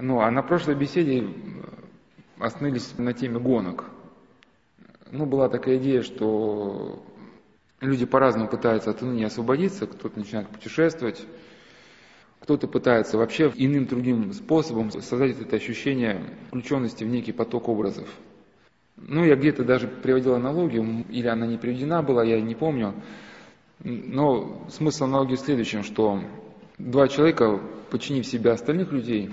[0.00, 1.26] Ну, а на прошлой беседе
[2.38, 3.84] остановились на теме гонок.
[5.10, 7.02] Ну, была такая идея, что
[7.80, 11.24] люди по-разному пытаются от уныния освободиться, кто-то начинает путешествовать,
[12.40, 18.08] кто-то пытается вообще иным другим способом создать это ощущение включенности в некий поток образов.
[18.96, 22.94] Ну, я где-то даже приводил аналогию, или она не приведена была, я не помню.
[23.78, 26.20] Но смысл аналогии в следующем, что
[26.78, 27.60] два человека,
[27.90, 29.30] подчинив себя остальных людей,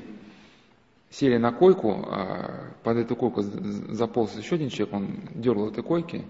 [1.13, 6.25] сели на койку, а под эту койку заполз еще один человек, он дергал этой койки,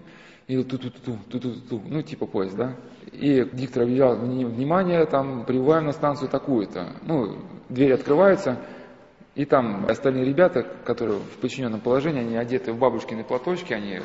[0.46, 2.76] и ту ту ту ту ту ту ну типа поезд, да.
[3.12, 6.96] И диктор объявлял, внимание, там прибываем на станцию такую-то.
[7.02, 7.38] Ну,
[7.70, 8.58] дверь открывается,
[9.34, 14.00] и там остальные ребята, которые в подчиненном положении, они одеты в бабушкины платочки, они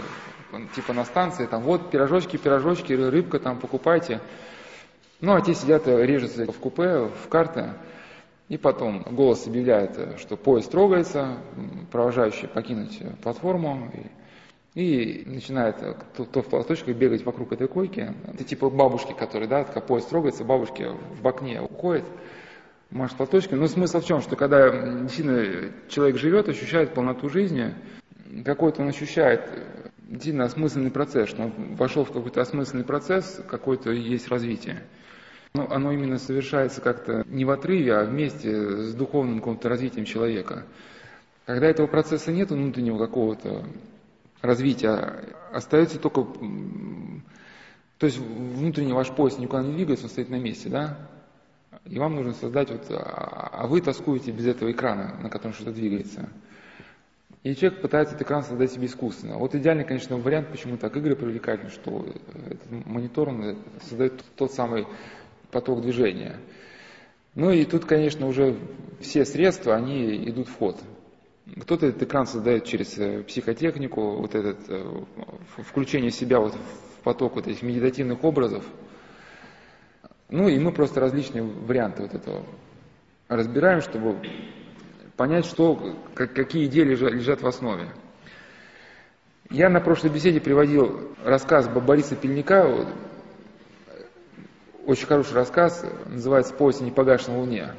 [0.75, 4.21] типа на станции, там вот пирожочки, пирожочки, рыбка там покупайте.
[5.19, 7.73] Ну, а те сидят, режутся в купе, в карты.
[8.49, 11.37] И потом голос объявляет, что поезд трогается,
[11.91, 13.91] провожающий покинуть платформу.
[14.73, 15.77] И, и начинает
[16.13, 18.13] кто, в платочках бегать вокруг этой койки.
[18.27, 20.87] Это типа бабушки, которые, да, как поезд трогается, бабушки
[21.21, 22.05] в окне уходят
[22.91, 23.59] машет платочком.
[23.59, 24.69] Но смысл в чем, что когда
[25.01, 27.73] действительно человек живет, ощущает полноту жизни,
[28.43, 29.41] какой-то он ощущает
[29.97, 34.83] действительно осмысленный процесс, что он вошел в какой-то осмысленный процесс, какое-то есть развитие.
[35.53, 40.65] Но оно именно совершается как-то не в отрыве, а вместе с духовным каким-то развитием человека.
[41.45, 43.65] Когда этого процесса нет, внутреннего какого-то
[44.41, 46.27] развития, остается только...
[47.97, 51.09] То есть внутренний ваш поезд никуда не двигается, он стоит на месте, да?
[51.85, 55.71] И вам нужно создать вот, а, а вы тоскуете без этого экрана, на котором что-то
[55.71, 56.29] двигается.
[57.43, 59.37] И человек пытается этот экран создать себе искусственно.
[59.37, 62.05] Вот идеальный, конечно, вариант, почему так игры привлекательны, что
[62.49, 64.87] этот монитор он создает тот самый
[65.51, 66.37] поток движения.
[67.35, 68.57] Ну и тут, конечно, уже
[68.99, 70.77] все средства, они идут в ход.
[71.61, 75.03] Кто-то этот экран создает через э, психотехнику, вот это э,
[75.63, 78.63] включение себя вот в поток вот этих медитативных образов–
[80.31, 82.43] ну и мы просто различные варианты вот этого
[83.27, 84.15] разбираем, чтобы
[85.17, 87.89] понять, что, как, какие идеи лежат, лежат в основе.
[89.49, 92.87] Я на прошлой беседе приводил рассказ Бориса Пельника,
[94.85, 97.73] очень хороший рассказ, называется «Поезд непогашен на Луне».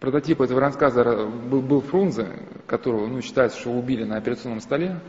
[0.00, 2.28] Прототип этого рассказа был, Фрунзе,
[2.66, 5.00] которого ну, считается, что убили на операционном столе,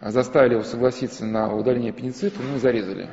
[0.00, 3.08] заставили его согласиться на удаление аппендицита, ну и зарезали.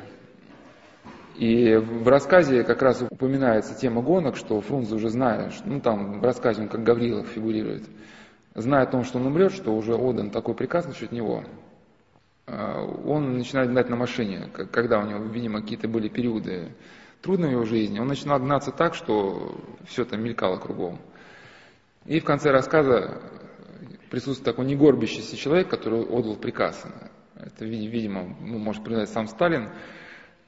[1.36, 6.24] И в рассказе как раз упоминается тема гонок, что Фрунзе уже зная, ну там в
[6.24, 7.84] рассказе он как Гаврилов фигурирует,
[8.54, 11.44] зная о том, что он умрет, что уже отдан такой приказ насчет него,
[12.46, 16.74] он начинает гнать на машине, когда у него, видимо, какие-то были периоды
[17.22, 21.00] трудные в его жизни, он начинал гнаться так, что все там мелькало кругом.
[22.04, 23.22] И в конце рассказа
[24.10, 26.84] присутствует такой негорбящийся человек, который отдал приказ.
[27.34, 29.70] Это, видимо, ну, может признать сам Сталин,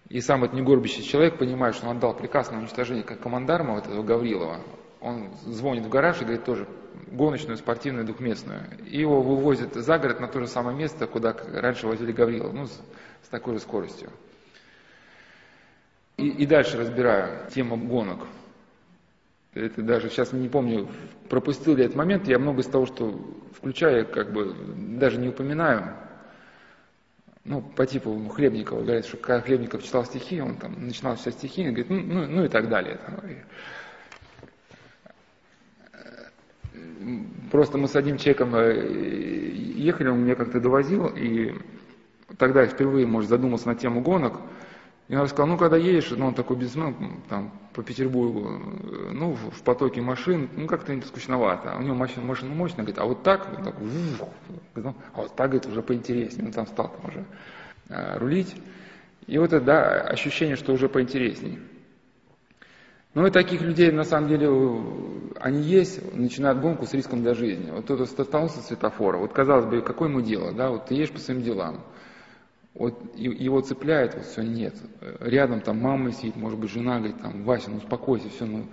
[0.08, 3.86] и сам этот негорбящий человек понимает, что он отдал приказ на уничтожение как командарма вот
[3.86, 4.60] этого Гаврилова.
[5.06, 6.66] Он звонит в гараж и говорит тоже
[7.12, 8.62] гоночную, спортивную, двухместную.
[8.84, 12.66] И его вывозят за город на то же самое место, куда раньше возили Гаврилова, ну,
[12.66, 12.72] с,
[13.22, 14.10] с такой же скоростью.
[16.16, 18.26] И, и дальше разбираю тему гонок.
[19.54, 20.88] Это даже сейчас не помню,
[21.28, 22.26] пропустил ли этот момент.
[22.26, 23.12] Я много из того, что
[23.54, 24.56] включаю, как бы
[24.98, 25.94] даже не упоминаю
[27.44, 31.62] ну, по типу Хлебникова, говорят, что когда Хлебников читал стихи, он там начинал все стихи,
[31.62, 32.98] и говорит, ну, ну, ну и так далее.
[37.50, 41.54] Просто мы с одним человеком э, ехали, он меня как-то довозил, и
[42.38, 44.40] тогда я впервые, может, задумался на тему гонок,
[45.08, 48.60] и он сказал, ну, когда едешь, ну, он такой бизнесмен, там, по Петербургу,
[49.12, 51.74] ну, в потоке машин, ну, как-то скучновато.
[51.74, 53.74] А у него машина, машина мощная, говорит, а вот так, вот так,
[55.14, 56.46] а вот так, говорит, уже поинтереснее.
[56.46, 57.24] Он там стал там уже
[57.88, 58.56] а, рулить.
[59.28, 61.60] И вот это, да, ощущение, что уже поинтереснее.
[63.16, 64.48] Ну и таких людей, на самом деле,
[65.40, 67.70] они есть, начинают гонку с риском для жизни.
[67.70, 71.10] Вот кто-то столкнулся с светофора, вот казалось бы, какое ему дело, да, вот ты едешь
[71.10, 71.80] по своим делам
[72.74, 74.74] вот его цепляет, вот все, нет.
[75.20, 78.66] Рядом там мама сидит, может быть, жена говорит, там, Вася, ну успокойся, все, ну,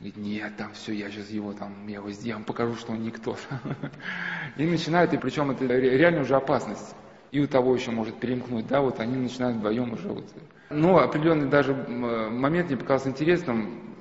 [0.00, 3.36] говорит, нет, там все, я сейчас его там, я его сделаю, покажу, что он никто.
[4.56, 6.96] И начинают, и причем это реально уже опасность.
[7.30, 10.24] И у того еще может перемкнуть, да, вот они начинают вдвоем уже вот.
[10.70, 13.93] Но определенный даже момент мне показался интересным,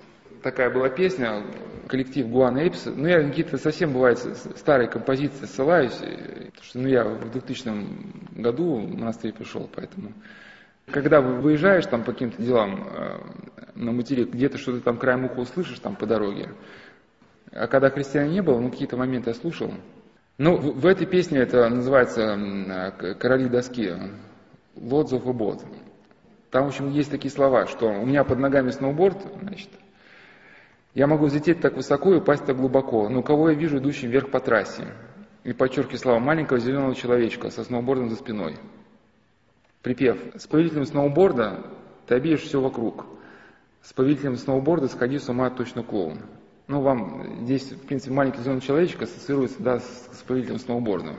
[0.44, 1.44] такая была песня,
[1.88, 2.86] коллектив Гуан Эйпс.
[2.86, 4.20] Ну, я какие-то совсем, бывает,
[4.58, 10.12] старые композиции ссылаюсь, потому что ну, я в 2000 году в монастырь пришел, поэтому...
[10.92, 13.18] Когда выезжаешь там по каким-то делам э,
[13.76, 16.50] на материк, где-то что-то там краем уха услышишь там по дороге,
[17.54, 19.74] А когда христиан не было, ну, какие-то моменты я слушал.
[20.38, 22.38] Ну, в, в этой песне это называется
[23.18, 23.94] «Короли доски»,
[24.76, 25.62] «Lords of a boat».
[26.52, 29.70] Там, в общем, есть такие слова, что у меня под ногами сноуборд, значит,
[30.94, 34.30] я могу взлететь так высоко и упасть так глубоко, но кого я вижу идущим вверх
[34.30, 34.88] по трассе?
[35.44, 38.58] И подчеркиваю слова маленького зеленого человечка со сноубордом за спиной.
[39.82, 40.18] Припев.
[40.36, 41.66] С повелителем сноуборда
[42.08, 43.06] ты обидишь все вокруг.
[43.82, 46.20] С повелителем сноуборда сходи с ума точно клоун.
[46.68, 51.16] Ну, вам здесь, в принципе, маленький зеленый человечек ассоциируется да, с, с повелителем сноуборда.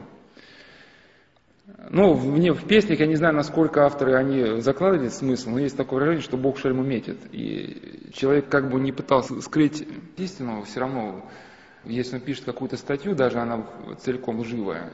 [1.67, 5.77] Ну, в, не, в песнях я не знаю, насколько авторы они закладывали смысл, но есть
[5.77, 7.19] такое выражение, что Бог шельму метит.
[7.33, 11.25] И человек как бы не пытался скрыть истину, все равно,
[11.85, 13.67] если он пишет какую-то статью, даже она
[14.01, 14.93] целиком лживая,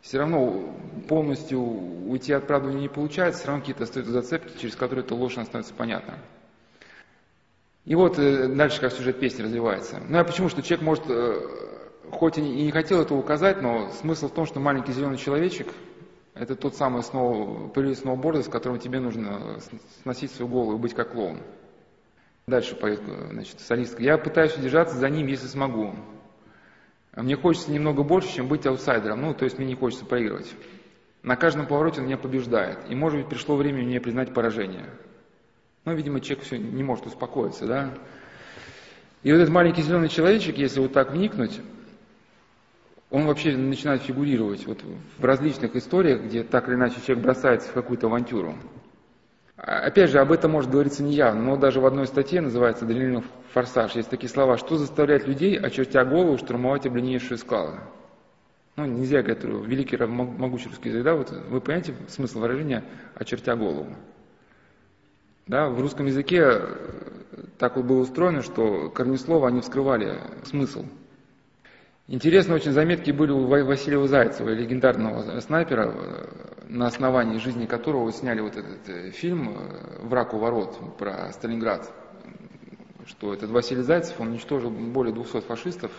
[0.00, 0.74] все равно
[1.08, 5.34] полностью уйти от правды не получается, все равно какие-то остаются зацепки, через которые эта ложь
[5.34, 6.18] становится понятна.
[7.84, 10.02] И вот э, дальше как сюжет песни развивается.
[10.08, 10.48] Ну а почему?
[10.48, 11.40] Что человек может, э,
[12.10, 15.68] хоть и не хотел этого указать, но смысл в том, что маленький зеленый человечек–
[16.34, 19.58] это тот самый сноу, пылевой сноуборд, с которым тебе нужно
[20.02, 21.40] сносить свою голову и быть как клоун.
[22.46, 23.00] Дальше поет
[23.30, 24.02] значит, солистка.
[24.02, 25.94] Я пытаюсь удержаться за ним, если смогу.
[27.14, 29.22] Мне хочется немного больше, чем быть аутсайдером.
[29.22, 30.54] Ну, то есть мне не хочется проигрывать.
[31.22, 32.78] На каждом повороте он меня побеждает.
[32.90, 34.90] И, может быть, пришло время мне признать поражение.
[35.86, 37.94] Но, видимо, человек все не может успокоиться, да?
[39.22, 41.60] И вот этот маленький зеленый человечек, если вот так вникнуть,
[43.10, 44.82] он вообще начинает фигурировать вот
[45.18, 48.56] в различных историях, где так или иначе человек бросается в какую-то авантюру.
[49.56, 53.24] Опять же, об этом может говориться не явно, но даже в одной статье называется «Адреналинов
[53.52, 57.80] форсаж» есть такие слова, что заставляет людей, очертя голову, штурмовать обледеневшие скалы.
[58.76, 63.96] Ну, нельзя говорить, великий могучий русский язык, да, вот вы понимаете смысл выражения «очертя голову».
[65.46, 66.60] Да, в русском языке
[67.58, 70.84] так вот было устроено, что корнеслова, они вскрывали смысл.
[72.08, 75.92] Интересно, очень заметки были у Василия Зайцева, легендарного снайпера,
[76.68, 81.92] на основании жизни которого сняли вот этот э, фильм э, «Враг у ворот» про Сталинград,
[83.06, 85.90] что этот Василий Зайцев, он уничтожил более 200 фашистов.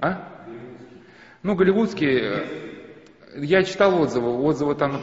[0.00, 0.44] А?
[1.44, 2.20] Ну, голливудские,
[3.34, 5.00] э, я читал отзывы, отзывы там...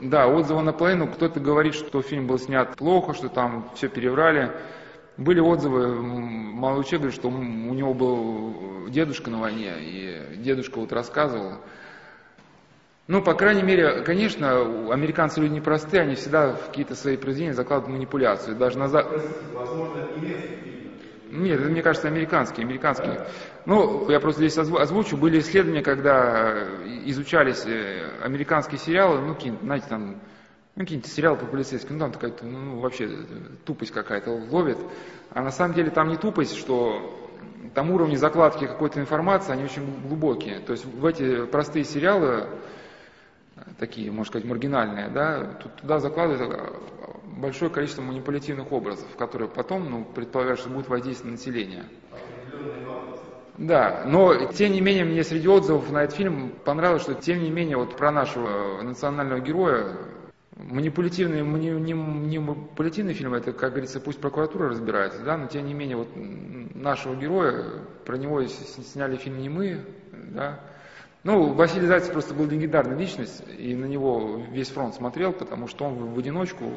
[0.00, 4.52] Да, отзывы наполовину, кто-то говорит, что фильм был снят плохо, что там все переврали.
[5.18, 10.92] Были отзывы, молодой человек говорит, что у него был дедушка на войне, и дедушка вот
[10.92, 11.58] рассказывал,
[13.08, 14.60] ну, по крайней мере, конечно,
[14.92, 18.54] американцы люди непростые, они всегда в какие-то свои произведения закладывают манипуляцию.
[18.54, 20.08] Даже на Возможно,
[21.30, 23.26] Нет, это, мне кажется, американские, американские.
[23.64, 26.64] Ну, я просто здесь озвучу, были исследования, когда
[27.06, 30.20] изучались э, американские сериалы, ну, знаете, там,
[30.78, 33.10] ну, какие-нибудь сериалы по полицейским, ну, там такая, ну, вообще
[33.64, 34.78] тупость какая-то ловит.
[35.30, 37.18] А на самом деле там не тупость, что
[37.74, 40.60] там уровни закладки какой-то информации, они очень глубокие.
[40.60, 42.46] То есть в эти простые сериалы
[43.80, 46.72] такие, можно сказать, маргинальные, да, туда закладывается
[47.24, 51.84] большое количество манипулятивных образов, которые потом, ну, предполагают, что будут воздействовать на население.
[53.56, 57.50] Да, но тем не менее мне среди отзывов на этот фильм понравилось, что тем не
[57.50, 59.96] менее вот про нашего национального героя
[60.58, 65.66] манипулятивные, не, не, не манипулятивные фильмы, это, как говорится, пусть прокуратура разбирается, да, но тем
[65.66, 66.08] не менее вот
[66.74, 70.60] нашего героя, про него сняли фильм не мы, да,
[71.24, 75.84] ну, Василий Зайцев просто был легендарная личность, и на него весь фронт смотрел, потому что
[75.84, 76.72] он в одиночку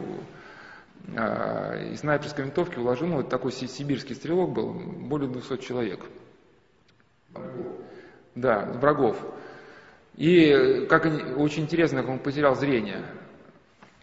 [1.16, 6.02] э, из снайперской винтовки уложил, ну, такой сибирский стрелок был, более 200 человек.
[8.36, 9.18] Да, врагов.
[10.16, 11.06] И как
[11.38, 13.06] очень интересно, как он потерял зрение.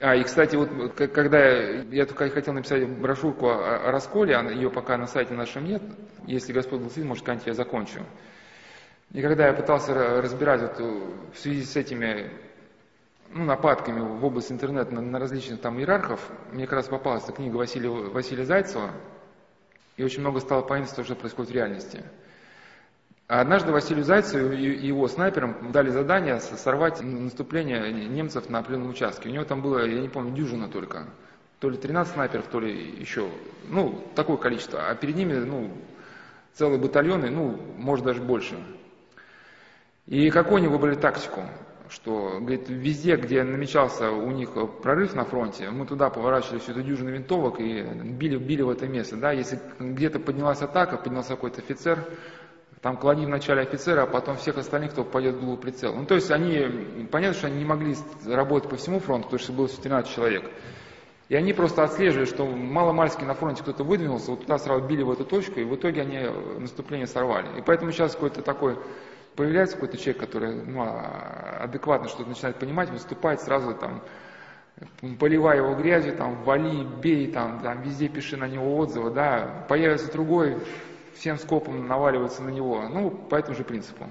[0.00, 4.97] А, и, кстати, вот когда я только хотел написать брошюрку о, о расколе, ее пока
[4.97, 5.83] на сайте нашем нет,
[6.25, 8.00] если Господь благословит, может, когда-нибудь я закончу.
[9.12, 10.78] И когда я пытался разбирать вот
[11.35, 12.31] в связи с этими
[13.31, 16.21] ну, нападками в область интернета на, на различных там иерархов,
[16.52, 18.93] мне как раз попалась эта книга Василия, Василия Зайцева,
[19.97, 22.05] и очень много стало понятно, что происходит в реальности.
[23.28, 29.28] А однажды Василию Зайцеву и его снайперам дали задание сорвать наступление немцев на определенном участке.
[29.28, 31.04] У него там было, я не помню, дюжина только.
[31.61, 33.28] То ли 13 снайперов, то ли еще.
[33.68, 34.88] Ну, такое количество.
[34.88, 35.70] А перед ними, ну,
[36.54, 38.56] целые батальоны, ну, может даже больше.
[40.06, 41.42] И какую они выбрали тактику?
[41.90, 46.82] Что, говорит, везде, где намечался у них прорыв на фронте, мы туда поворачивали всю эту
[46.82, 49.16] дюжину винтовок и били, били в это место.
[49.16, 49.32] Да?
[49.32, 51.99] Если где-то поднялась атака, поднялся какой-то офицер,
[52.80, 55.94] там клади вначале офицера, а потом всех остальных, кто пойдет в голову прицел.
[55.94, 59.52] Ну, то есть они, понятно, что они не могли работать по всему фронту, потому что
[59.52, 60.44] было 13 человек.
[61.28, 65.11] И они просто отслеживали, что мало-мальски на фронте кто-то выдвинулся, вот туда сразу били в
[65.11, 66.20] эту точку, и в итоге они
[66.58, 67.58] наступление сорвали.
[67.58, 68.78] И поэтому сейчас какой-то такой
[69.37, 74.02] появляется какой-то человек, который ну, а, адекватно что-то начинает понимать, выступает сразу там,
[75.18, 80.11] поливая его грязью, там, вали, бей, там, там, везде пиши на него отзывы, да, появится
[80.11, 80.56] другой,
[81.18, 84.06] всем скопом наваливается на него, ну, по этому же принципу.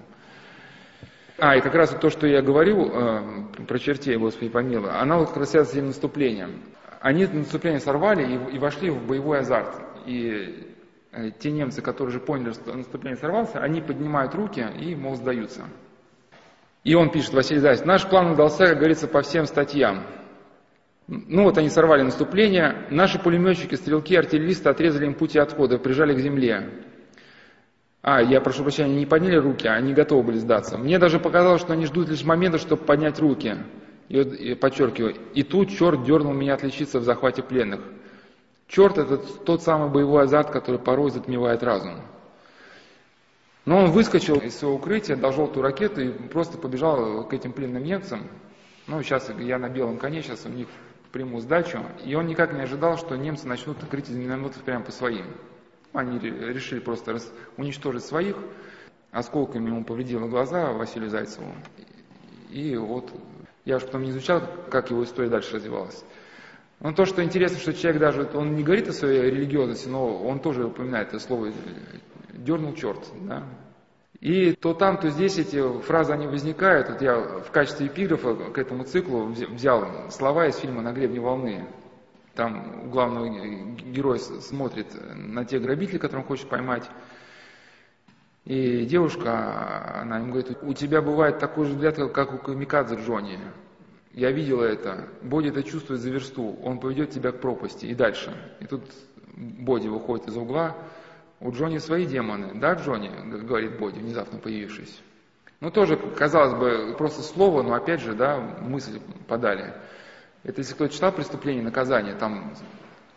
[1.39, 5.17] А, и как раз вот то, что я говорил э, про чертей, Господи помилуй, она
[5.17, 6.63] вот как раз связана с этим наступлением.
[6.99, 9.75] Они наступление сорвали и, и вошли в боевой азарт.
[10.05, 10.73] И
[11.17, 15.63] Э, те немцы, которые уже поняли, что наступление сорвался, они поднимают руки и, мол, сдаются.
[16.83, 20.03] И он пишет, Василий Зайцев, наш план удался, как говорится, по всем статьям.
[21.07, 26.19] Ну вот они сорвали наступление, наши пулеметчики, стрелки, артиллеристы отрезали им пути отхода, прижали к
[26.19, 26.69] земле.
[28.01, 30.77] А, я прошу прощения, не подняли руки, а они готовы были сдаться.
[30.77, 33.57] Мне даже показалось, что они ждут лишь момента, чтобы поднять руки.
[34.09, 37.81] И, и подчеркиваю, и тут черт дернул меня отличиться в захвате пленных.
[38.67, 41.99] Черт– это тот самый боевой азарт, который порой затмевает разум.
[43.65, 47.83] Но он выскочил из своего укрытия, дал желтую ракету и просто побежал к этим пленным
[47.83, 48.29] немцам.
[48.87, 50.67] Ну, сейчас я на белом коне, сейчас у них
[51.11, 51.79] приму сдачу.
[52.05, 55.25] И он никак не ожидал, что немцы начнут открыть из минометов прямо по своим.
[55.93, 57.17] Они решили просто
[57.57, 58.37] уничтожить своих.
[59.11, 61.51] Осколками ему повредило глаза Василию Зайцеву.
[62.51, 63.11] И вот
[63.65, 66.03] я уж потом не изучал, как его история дальше развивалась.
[66.79, 70.39] Но то, что интересно, что человек даже, он не говорит о своей религиозности, но он
[70.39, 71.51] тоже упоминает это слово
[72.33, 72.99] «дернул черт».
[73.23, 73.43] Да?
[74.19, 76.89] И то там, то здесь эти фразы, они возникают.
[76.89, 81.67] Вот я в качестве эпиграфа к этому циклу взял слова из фильма «На гребне волны».
[82.37, 86.87] Там главный герой смотрит на те грабители, которых он хочет поймать.
[88.45, 93.39] И девушка, она ему говорит, у тебя бывает такой же взгляд, как у камикадзе Джонни.
[94.13, 95.07] Я видела это.
[95.23, 96.55] Боди это чувствует за версту.
[96.61, 97.87] Он поведет тебя к пропасти.
[97.87, 98.31] И дальше.
[98.59, 98.83] И тут
[99.35, 100.77] Боди выходит из угла.
[101.39, 102.51] У Джонни свои демоны.
[102.53, 103.09] Да, Джонни?
[103.45, 105.01] Говорит Боди, внезапно появившись.
[105.59, 109.73] Ну, тоже, казалось бы, просто слово, но опять же, да, мысль подали.
[110.43, 112.53] Это если кто читал «Преступление и наказание», там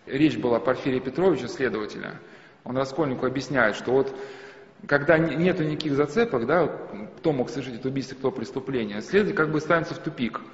[0.07, 2.21] речь была о Порфирии Петровича, следователя.
[2.65, 4.15] Он Раскольнику объясняет, что вот
[4.87, 6.67] когда нету никаких зацепок, да,
[7.19, 10.41] кто мог совершить это убийство, кто преступление, следователь как бы ставится в тупик–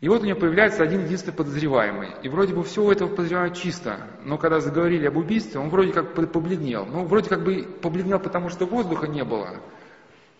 [0.00, 2.10] и вот у него появляется один единственный подозреваемый.
[2.22, 3.96] И вроде бы все у этого подозреваемого чисто.
[4.22, 6.86] Но когда заговорили об убийстве, он вроде как побледнел.
[6.86, 9.56] Ну, вроде как бы побледнел, потому что воздуха не было.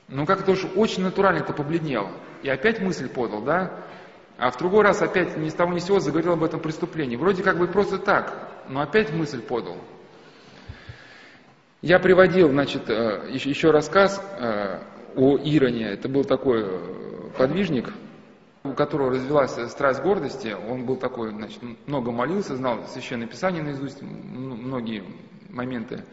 [0.07, 2.09] Но как-то уж очень натурально это побледнел.
[2.43, 3.85] И опять мысль подал, да?
[4.38, 7.16] А в другой раз опять ни с того ни с сего заговорил об этом преступлении.
[7.16, 9.78] Вроде как бы просто так, но опять мысль подал.
[11.83, 14.80] Я приводил, значит, э, еще рассказ э,
[15.16, 15.88] о Ироне.
[15.90, 17.92] Это был такой э, подвижник,
[18.62, 24.02] у которого развилась страсть гордости, он был такой, значит, много молился, знал Священное Писание наизусть,
[24.02, 25.02] многие
[25.49, 26.04] моменты.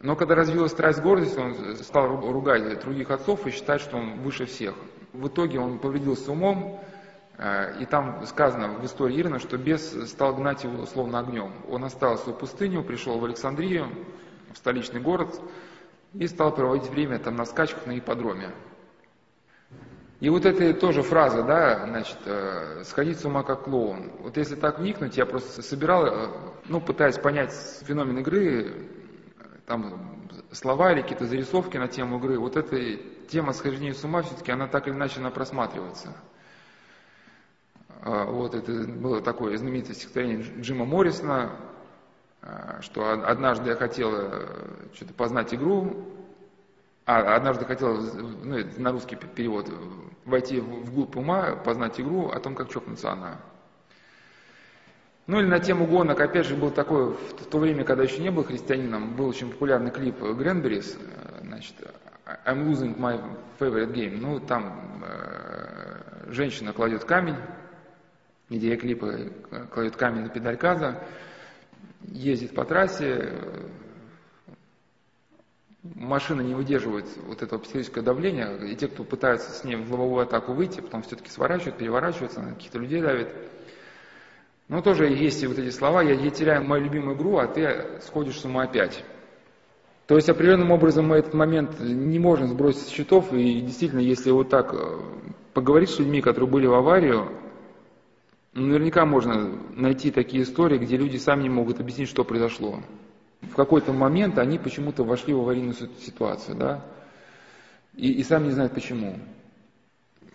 [0.00, 4.46] Но когда развилась страсть гордости, он стал ругать других отцов и считать, что он выше
[4.46, 4.74] всех.
[5.12, 6.80] В итоге он повредился умом,
[7.38, 11.52] и там сказано в истории Ирина, что бес стал гнать его словно огнем.
[11.68, 13.88] Он остался в пустыню, пришел в Александрию,
[14.54, 15.38] в столичный город,
[16.14, 18.52] и стал проводить время там на скачках на ипподроме.
[20.20, 24.12] И вот это тоже фраза, да, значит, э, сходить с ума как клоун.
[24.20, 26.28] Вот если так вникнуть, я просто собирал, э,
[26.68, 27.52] ну, пытаясь понять
[27.82, 28.88] феномен игры,
[29.66, 32.96] там слова или какие-то зарисовки на тему игры, вот эта
[33.28, 36.14] тема схождения с ума все-таки, она так или иначе она просматривается.
[38.02, 41.52] А, вот это было такое знаменитое стихотворение Джима Моррисона,
[42.42, 44.12] э, что однажды я хотел
[44.94, 46.04] что-то познать игру,
[47.06, 47.96] а однажды хотел,
[48.42, 49.70] ну, на русский перевод,
[50.24, 53.38] войти в глубь ума, познать игру о том, как чокнуться она.
[55.28, 58.30] Ну или на тему гонок, опять же, был такой, в то время, когда еще не
[58.30, 60.96] был христианином, был очень популярный клип Гренберис,
[61.42, 61.74] значит,
[62.44, 63.20] I'm losing my
[63.58, 64.18] favorite game.
[64.20, 67.36] Ну, там э, женщина кладет камень,
[68.48, 69.12] идея клипа
[69.72, 71.02] кладет камень на педаль газа,
[72.02, 73.32] ездит по трассе,
[75.94, 80.22] машина не выдерживает вот этого психологического давления, и те, кто пытаются с ней в лобовую
[80.22, 83.28] атаку выйти, потом все-таки сворачивают, переворачиваются, на каких-то людей давят.
[84.68, 88.00] Но тоже есть и вот эти слова, я, я теряю мою любимую игру, а ты
[88.02, 89.04] сходишь с ума опять.
[90.06, 94.30] То есть определенным образом мы этот момент не можем сбросить с счетов, и действительно, если
[94.30, 95.00] вот так э,
[95.52, 97.28] поговорить с людьми, которые были в аварию,
[98.62, 102.80] наверняка можно найти такие истории, где люди сами не могут объяснить, что произошло
[103.42, 106.84] в какой-то момент они почему-то вошли в аварийную ситуацию, да,
[107.94, 109.18] и, и сами не знают почему.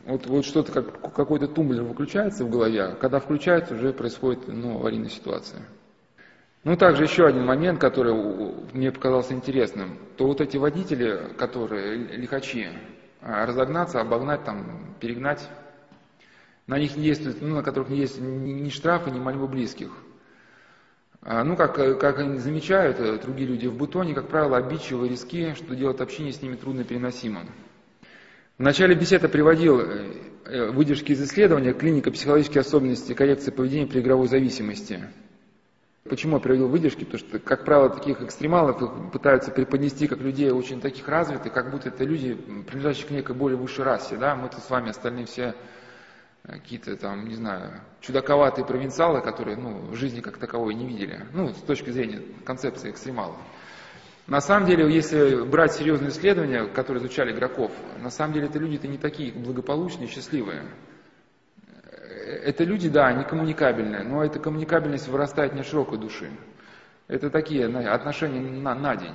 [0.05, 5.09] Вот, вот что-то, как, какой-то тумблер выключается в голове, когда включается, уже происходит ну, аварийная
[5.09, 5.61] ситуация.
[6.63, 8.13] Ну, также еще один момент, который
[8.73, 12.69] мне показался интересным, то вот эти водители, которые лихачи,
[13.21, 15.47] а, разогнаться, обогнать, там, перегнать,
[16.71, 19.91] на них не действует, ну, на которых не есть ни, штрафы, ни мольбы близких.
[21.21, 25.53] А, ну, как, как они замечают, э, другие люди в бутоне, как правило, обидчивы, риски,
[25.55, 27.41] что делать общение с ними трудно переносимо.
[28.57, 30.13] В начале беседы приводил э,
[30.45, 35.01] э, выдержки из исследования «Клиника психологические особенности коррекции поведения при игровой зависимости».
[36.09, 37.03] Почему я приводил выдержки?
[37.03, 41.69] Потому что, как правило, таких экстремалов их пытаются преподнести как людей очень таких развитых, как
[41.69, 44.15] будто это люди, принадлежащие к некой более высшей расе.
[44.15, 44.35] Да?
[44.35, 45.53] Мы-то с вами остальные все
[46.43, 51.25] какие-то там, не знаю, чудаковатые провинциалы, которые ну, в жизни как таковой не видели.
[51.33, 53.37] Ну, с точки зрения концепции экстремалов.
[54.27, 58.87] На самом деле, если брать серьезные исследования, которые изучали игроков, на самом деле это люди-то
[58.87, 60.63] не такие благополучные, счастливые
[62.43, 66.29] это люди, да, они коммуникабельные, но эта коммуникабельность вырастает не широкой души.
[67.07, 69.13] Это такие отношения на, на день.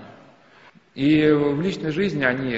[0.96, 2.54] И в личной жизни они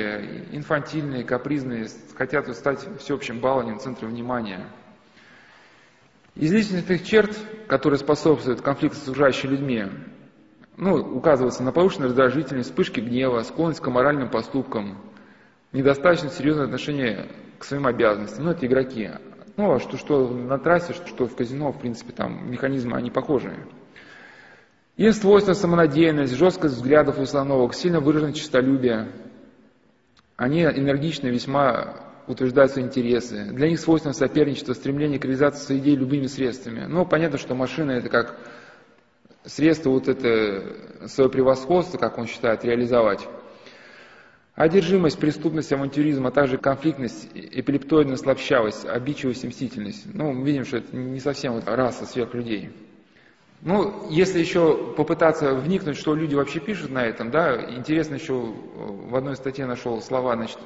[0.52, 4.64] инфантильные, капризные, хотят стать всеобщим балованием, центром внимания.
[6.36, 9.86] Из личностных черт, которые способствуют конфликту с окружающими людьми,
[10.76, 14.98] ну, указывается на повышенную раздражительность, вспышки гнева, склонность к моральным поступкам,
[15.72, 17.26] недостаточно серьезное отношение
[17.58, 18.44] к своим обязанностям.
[18.44, 19.10] Ну, это игроки.
[19.56, 23.66] Ну, а что, что на трассе, что в казино, в принципе, там механизмы, они похожие.
[24.98, 29.12] Им свойственна самонадеянность, жесткость взглядов и установок, сильно выраженное честолюбие.
[30.36, 31.94] Они энергичны, весьма
[32.26, 33.44] утверждают свои интересы.
[33.52, 36.86] Для них свойственно соперничество, стремление к реализации своих идей любыми средствами.
[36.88, 38.40] Ну, понятно, что машина это как
[39.44, 43.24] средство вот это свое превосходство, как он считает, реализовать.
[44.56, 50.12] Одержимость, преступность, авантюризм, а также конфликтность, эпилептоидная слабщавость, обидчивость мстительность.
[50.12, 52.72] Ну, мы видим, что это не совсем вот раса сверхлюдей.
[53.60, 59.16] Ну, если еще попытаться вникнуть, что люди вообще пишут на этом, да, интересно еще в
[59.16, 60.58] одной статье нашел слова, значит,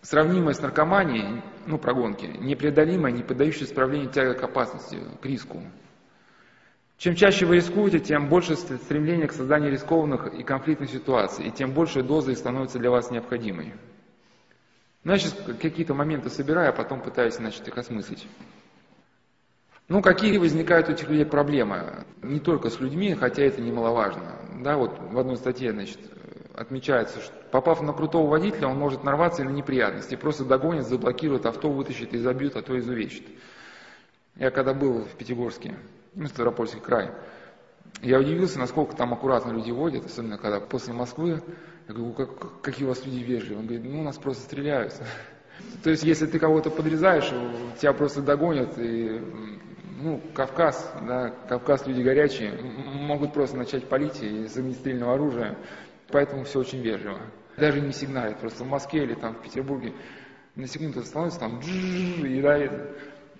[0.00, 5.60] сравнимая с наркоманией, ну, прогонки, непреодолимая, не поддающая исправлению тяга к опасности, к риску.
[6.98, 11.72] Чем чаще вы рискуете, тем больше стремление к созданию рискованных и конфликтных ситуаций, и тем
[11.72, 13.74] больше доза их становится для вас необходимой.
[15.02, 18.26] Ну, я сейчас какие-то моменты собираю, а потом пытаюсь, значит, их осмыслить.
[19.88, 22.04] Ну, какие возникают у этих людей проблемы?
[22.22, 24.36] Не только с людьми, хотя это немаловажно.
[24.62, 25.98] Да, вот в одной статье, значит,
[26.54, 30.14] отмечается, что попав на крутого водителя, он может нарваться на неприятности.
[30.14, 33.24] Просто догонит, заблокирует авто, вытащит и забьет, а то изувечит.
[34.36, 35.76] Я когда был в Пятигорске,
[36.14, 37.10] ну, Ставропольский край.
[38.00, 41.42] Я удивился, насколько там аккуратно люди водят, особенно когда после Москвы.
[41.88, 43.58] Я говорю, как, какие у вас люди вежливые.
[43.58, 44.94] Он говорит, ну, нас просто стреляют.
[45.84, 47.30] То есть, если ты кого-то подрезаешь,
[47.80, 49.20] тебя просто догонят, и,
[50.04, 55.56] ну, Кавказ, да, Кавказ люди горячие, могут просто начать палить из огнестрельного оружия,
[56.08, 57.20] поэтому все очень вежливо.
[57.56, 59.94] Даже не сигналят, просто в Москве или там в Петербурге
[60.56, 62.58] на секунду становится там и да,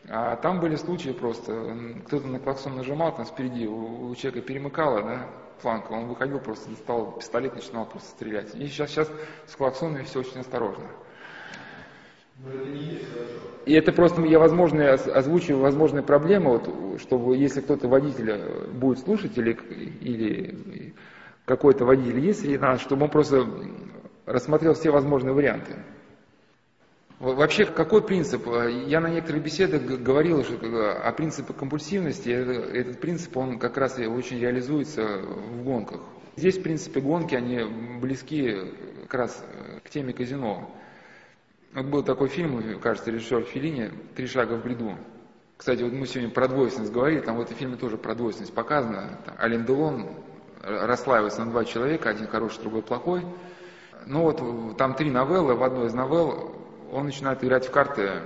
[0.09, 5.03] а там были случаи просто, кто-то на клаксон нажимал, там спереди у, у человека перемыкало,
[5.03, 5.27] да,
[5.59, 8.55] фланг, он выходил, просто достал пистолет, начинал просто стрелять.
[8.55, 9.11] И сейчас, сейчас
[9.47, 10.89] с клаксонами все очень осторожно.
[13.67, 18.39] И это просто я, возможно, озвучиваю возможные проблемы, вот, чтобы если кто-то водителя
[18.73, 19.53] будет слушать или,
[20.01, 20.95] или
[21.47, 23.47] какой-то водитель есть среди нас, чтобы он просто
[24.27, 25.77] рассмотрел все возможные варианты.
[27.21, 28.47] Вообще, какой принцип?
[28.87, 32.29] Я на некоторых беседах говорил что, о принципе компульсивности.
[32.29, 36.03] Этот принцип, он как раз очень реализуется в гонках.
[36.37, 37.63] Здесь, в принципе, гонки, они
[38.01, 38.57] близки
[39.03, 39.45] как раз
[39.85, 40.71] к теме казино.
[41.75, 44.97] Вот был такой фильм, кажется, режиссер Филини «Три шага в бреду».
[45.57, 49.19] Кстати, вот мы сегодня про двойственность говорили, там в этом фильме тоже про двойственность показано.
[49.41, 50.09] Ален Делон
[50.63, 53.27] расслаивается на два человека, один хороший, другой плохой.
[54.07, 56.55] Ну вот там три новеллы, в одной из новелл
[56.93, 58.23] он начинает играть в карты,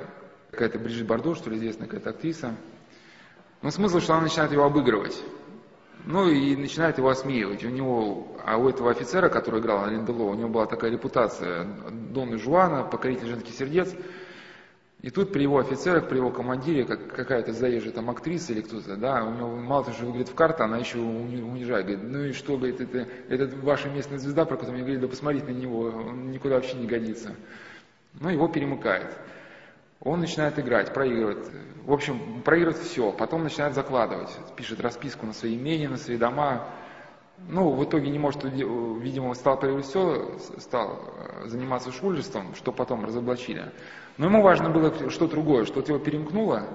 [0.50, 2.54] какая-то Бриджит Бардо, что ли, известная какая-то актриса.
[3.62, 5.22] Но смысл, что она начинает его обыгрывать.
[6.04, 7.64] Ну и начинает его осмеивать.
[7.64, 11.66] У него, а у этого офицера, который играл на Линдело, у него была такая репутация
[11.90, 13.94] Дона Жуана, покоритель женских сердец.
[15.00, 18.96] И тут при его офицерах, при его командире, как какая-то заезжая там актриса или кто-то,
[18.96, 21.86] да, у него мало того, что выиграет в карты, она еще унижает.
[21.86, 25.08] Говорит, ну и что, говорит, это, это ваша местная звезда, про которую мне говорили, да
[25.08, 27.34] посмотрите на него, он никуда вообще не годится
[28.20, 29.16] но его перемыкает.
[30.00, 31.50] Он начинает играть, проигрывает.
[31.84, 33.12] В общем, проигрывает все.
[33.12, 34.30] Потом начинает закладывать.
[34.56, 36.68] Пишет расписку на свои имения, на свои дома.
[37.48, 41.14] Ну, в итоге не может, видимо, стал проигрывать все, стал
[41.46, 43.72] заниматься шулерством, что потом разоблачили.
[44.16, 46.68] Но ему важно было что-то другое, что-то его перемкнуло,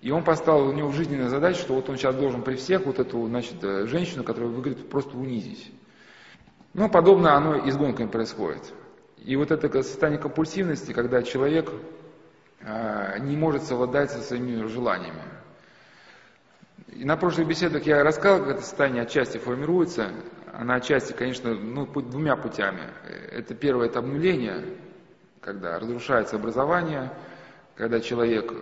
[0.00, 2.98] и он поставил у него жизненную задачу, что вот он сейчас должен при всех вот
[2.98, 5.70] эту, значит, э, женщину, которая выглядит, просто унизить.
[6.72, 8.72] Ну, подобно оно и с гонками происходит.
[9.18, 11.76] И вот это состояние компульсивности, когда человек э,
[12.62, 15.22] не может совладать со своими желаниями.
[16.88, 20.10] И на прошлых беседах я рассказал, как это состояние отчасти формируется.
[20.52, 22.82] Она отчасти, конечно, ну, двумя путями.
[23.30, 24.64] Это первое, это обнуление,
[25.40, 27.10] когда разрушается образование,
[27.76, 28.52] когда человек,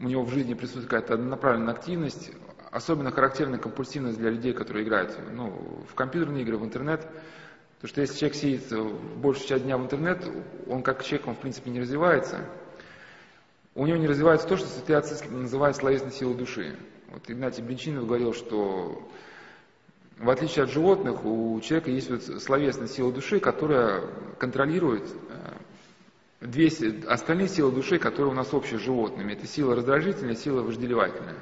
[0.00, 2.32] у него в жизни присутствует какая-то однонаправленная активность,
[2.70, 7.06] особенно характерная компульсивность для людей, которые играют ну, в компьютерные игры, в интернет.
[7.76, 8.72] Потому что если человек сидит
[9.16, 10.24] большую часть дня в интернет,
[10.68, 12.38] он как человек, он в принципе не развивается.
[13.74, 16.76] У него не развивается то, что святые отцы называют словесной силой души.
[17.08, 19.08] Вот Игнатий Бринчинов говорил, что
[20.18, 24.04] в отличие от животных, у человека есть вот словесная сила души, которая
[24.38, 26.68] контролирует э, две
[27.08, 29.32] остальные силы души, которые у нас общие с животными.
[29.32, 31.38] Это сила раздражительная, сила вожделевательная.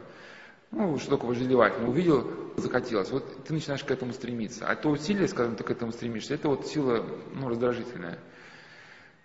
[0.70, 1.90] Ну, что такое вожделевательное?
[1.90, 3.10] Увидел, захотелось.
[3.10, 4.66] Вот ты начинаешь к этому стремиться.
[4.66, 8.18] А то усилие, скажем, ты к этому стремишься, это вот сила ну, раздражительная.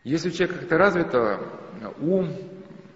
[0.04, 1.40] Если у человека как-то развито
[2.00, 2.34] ум,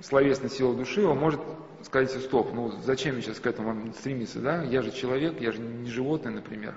[0.02, 1.42] словесная сила души, он может
[1.84, 4.64] сказать, стоп, ну зачем мне сейчас к этому стремиться, да?
[4.64, 6.76] Я же человек, я же не животное, например.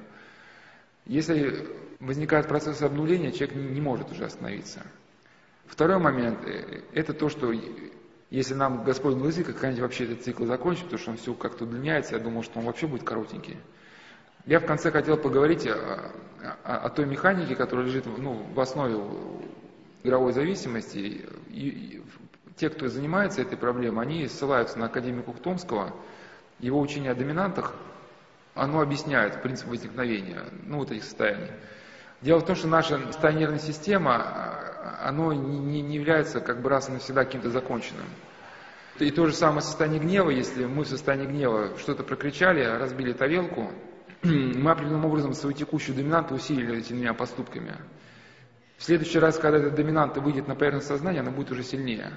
[1.07, 1.69] Если
[2.01, 4.83] возникает процесс обнуления, человек не, может уже остановиться.
[5.67, 7.53] Второй момент э,– это то, что
[8.31, 11.65] если нам Господь дал язык, когда-нибудь вообще этот цикл закончит, потому что он все как-то
[11.65, 13.57] удлиняется, я думал, что он вообще будет коротенький.
[14.47, 16.13] Я в конце хотел поговорить о,
[16.65, 19.01] о, о той механике, которая лежит ну, в основе
[20.03, 20.99] игровой зависимости.
[20.99, 22.03] И, и
[22.63, 25.93] те, кто занимается этой проблемой, они ссылаются на академика Ухтомского,
[26.61, 27.75] его учение о доминантах,
[28.55, 31.51] оно объясняет принцип возникновения ну, вот этих состояний.
[32.21, 33.01] Дело в том, что наша
[33.33, 34.15] нервной системы,
[35.01, 38.07] оно не, не является как бы раз и навсегда каким-то законченным.
[39.01, 43.73] И то же самое состояние гнева, если мы в состоянии гнева что-то прокричали, разбили тарелку,
[44.23, 47.75] мы определенным образом свою текущую доминанту усилили этими поступками.
[48.79, 52.13] В следующий раз, когда эта доминанта выйдет на поверхность сознания, она будет уже сильнее.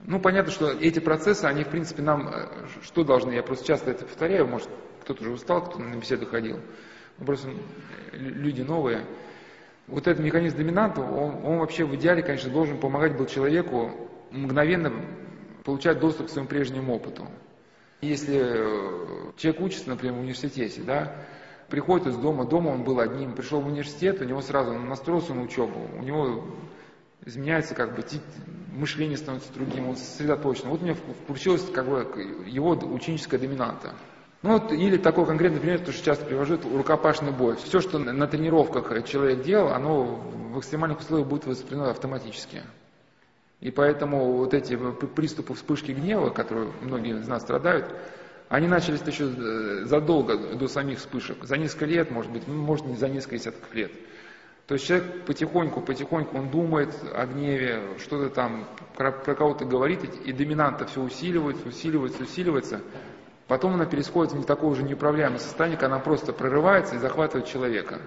[0.00, 3.90] Ну, понятно, что эти процессы, они, в принципе, нам э, что должны, я просто часто
[3.90, 4.68] это повторяю, может,
[5.02, 6.60] кто-то уже устал, кто на беседу ходил,
[7.18, 7.50] ну, просто
[8.12, 9.06] люди новые.
[9.86, 13.92] Вот этот механизм доминанта, он, он вообще в идеале, конечно, должен помогать был человеку
[14.30, 14.92] мгновенно
[15.64, 17.26] получать доступ к своему прежнему опыту.
[18.02, 21.16] Если э, человек учится, например, в университете, да,
[21.68, 25.42] приходит из дома, дома он был одним, пришел в университет, у него сразу настроился на
[25.42, 26.44] учебу, у него
[27.26, 28.02] изменяется как бы
[28.72, 30.68] мышление становится другим, он сосредоточен.
[30.68, 32.06] Вот у меня включилась как бы
[32.46, 33.92] его ученическая доминанта.
[34.42, 37.56] Ну вот, или такой конкретный пример, то, что часто привожу, рукопашный бой.
[37.56, 42.62] Все, что на тренировках человек делал, оно в экстремальных условиях будет воспринято автоматически.
[43.60, 47.86] И поэтому вот эти приступы вспышки гнева, которые многие из нас страдают,
[48.48, 52.86] они начались еще э, задолго до самих вспышек, за несколько лет, может быть, ну, может
[52.86, 53.90] не за несколько десятков лет.
[54.66, 60.02] То есть человек потихоньку, потихоньку он думает о гневе, что-то там про, про кого-то говорит,
[60.24, 62.80] и доминанта все усиливается, усиливается, усиливается.
[63.46, 67.46] Потом она пересходит в не такое уже неуправляемое состояние, когда она просто прорывается и захватывает
[67.46, 68.00] человека.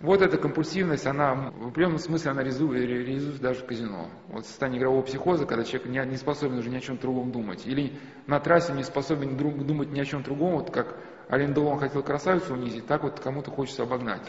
[0.00, 4.08] Вот эта компульсивность, она в определенном смысле она реализует, реализует даже в казино.
[4.28, 7.66] Вот состояние игрового психоза, когда человек не, не способен уже ни о чем другом думать.
[7.66, 7.92] Или
[8.26, 10.96] на трассе не способен друг, думать ни о чем другом, вот как
[11.30, 14.22] Ален Делон хотел красавицу унизить, так вот кому-то хочется обогнать.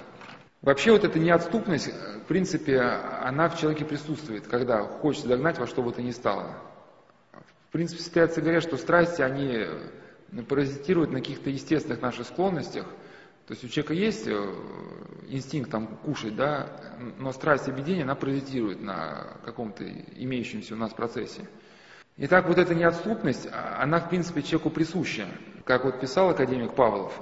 [0.63, 5.83] Вообще вот эта неотступность, в принципе, она в человеке присутствует, когда хочется догнать во что
[5.83, 6.55] бы то ни стало.
[7.67, 9.67] В принципе, святые говорят, что страсти, они
[10.47, 12.85] паразитируют на каких-то естественных наших склонностях.
[13.45, 14.31] То есть у человека есть э,
[15.27, 16.69] инстинкт там кушать, да,
[17.17, 19.83] но страсть объединения, она паразитирует на каком-то
[20.15, 21.41] имеющемся у нас процессе.
[22.15, 25.27] Итак, вот эта неотступность, а, она, в принципе, человеку присуща.
[25.65, 27.19] Как вот писал академик Павлов,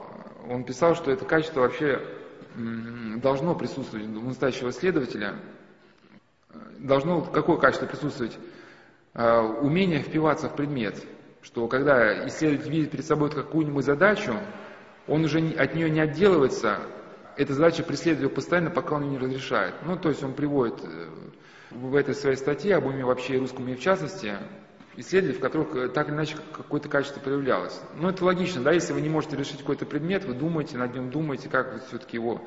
[0.47, 2.20] он писал, что это качество вообще
[2.55, 5.35] должно присутствовать у настоящего исследователя,
[6.79, 8.37] должно какое качество присутствовать?
[9.13, 11.05] А, умение впиваться в предмет,
[11.41, 14.33] что когда исследователь видит перед собой какую-нибудь задачу,
[15.07, 16.79] он уже от нее не отделывается,
[17.35, 19.75] эта задача преследует его постоянно, пока он ее не разрешает.
[19.85, 21.07] Ну, то есть он приводит э,
[21.71, 24.35] в этой своей статье об уме вообще и русском уме в частности,
[24.97, 27.79] исследователей, в которых э, так или иначе какое-то качество проявлялось.
[27.95, 31.09] Но это логично, да, если вы не можете решить какой-то предмет, вы думаете над нем,
[31.09, 32.41] думаете, как вы все-таки его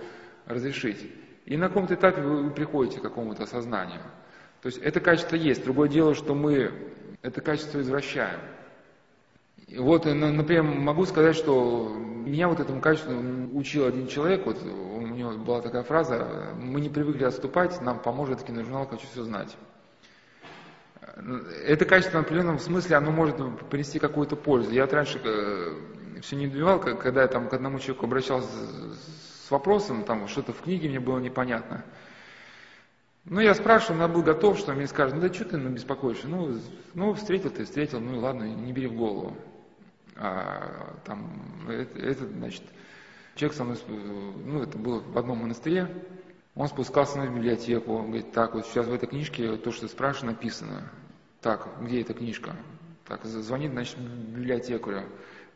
[0.47, 1.11] разрешить.
[1.47, 4.01] И на каком-то этапе вы, приходите к какому-то осознанию.
[4.63, 5.65] То есть это качество есть.
[5.65, 6.73] Другое дело, что мы
[7.23, 8.41] это качество извращаем.
[9.67, 11.89] И вот, например, могу сказать, что
[12.25, 13.15] меня вот этому качеству
[13.53, 18.43] учил один человек, вот у него была такая фраза, мы не привыкли отступать, нам поможет
[18.43, 19.57] киножурнал «Хочу все знать».
[21.67, 23.37] Это качество в определенном смысле, оно может
[23.69, 24.71] принести какую-то пользу.
[24.71, 29.51] Я вот раньше э, все не добивал, когда я там к одному человеку обращался с
[29.51, 31.85] вопросом, там что-то в книге мне было непонятно.
[33.27, 36.29] Ну, я спрашивал, я был готов, что мне скажут, ну да что ты ну, беспокоишься?
[36.29, 36.59] Ну,
[36.93, 39.37] ну, встретил ты, встретил, ну ладно, не бери в голову.
[40.17, 42.63] А, там, это, это, значит,
[43.35, 45.89] человек со мной, ну, это было в одном монастыре,
[46.55, 50.35] он спускался на библиотеку, он говорит, так, вот сейчас в этой книжке то, что спрашиваешь,
[50.35, 50.91] написано.
[51.41, 52.55] Так, где эта книжка?
[53.07, 55.03] Так, звонит, значит, библиотекарю.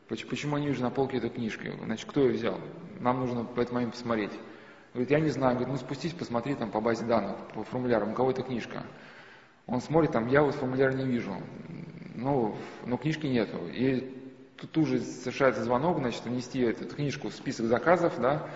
[0.07, 1.63] Почему не вижу на полке эту книжку?
[1.83, 2.59] Значит, кто ее взял?
[2.99, 4.31] Нам нужно по этому момент посмотреть.
[4.93, 5.55] Говорит, я не знаю.
[5.55, 8.83] Говорит, ну спустись, посмотри там по базе данных, по формулярам, у кого эта книжка.
[9.67, 11.35] Он смотрит, там, я вот формуляр не вижу.
[12.15, 13.67] Ну, но книжки нету.
[13.67, 18.49] И тут, тут же совершается звонок, значит, внести эту книжку в список заказов, да,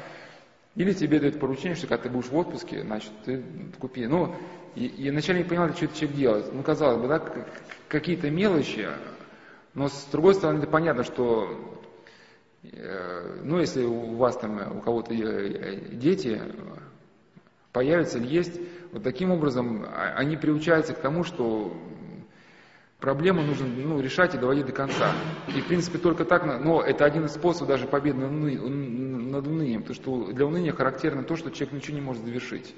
[0.75, 3.43] или тебе дают поручение, что когда ты будешь в отпуске, значит, ты
[3.79, 4.07] купи.
[4.07, 4.35] Ну,
[4.75, 6.53] и, и вначале не понимал, что это человек делает.
[6.53, 7.21] Ну, казалось бы, да,
[7.87, 8.87] какие-то мелочи,
[9.75, 11.79] но с другой стороны, это понятно, что,
[12.63, 16.41] э, ну, если у вас там, у кого-то э, дети
[17.71, 18.59] появятся или есть,
[18.91, 21.75] вот таким образом а, они приучаются к тому, что
[23.03, 25.11] проблему нужно ну, решать и доводить до конца.
[25.53, 29.95] И, в принципе, только так, но это один из способов даже победы над унынием, потому
[29.95, 32.73] что для уныния характерно то, что человек ничего не может завершить.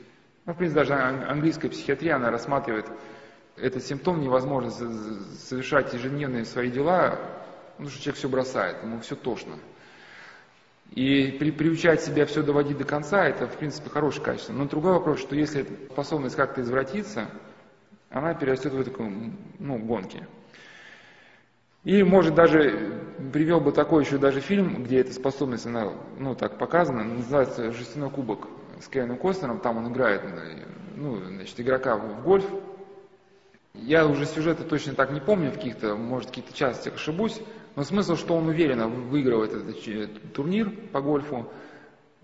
[0.47, 2.87] Ну, в принципе, даже английская психиатрия, она рассматривает
[3.55, 4.79] этот симптом невозможность
[5.47, 7.19] совершать ежедневные свои дела,
[7.73, 9.59] потому что человек все бросает, ему все тошно.
[10.89, 14.53] И при, приучать себя все доводить до конца, это, в принципе, хорошее качество.
[14.53, 17.29] Но другой вопрос, что если способность как-то извратиться,
[18.15, 20.25] она перерастет в такую, ну, гонки.
[21.83, 26.57] И, может, даже привел бы такой еще даже фильм, где эта способность, она, ну, так
[26.57, 28.47] показана, называется «Жестяной кубок»
[28.81, 30.21] с Кевином Костнером, там он играет,
[30.95, 32.45] ну, значит, игрока в гольф.
[33.73, 37.41] Я уже сюжеты точно так не помню в каких-то, может, каких-то частях ошибусь,
[37.75, 41.51] но смысл, что он уверенно выигрывает этот турнир по гольфу,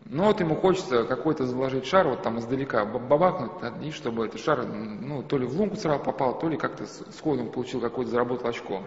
[0.06, 3.52] но вот ему хочется какой-то заложить шар, вот там издалека бабахнуть,
[3.84, 7.20] и чтобы этот шар, ну, то ли в лунку сразу попал, то ли как-то с
[7.22, 8.84] ходом получил какое-то заработал очко.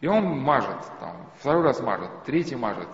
[0.00, 2.88] И он мажет, там, второй раз мажет, третий мажет.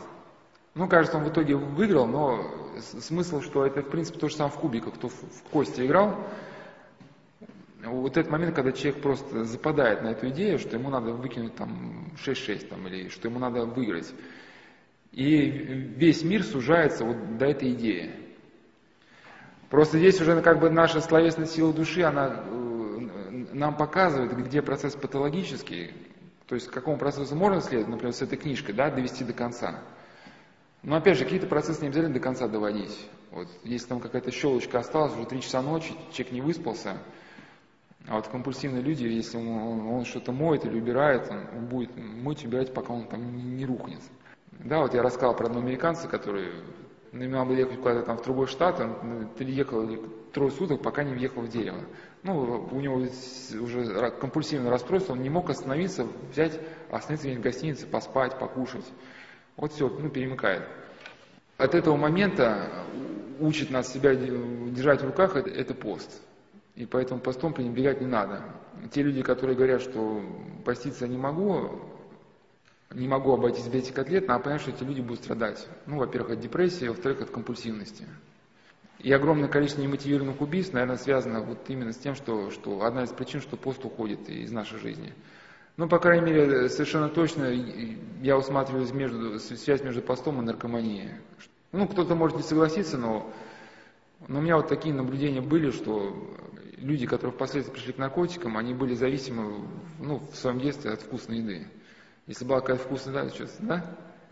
[0.74, 2.44] Ну, кажется, он в итоге выиграл, но
[2.80, 6.16] смысл, что это, в принципе, то же самое в кубиках, кто в кости играл.
[7.84, 12.10] Вот этот момент, когда человек просто западает на эту идею, что ему надо выкинуть там
[12.24, 14.12] 6-6, там, или что ему надо выиграть.
[15.14, 15.46] И
[15.96, 18.10] весь мир сужается вот до этой идеи.
[19.70, 24.94] Просто здесь уже как бы наша словесная сила души, она э, нам показывает, где процесс
[24.96, 25.92] патологический,
[26.48, 29.80] то есть к какому процессу можно следовать, например, с этой книжкой, да, довести до конца.
[30.82, 33.08] Но опять же, какие-то процессы не обязательно до конца доводить.
[33.30, 36.98] Вот, если там какая-то щелочка осталась, уже три часа ночи, человек не выспался,
[38.08, 42.44] а вот компульсивные люди, если он, он, он что-то моет или убирает, он, будет мыть,
[42.44, 44.00] убирать, пока он там не рухнет.
[44.60, 46.52] Да, вот я рассказал про одного американца, который
[47.12, 49.88] надо было ехать куда-то там в другой штат, он ехал
[50.32, 51.78] трое суток, пока не въехал в дерево.
[52.22, 52.96] Ну, у него
[53.60, 56.58] уже компульсивное расстройство, он не мог остановиться, взять,
[56.90, 58.84] остановиться в гостинице, поспать, покушать.
[59.56, 60.62] Вот все, ну, перемыкает.
[61.56, 62.84] От этого момента
[63.38, 66.20] учит нас себя держать в руках, это пост.
[66.74, 68.42] И поэтому постом пренебрегать не надо.
[68.90, 70.20] Те люди, которые говорят, что
[70.64, 71.70] поститься не могу,
[72.94, 75.66] не могу обойтись без этих котлет, надо понять, что эти люди будут страдать.
[75.86, 78.06] Ну, во-первых, от депрессии, во-вторых, от компульсивности.
[79.00, 83.10] И огромное количество немотивированных убийств, наверное, связано вот именно с тем, что, что одна из
[83.10, 85.12] причин, что пост уходит из нашей жизни.
[85.76, 87.52] Ну, по крайней мере, совершенно точно
[88.22, 91.10] я усматриваю между, связь между постом и наркоманией.
[91.72, 93.30] Ну, кто-то может не согласиться, но,
[94.28, 96.16] но у меня вот такие наблюдения были, что
[96.78, 99.66] люди, которые впоследствии пришли к наркотикам, они были зависимы
[99.98, 101.66] ну, в своем детстве от вкусной еды.
[102.26, 103.84] Если была какая-то вкусная еда, что да?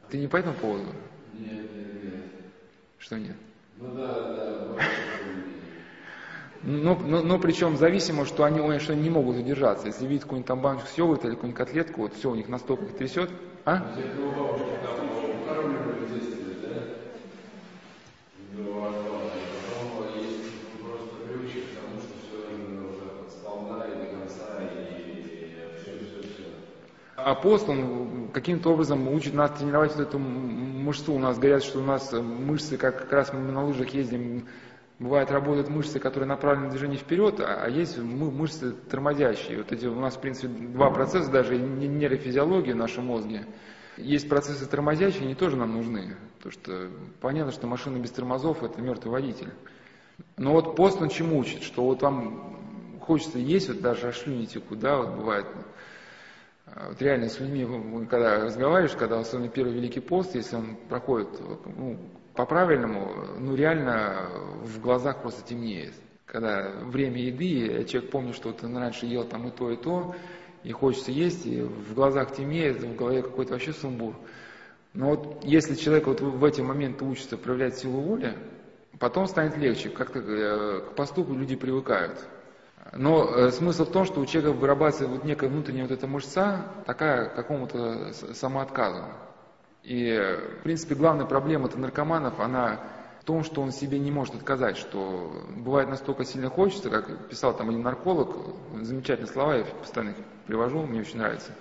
[0.09, 0.87] Ты не по этому поводу?
[1.35, 2.24] Нет, нет, нет.
[2.98, 3.37] Что нет?
[3.78, 4.85] Ну да, да.
[6.62, 9.88] Но, но, но причем зависимо, что они, что они не могут удержаться.
[9.88, 12.85] Если видят какую-нибудь там баночку с йогурта или какую-нибудь котлетку, вот все у них настолько
[12.85, 13.31] их трясет.
[13.64, 13.85] А?
[27.16, 31.14] Апостол каким-то образом учит нас тренировать вот эту мышцу.
[31.14, 34.46] У нас говорят, что у нас мышцы, как, как раз мы на лыжах ездим,
[34.98, 39.59] бывает работают мышцы, которые направлены на движение вперед, а, а есть мышцы тормозящие.
[39.59, 43.46] Вот эти у нас, в принципе, два процесса, даже нейрофизиологии в нашем мозге.
[43.96, 46.16] Есть процессы тормозящие, они тоже нам нужны.
[46.38, 49.53] Потому что понятно, что машина без тормозов– это мертвый водитель.
[50.37, 51.62] Но вот пост он чему учит?
[51.62, 55.46] Что вот там хочется есть, вот даже ошлюни текут, да, вот бывает.
[56.74, 61.28] Вот реально с людьми, когда разговариваешь, когда особенно первый Великий пост, если он проходит
[61.66, 61.98] ну,
[62.35, 64.30] по-правильному, ну реально
[64.62, 65.92] в глазах просто темнеет.
[66.24, 70.14] Когда время еды, человек помнит, что ты раньше ел там и то, и то,
[70.64, 74.14] и хочется есть, и в глазах темнеет, в голове какой-то вообще сумбур.
[74.94, 78.35] Но вот если человек вот в эти моменты учится проявлять силу воли,
[78.98, 79.88] потом станет легче.
[79.90, 82.18] Как-то э, к поступу люди привыкают.
[82.90, 86.66] Но э, смысл в том, что у человека вырабатывается вот некая внутренняя вот эта мышца,
[86.85, 89.05] такая какому-то самоотказу.
[89.85, 90.16] И,
[90.61, 92.81] в принципе, главная проблема это наркоманов, она
[93.21, 97.57] в том, что он себе не может отказать, что бывает настолько сильно хочется, как писал
[97.57, 98.37] там один нарколог,
[98.81, 100.16] замечательные слова, я постоянно их
[100.47, 101.53] привожу, мне очень нравится.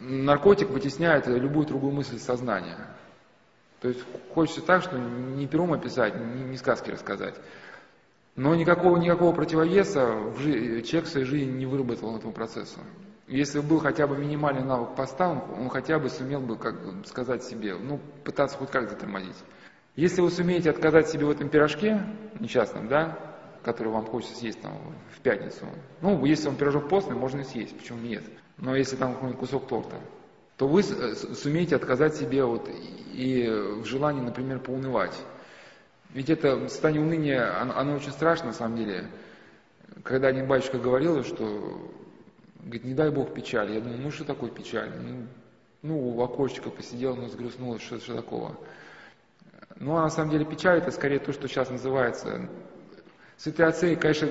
[0.00, 2.78] Наркотик вытесняет любую другую мысль сознания.
[3.80, 4.00] То есть
[4.34, 7.34] хочется так, что не пером описать, не сказки рассказать.
[8.36, 12.80] Но никакого, никакого противовеса в жи- человек в своей жизни не выработал этому процессу.
[13.28, 17.44] Если был хотя бы минимальный навык поста, он, хотя бы сумел бы как бы сказать
[17.44, 19.36] себе, ну, пытаться хоть как-то тормозить.
[19.96, 22.02] Если вы сумеете отказать себе в этом пирожке
[22.40, 23.16] несчастном, да,
[23.62, 24.76] который вам хочется съесть там
[25.16, 25.64] в пятницу,
[26.02, 28.24] ну, если он пирожок постный, можно и съесть, почему нет.
[28.58, 29.96] Но если там какой-нибудь кусок торта,
[30.56, 32.68] то вы сумеете отказать себе вот
[33.12, 33.48] и
[33.80, 35.14] в желании, например, поунывать.
[36.14, 39.08] Ведь это состояние уныния, оно, оно очень страшно на самом деле.
[40.04, 41.92] Когда один батюшка говорил, что,
[42.60, 43.72] говорит, не дай Бог печаль.
[43.72, 44.92] Я думаю, ну что такое печаль?
[45.02, 45.26] Ну,
[45.82, 48.56] ну в окошечко посидел, ну сгрустнулось, что, что такого?
[49.80, 52.48] Ну, а на самом деле печаль это скорее то, что сейчас называется...
[53.36, 54.28] Святые отцы, конечно,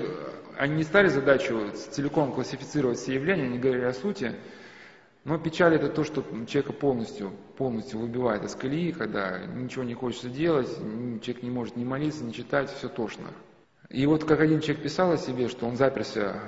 [0.56, 4.34] они не стали задачу целиком классифицировать все явления, они говорили о сути,
[5.24, 10.28] но печаль это то, что человека полностью, полностью выбивает из колеи, когда ничего не хочется
[10.28, 10.68] делать,
[11.22, 13.28] человек не может ни молиться, ни читать, все тошно.
[13.88, 16.42] И вот как один человек писал о себе, что он заперся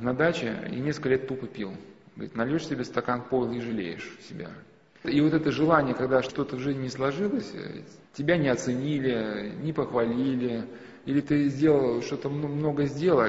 [0.00, 1.72] на даче и несколько лет тупо пил.
[2.16, 4.50] Говорит, нальешь себе стакан пойла и жалеешь себя.
[5.04, 7.52] И вот это желание, когда что-то в жизни не сложилось,
[8.12, 10.64] тебя не оценили, не похвалили,
[11.08, 13.22] или ты сделал что-то много сделал,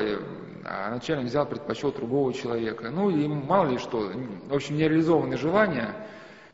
[0.65, 2.89] а начальник взял, предпочел другого человека.
[2.91, 4.11] Ну и мало ли что.
[4.49, 5.95] В общем, нереализованные желания.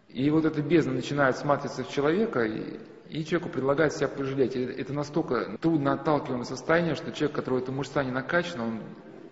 [0.10, 4.56] И вот эта бездна начинает смотреться в человека, и, и человеку предлагает себя пожалеть.
[4.56, 8.82] И это настолько трудно отталкиваемое состояние, что человек, который эта мышца не накачана, он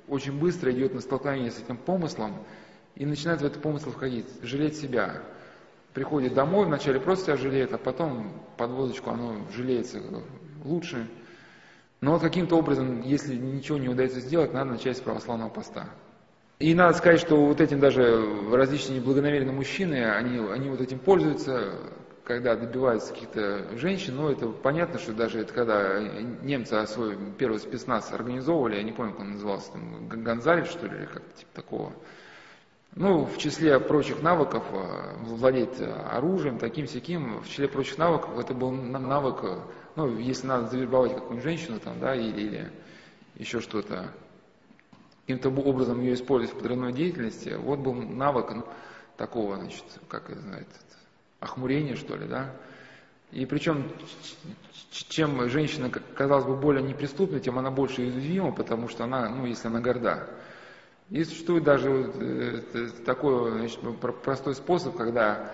[0.07, 2.37] очень быстро идет на столкновение с этим помыслом
[2.95, 5.21] и начинает в этот помысл входить, жалеть себя.
[5.93, 10.01] Приходит домой, вначале просто себя жалеет, а потом под водочку оно жалеется
[10.65, 11.07] лучше.
[12.03, 15.87] Но каким-то образом, если ничего не удается сделать, надо начать с православного поста.
[16.59, 21.75] И надо сказать, что вот этим даже различные благонамеренные мужчины, они, они вот этим пользуются,
[22.25, 26.01] когда добиваются каких-то женщин, но это понятно, что даже это когда
[26.41, 30.97] немцы свой первый спецназ организовывали, я не помню, как он назывался, там, Гонзалев, что ли,
[30.97, 31.93] или как-то типа такого.
[32.95, 38.71] Ну, в числе прочих навыков э, владеть оружием, таким-сяким, в числе прочих навыков это был
[38.71, 39.41] навык
[39.95, 42.71] ну, если надо завербовать какую-нибудь женщину там, да, или, или
[43.35, 44.11] еще что-то,
[45.21, 48.65] каким-то образом ее использовать в подрывной деятельности, вот был навык ну,
[49.17, 50.67] такого, значит, как это знает,
[51.39, 52.53] охмурения, что ли, да.
[53.31, 53.91] И причем,
[54.91, 59.67] чем женщина, казалось бы, более неприступна, тем она больше уязвима, потому что она, ну, если
[59.67, 60.29] она горда.
[61.09, 63.79] И существует даже э, такой значит,
[64.23, 65.51] простой способ, когда,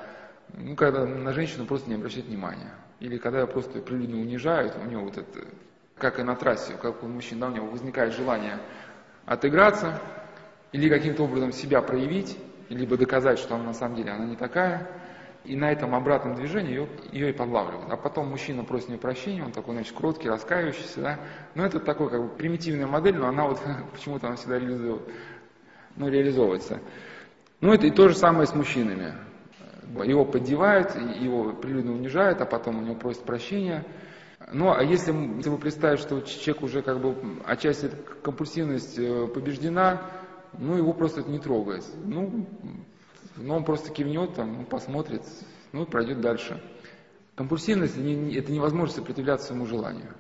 [0.53, 2.73] ну, когда на женщину просто не обращать внимания.
[2.99, 5.47] Или когда просто прилюдно унижают, у него вот это,
[5.97, 8.57] как и на трассе, как у мужчин, да, у него возникает желание
[9.25, 10.01] отыграться,
[10.71, 12.37] или каким-то образом себя проявить,
[12.69, 14.87] либо доказать, что она на самом деле она не такая,
[15.45, 17.89] и на этом обратном движении ее, ее и подлавливают.
[17.89, 21.19] А потом мужчина просит нее прощения, он такой, значит, кроткий, раскаивающийся, да.
[21.55, 23.61] Но это такой, как бы, примитивная модель, но она вот
[23.93, 25.01] почему-то она всегда реализует,
[25.95, 26.79] ну, реализовывается.
[27.61, 29.13] Ну, это и то же самое с мужчинами.
[30.03, 33.85] Его поддевают, его прилюдно унижают, а потом у него просят прощения.
[34.51, 37.91] Ну, а если, если вы представите, что человек уже как бы отчасти
[38.23, 40.01] компульсивность э, побеждена,
[40.57, 41.85] ну, его просто это не трогает.
[42.03, 42.47] Ну,
[43.35, 45.23] ну он просто кивнет, там, посмотрит,
[45.71, 46.61] ну, и пройдет дальше.
[47.35, 50.13] Компульсивность– это невозможно сопротивляться своему желанию.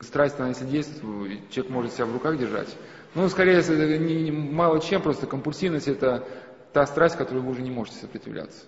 [0.00, 2.68] Страсть, она если действует, человек может себя в руках держать.
[3.14, 3.62] Ну, скорее,
[3.98, 6.26] не, не, мало чем, просто компульсивность– это
[6.74, 8.64] та страсть, которой вы уже не можете сопротивляться.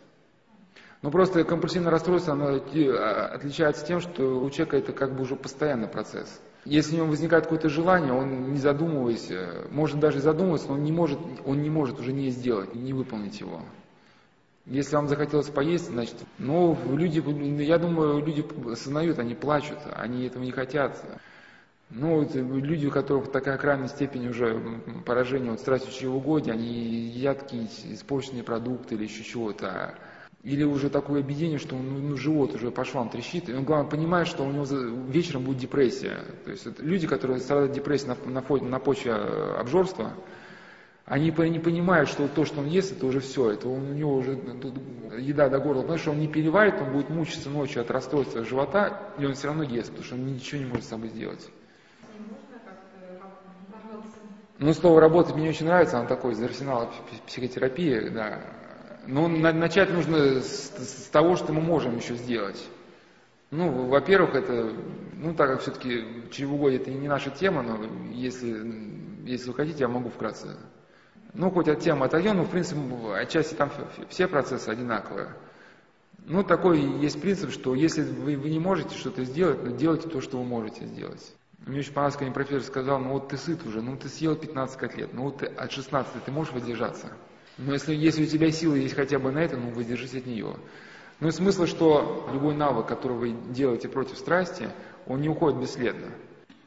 [1.02, 5.36] Но просто компульсивное расстройство, оно а, отличается тем, что у человека это как бы уже
[5.36, 6.40] постоянный процесс.
[6.64, 9.30] Если у него возникает какое-то желание, он не задумываясь,
[9.70, 13.38] может даже задумываться, но он не может, он не может уже не сделать, не выполнить
[13.40, 13.60] его.
[14.64, 17.22] Если вам захотелось поесть, значит, ну, люди,
[17.62, 21.00] я думаю, люди осознают, они плачут, они этого не хотят.
[21.90, 24.60] Ну, вот люди, у которых такая крайняя степень уже
[25.04, 29.94] поражения вот страстью чревоугодия, они едят какие-то испорченные продукты или еще чего-то.
[30.42, 33.90] Или уже такое объединение, что ну, ну, живот уже по швам трещит, и он, главное,
[33.90, 34.64] понимает, что у него
[35.08, 36.18] вечером будет депрессия.
[36.44, 40.12] То есть это люди, которые страдают депрессией на, на, на почве э, обжорства,
[41.04, 44.32] они не понимают, что то, что он ест, это уже все, это у него уже
[45.18, 49.14] еда до горла, потому что он не переварит, он будет мучиться ночью от расстройства живота,
[49.18, 51.48] и он все равно ест, потому что он ничего не может с собой сделать.
[54.58, 56.90] Ну, слово «работать» мне очень нравится, оно такое из арсенала
[57.26, 58.40] психотерапии, да.
[59.06, 62.62] Но начать нужно с, с того, что мы можем еще сделать.
[63.50, 64.72] Ну, во-первых, это,
[65.14, 68.66] ну, так как все-таки чревоугодие это не наша тема, но если,
[69.24, 70.56] если вы хотите, я могу вкратце.
[71.34, 72.80] Ну, хоть от темы отойдем, но, в принципе,
[73.14, 73.70] отчасти там
[74.08, 75.28] все процессы одинаковые.
[76.24, 80.38] Ну, такой есть принцип, что если вы, вы не можете что-то сделать, делайте то, что
[80.38, 81.35] вы можете сделать.
[81.66, 84.78] Мне очень понравилось, когда профессор сказал, ну вот ты сыт уже, ну ты съел 15
[84.78, 87.12] котлет, ну вот ты от 16 ты можешь воздержаться.
[87.58, 90.56] Но если, если у тебя силы есть хотя бы на это, ну воздержись от нее.
[91.18, 94.70] Ну и смысл, что любой навык, который вы делаете против страсти,
[95.06, 96.12] он не уходит бесследно.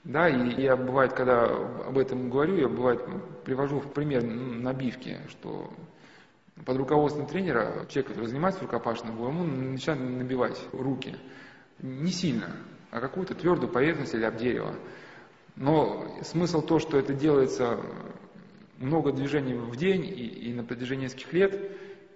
[0.04, 3.02] Да, и я бывает, когда об этом говорю, я бывает
[3.46, 5.72] привожу в пример набивки, что
[6.66, 11.16] под руководством тренера, человек, который занимается рукопашным боем, ему начинает набивать руки.
[11.82, 12.54] Не сильно,
[12.92, 14.76] а какую-то твердую поверхность или об дерево.
[15.56, 17.80] Но смысл то, что это делается
[18.78, 21.72] много движений в день и, и на протяжении нескольких лет,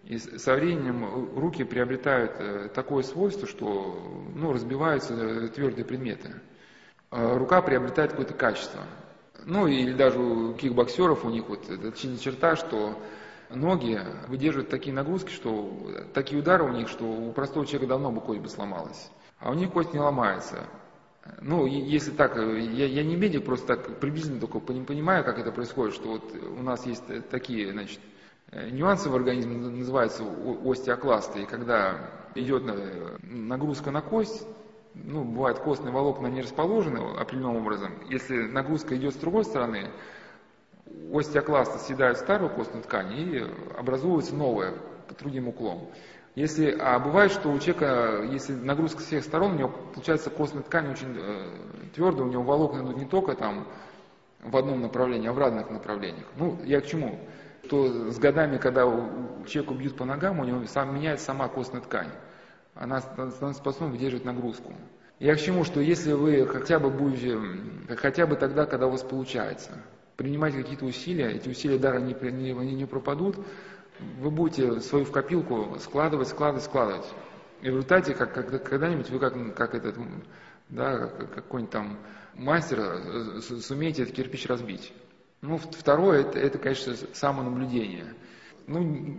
[0.05, 6.41] и со временем руки приобретают э, такое свойство, что ну, разбиваются э, твердые предметы.
[7.09, 8.81] А рука приобретает какое-то качество.
[9.45, 12.97] Ну или даже у кикбоксеров у них вот эта черта, что
[13.49, 18.21] ноги выдерживают такие нагрузки, что такие удары у них, что у простого человека давно бы
[18.21, 19.09] кость бы сломалась
[19.43, 20.63] а у них кость не ломается.
[21.41, 25.95] Ну, если так, я, я не медик, просто так приблизительно только понимаю, как это происходит,
[25.95, 27.99] что вот у нас есть такие, значит,
[28.51, 30.23] нюансы в организме, называются
[30.65, 32.63] остеокласты, и когда идет
[33.23, 34.45] нагрузка на кость,
[34.95, 39.89] ну, бывает костные волокна не расположены определенным образом, если нагрузка идет с другой стороны,
[41.13, 43.45] остеокласты съедают старую костную ткань и
[43.77, 44.73] образуется новая
[45.07, 45.89] под другим углом.
[46.35, 50.63] Если, а бывает, что у человека, если нагрузка с всех сторон, у него получается костная
[50.63, 51.51] ткань очень э,
[51.93, 53.67] твердая, у него волокна идут не только там
[54.41, 56.25] в одном направлении, а в разных направлениях.
[56.37, 57.19] Ну, я к чему?
[57.69, 61.81] То с годами, когда у человека бьют по ногам, у него сам, меняется сама костная
[61.81, 62.09] ткань.
[62.73, 64.73] Она становится способна выдерживать нагрузку.
[65.19, 67.37] Я к чему, что если вы хотя бы будете,
[67.95, 69.71] хотя бы тогда, когда у вас получается,
[70.17, 73.37] принимать какие-то усилия, эти усилия дара не, не, не пропадут,
[74.19, 77.05] вы будете свою в копилку складывать, складывать, складывать.
[77.61, 79.95] И в результате, как, как, когда-нибудь вы как, как этот,
[80.69, 81.97] да, какой-нибудь там
[82.33, 84.93] мастер э, сумеете этот кирпич разбить.
[85.41, 88.13] Ну, второе, это, это, конечно, самонаблюдение.
[88.67, 89.17] Ну,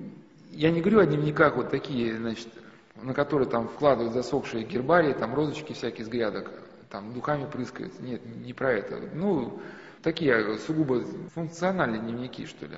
[0.51, 2.49] я не говорю о дневниках вот такие, значит,
[2.97, 6.51] на которые там вкладывают засохшие гербарии, там розочки всякие с грядок,
[6.91, 7.99] там духами прыскают.
[8.01, 9.01] Нет, не про это.
[9.14, 9.61] Ну,
[10.03, 11.05] такие сугубо
[11.35, 12.77] функциональные дневники, что ли.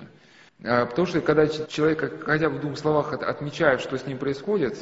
[0.65, 4.79] А, потому что когда человек хотя бы в двух словах отмечает, что с ним происходит,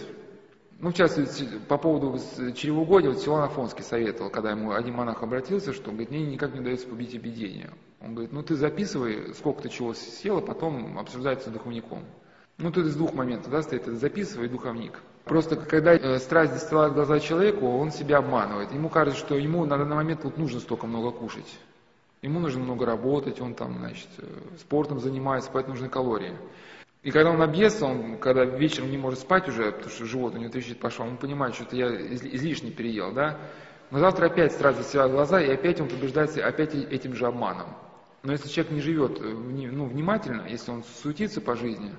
[0.81, 2.19] ну, в частности, по поводу
[2.55, 6.53] чревоугодия, вот Силан Афонский советовал, когда ему один монах обратился, что, он говорит, мне никак
[6.53, 7.73] не удается победить эпидемию.
[8.01, 12.05] Он говорит, ну, ты записывай, сколько ты чего съел, а потом обсуждается с духовником.
[12.59, 15.01] Ну, тут из двух моментов, да, стоит, это записывай, духовник.
[15.25, 18.73] Просто когда э, страсть застилает глаза человеку, он себя обманывает.
[18.73, 21.59] Ему кажется, что ему на данный момент вот нужно столько много кушать.
[22.25, 24.25] Ему нужно много работать, он там, значит, э,
[24.59, 26.35] спортом занимается, поэтому нужны калории.
[27.03, 30.39] И когда он объестся, он, когда вечером не может спать уже, потому что живот у
[30.39, 33.39] него трещит пошел, он понимает, что это я излишне переел, да?
[33.91, 37.77] Но завтра опять сразу себя глаза, и опять он побеждается опять этим же обманом.
[38.23, 41.93] Но если человек не живет э, ну, внимательно, если он суетится по жизни,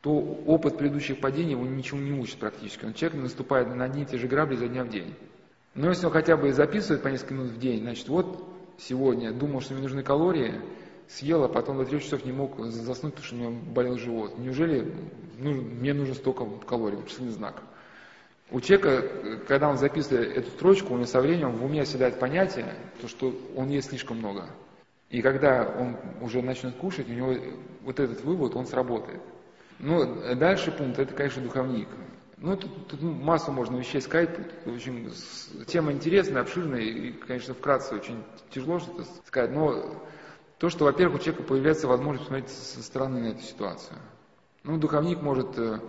[0.00, 2.84] то опыт предыдущих падений его ничему не учит практически.
[2.84, 5.14] Он человек наступает на одни и те же грабли за дня в день.
[5.76, 9.60] Но если он хотя бы записывает по несколько минут в день, значит, вот сегодня думал,
[9.60, 10.54] что мне нужны калории,
[11.08, 14.38] съел, а потом до трех часов не мог заснуть, потому что у меня болел живот.
[14.38, 14.94] Неужели
[15.38, 17.62] ну, мне нужно столько калорий, вычислительный знак?
[18.50, 22.74] У человека, когда он записывает эту строчку, у него со временем в уме оседает понятие,
[23.00, 24.46] то, что он ест слишком много.
[25.10, 27.34] И когда он уже начнет кушать, у него
[27.82, 29.20] вот этот вывод, он сработает.
[29.78, 31.88] Ну, дальше пункт, это, конечно, духовник.
[32.40, 34.36] Ну, тут, тут массу можно вещей сказать.
[34.36, 35.10] Тут, в общем,
[35.66, 39.50] тема интересная, обширная, и, конечно, вкратце очень тяжело что-то сказать.
[39.50, 40.00] Но
[40.58, 43.98] то, что, во-первых, у человека появляется возможность посмотреть со стороны на эту ситуацию.
[44.62, 45.80] Ну, духовник может э,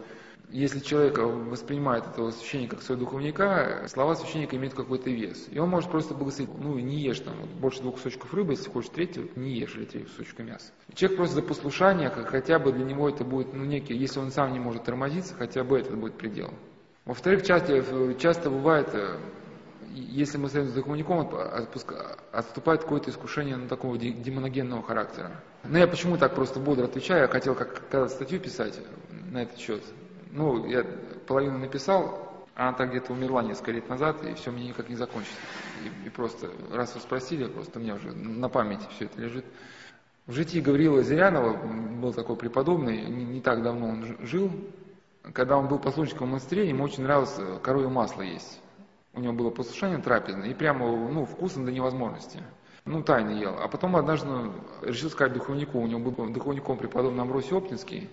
[0.52, 5.48] если человек воспринимает этого священника как своего духовника, слова священника имеют какой-то вес.
[5.52, 8.70] И он может просто благословить, ну не ешь там вот, больше двух кусочков рыбы, если
[8.70, 10.72] хочешь третий, вот, не ешь или три кусочка мяса.
[10.94, 14.54] Человек просто за послушание, хотя бы для него это будет, ну некий, если он сам
[14.54, 16.52] не может тормозиться, хотя бы это будет предел.
[17.06, 19.18] Во-вторых, часто, часто бывает, э,
[19.92, 21.30] если мы стоим с духовником,
[22.32, 25.32] отступает какое-то искушение на такого демоногенного характера.
[25.64, 28.80] Но я почему так просто бодро отвечаю, я хотел как когда статью писать
[29.32, 29.84] на этот счет.
[30.30, 30.86] Ну, я
[31.28, 34.96] половину написал, а она так где-то умерла несколько лет назад, и все мне никак не
[34.96, 35.38] закончится.
[35.84, 39.46] И, и просто, раз вы спросили, просто у меня уже на памяти все это лежит.
[40.28, 44.52] В житии Гаврила Зырянова был такой преподобный, не, не так давно он жил.
[45.34, 48.60] Когда он был послушником в монастыре, ему очень нравилось коровье масло есть.
[49.14, 52.44] У него было послушание трапезное, и прямо ну, вкусно до невозможности.
[52.86, 53.56] Ну, тайно ел.
[53.60, 54.28] А потом однажды
[54.84, 58.10] решил сказать духовнику, у него был духовником преподобный Амвросий Оптинский,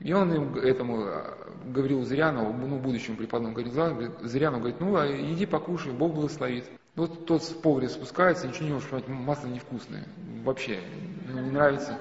[0.00, 1.36] и он этому а,
[1.66, 6.64] говорил Зырянову, ну, будущему преподобному, говорит, Зырянов говорит, ну, а иди покушай, Бог благословит.
[6.96, 10.06] Вот тот в погреб спускается, ничего не может понять, масло невкусное,
[10.44, 10.80] вообще,
[11.28, 11.98] ну, не нравится.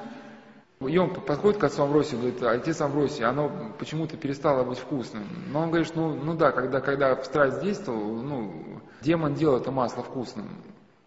[0.79, 5.25] И он подходит к отцу Амвросию, говорит, отец Амвросий, оно почему-то перестало быть вкусным.
[5.51, 9.71] Но он говорит, ну, ну да, когда, когда в страсть действовал, ну, демон делал это
[9.71, 10.47] масло вкусным.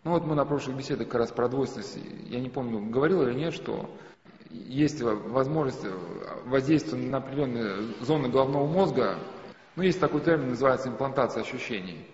[0.05, 3.35] Ну вот мы на прошлых беседах как раз про двойственность, я не помню, говорил или
[3.35, 3.89] нет, что
[4.53, 5.85] есть возможность
[6.45, 9.19] воздействия на определенные зоны головного мозга.
[9.77, 12.07] Ну, есть такой термин, называется имплантация ощущений.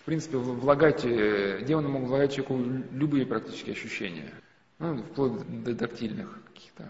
[0.00, 2.58] В принципе, влагать, демоны могут влагать человеку
[2.92, 4.32] любые практически ощущения.
[4.78, 6.84] Ну, вплоть до тактильных каких-то.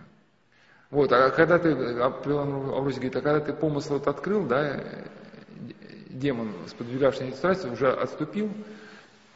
[0.91, 4.83] Вот, а когда ты, Авросий говорит, а когда ты помысл вот открыл, да,
[6.09, 8.51] демон, сподвигавший на страсть, уже отступил,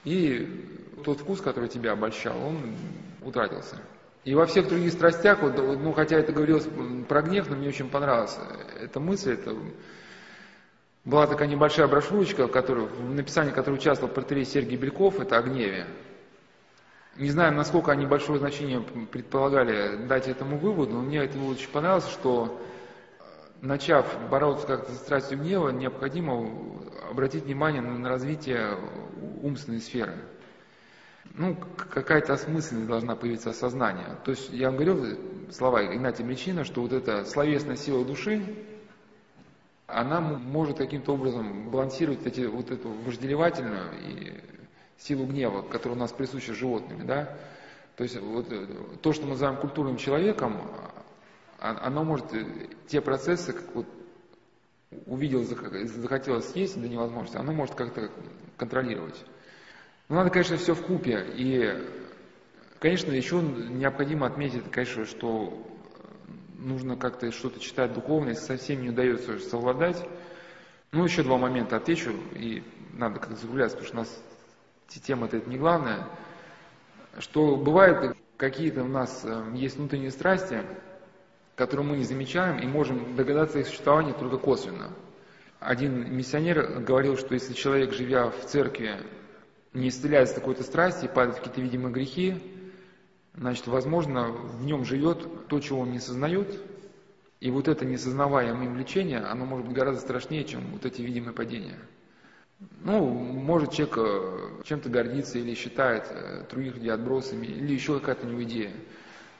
[0.04, 0.66] и
[1.04, 2.76] тот вкус, который тебя обольщал, он
[3.22, 3.76] утратился.
[4.24, 6.68] И во всех других страстях, вот, ну, хотя это говорилось
[7.08, 8.36] про гнев, но мне очень понравилась
[8.80, 9.56] эта мысль, это
[11.04, 15.42] была такая небольшая брошюрочка, в, которой, в написании которой участвовал портрет Сергей Бельков, это о
[15.42, 15.86] гневе.
[17.16, 22.08] Не знаю, насколько они большое значение предполагали дать этому выводу, но мне это очень понравилось,
[22.08, 22.60] что
[23.62, 26.50] начав бороться как-то со страстью гнева, необходимо
[27.10, 28.76] обратить внимание на развитие
[29.42, 30.14] умственной сферы
[31.34, 34.16] ну, какая-то осмысленность должна появиться осознание.
[34.24, 35.18] То есть я вам говорил
[35.50, 38.42] слова Игнатия Мечина, что вот эта словесная сила души,
[39.86, 44.40] она может каким-то образом балансировать эти, вот эту вожделевательную и
[44.98, 47.36] силу гнева, которая у нас присуща животными, да.
[47.96, 48.66] То есть вот э,
[49.00, 50.60] то, что мы называем культурным человеком,
[51.58, 52.44] а, оно может э,
[52.86, 53.86] те процессы, как вот
[55.06, 58.10] увидел, захотелось съесть до невозможности, оно может как-то
[58.56, 59.24] контролировать.
[60.08, 61.24] Ну, надо, конечно, все в купе.
[61.34, 61.70] И,
[62.78, 65.66] конечно, еще необходимо отметить, конечно, что
[66.58, 70.02] нужно как-то что-то читать духовное, если совсем не удается совладать.
[70.92, 72.62] Ну, еще два момента отвечу, и
[72.94, 74.22] надо как-то закругляться, потому что у нас
[75.04, 76.08] тема-то это не главная.
[77.18, 80.62] Что бывает, какие-то у нас э, есть внутренние страсти,
[81.54, 84.90] которые мы не замечаем и можем догадаться их существовании только косвенно.
[85.60, 88.96] Один миссионер говорил, что если человек, живя в церкви,
[89.74, 92.36] не исцеляется какой-то страсти и падает в какие-то видимые грехи,
[93.34, 96.60] значит, возможно, в нем живет то, чего он не сознает,
[97.40, 101.78] и вот это несознаваемое влечение, оно может быть гораздо страшнее, чем вот эти видимые падения.
[102.80, 108.26] Ну, может человек э, чем-то гордится или считает э, других людей отбросами, или еще какая-то
[108.26, 108.72] у него идея.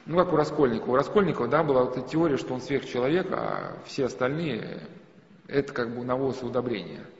[0.05, 0.93] Ну, как у Раскольникова.
[0.93, 4.87] У Раскольникова, да, была вот эта теория, что он сверхчеловек, а все остальные–
[5.47, 7.05] это как бы навоз и удобрение–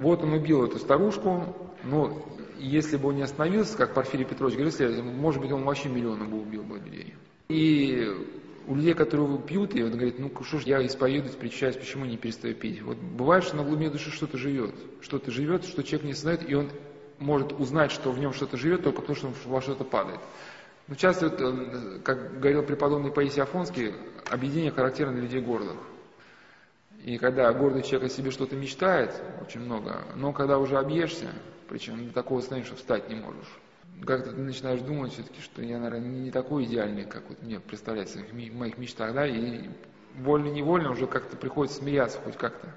[0.00, 2.26] вот он убил эту старушку, но
[2.58, 6.40] если бы он не остановился, как Порфирий Петрович говорил, может быть, он вообще миллионы бы
[6.40, 7.14] убил бы людей.
[7.48, 8.08] И
[8.66, 12.16] у людей, которые пьют, и он говорит, ну что ж, я исповедуюсь, причащаюсь, почему не
[12.16, 12.82] перестаю пить?
[12.82, 16.54] Вот бывает, что на глубине души что-то живет, что-то живет, что человек не знает, и
[16.54, 16.70] он
[17.18, 20.20] может узнать, что в нем что-то живет, только потому, что он во что-то падает.
[20.88, 23.92] Ну, часто, э, как говорил преподобный Паисий Афонский,
[24.30, 25.76] объединение характерно для людей гордых.
[27.04, 31.28] И когда гордый человек о себе что-то мечтает, очень много, но когда уже объешься,
[31.68, 33.58] причем до такого состояния, что встать не можешь,
[34.04, 38.18] как-то ты начинаешь думать все-таки, что я, наверное, не такой идеальный, как вот мне представляется
[38.18, 39.68] в моих мечтах, да, и
[40.16, 42.74] вольно-невольно уже как-то приходится смеяться хоть как-то.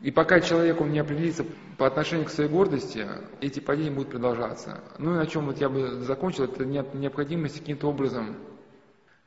[0.00, 1.44] И пока человек он не определится
[1.78, 3.06] по отношению к своей гордости,
[3.40, 4.80] эти падения будут продолжаться.
[4.98, 8.36] Ну и на чем вот я бы закончил, это необходимость каким-то образом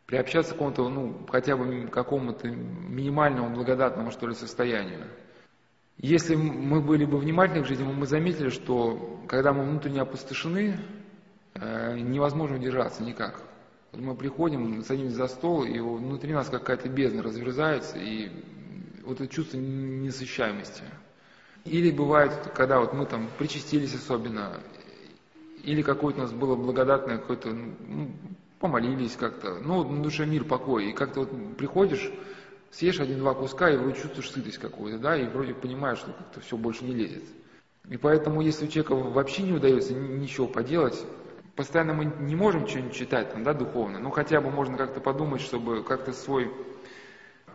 [0.09, 5.05] приобщаться к какому-то, ну, хотя бы какому-то минимальному благодатному, что ли, состоянию.
[5.97, 10.79] Если мы были бы внимательны к жизни, мы заметили, что когда мы внутренне опустошены,
[11.53, 13.43] э, невозможно удержаться никак.
[13.93, 18.31] Мы приходим, садимся за стол, и внутри нас какая-то бездна разверзается, и
[19.03, 20.81] вот это чувство несыщаемости.
[21.65, 24.59] Или бывает, когда вот мы там причастились особенно,
[25.63, 28.09] или какое-то у нас было благодатное какое-то, ну,
[28.59, 32.11] помолились как-то, ну, на душе мир, покой, и как-то вот приходишь,
[32.71, 36.57] съешь один-два куска, и вроде чувствуешь сытость какую-то, да, и вроде понимаешь, что как-то все
[36.57, 37.23] больше не лезет.
[37.89, 41.03] И поэтому, если у человека вообще не удается ничего поделать,
[41.55, 45.41] постоянно мы не можем что-нибудь читать, там, да, духовно, но хотя бы можно как-то подумать,
[45.41, 46.51] чтобы как-то свой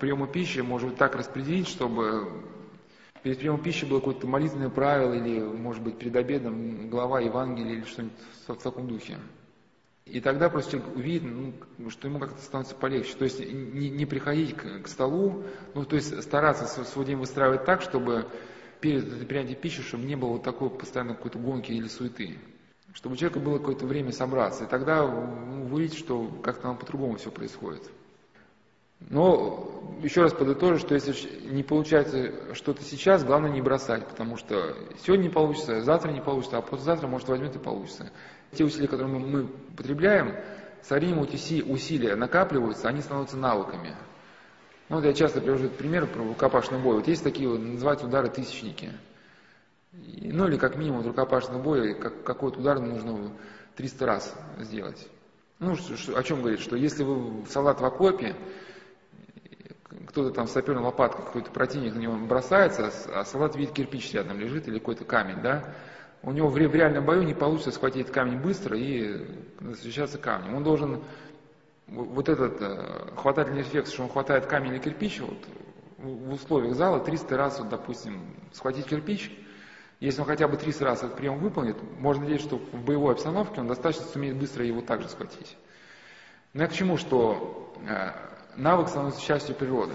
[0.01, 2.29] прием пищи, может быть, так распределить, чтобы
[3.23, 7.85] перед приемом пищи было какое-то молитвенное правило, или, может быть, перед обедом глава Евангелия, или
[7.85, 9.17] что-нибудь в, таком духе.
[10.07, 11.23] И тогда просто человек увидит,
[11.79, 13.15] ну, что ему как-то становится полегче.
[13.15, 15.45] То есть не, не приходить к, к столу,
[15.75, 18.27] ну, то есть стараться свой день выстраивать так, чтобы
[18.81, 22.39] перед принятием пищи, чтобы не было вот такой постоянно какой-то гонки или суеты.
[22.93, 24.65] Чтобы у человека было какое-то время собраться.
[24.65, 27.83] И тогда ну, вы что как-то нам по-другому все происходит.
[29.01, 31.15] Но еще раз подытожу, что если
[31.51, 36.59] не получается что-то сейчас, главное не бросать, потому что сегодня не получится, завтра не получится,
[36.59, 38.11] а послезавтра, может, возьмет и получится.
[38.55, 39.47] Те усилия, которые мы, мы
[39.77, 40.37] потребляем,
[40.83, 43.97] со временем эти усилия накапливаются, они становятся навыками.
[44.89, 46.97] Ну, вот я часто привожу этот пример про рукопашный бой.
[46.97, 48.91] Вот есть такие, вот, называются удары тысячники.
[49.93, 53.33] Ну, или как минимум рукопашный бой, как, какой-то удар нужно
[53.77, 55.09] 300 раз сделать.
[55.59, 56.61] Ну, что, о чем говорит?
[56.61, 58.37] Что если вы солдат в окопе,
[60.09, 64.69] кто-то там саперной лопаткой, какой-то противник на него бросается, а солдат видит кирпич рядом лежит
[64.69, 65.75] или какой-то камень, да,
[66.25, 69.27] у него в, реальном бою не получится схватить камень быстро и
[69.61, 70.55] защищаться камнем.
[70.55, 71.03] Он должен
[71.87, 75.39] вот этот э, хватательный эффект, что он хватает камень или кирпич, вот,
[75.99, 78.21] в условиях зала 300 раз, вот, допустим,
[78.53, 79.31] схватить кирпич,
[80.01, 83.61] если он хотя бы 300 раз этот прием выполнит, можно надеяться, что в боевой обстановке
[83.61, 85.57] он достаточно сумеет быстро его также схватить.
[86.53, 88.11] Но я к чему, что э,
[88.57, 89.95] навык становится частью природы.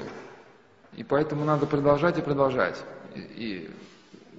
[0.93, 2.83] И поэтому надо продолжать и продолжать.
[3.15, 3.69] И, и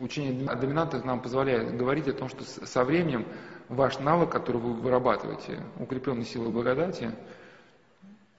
[0.00, 3.26] учение о доминантах нам позволяет говорить о том, что со временем
[3.68, 7.12] ваш навык, который вы вырабатываете, укрепленный силой благодати,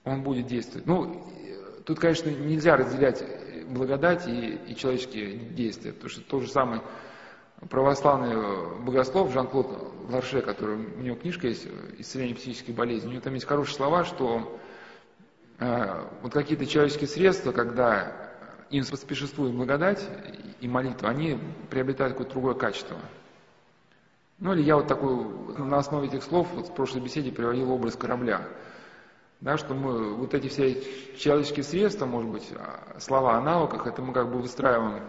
[0.03, 0.85] он будет действовать.
[0.87, 1.25] Ну,
[1.85, 3.23] тут, конечно, нельзя разделять
[3.69, 6.81] благодать и, и человеческие действия, потому что тот же самый
[7.69, 11.67] православный богослов Жан-Клод Ларше, который, у него книжка есть
[11.99, 14.59] «Исцеление психических болезней», у него там есть хорошие слова, что
[15.59, 18.31] э, вот какие-то человеческие средства, когда
[18.71, 20.05] им споспешествует благодать
[20.61, 21.37] и молитва, они
[21.69, 22.97] приобретают какое-то другое качество.
[24.39, 25.25] Ну или я вот такой,
[25.57, 28.47] на основе этих слов вот в прошлой беседе приводил образ корабля.
[29.39, 30.81] Да, что мы вот эти все
[31.17, 35.03] человеческие средства, может быть, а, слова о навыках, это мы как бы выстраиваем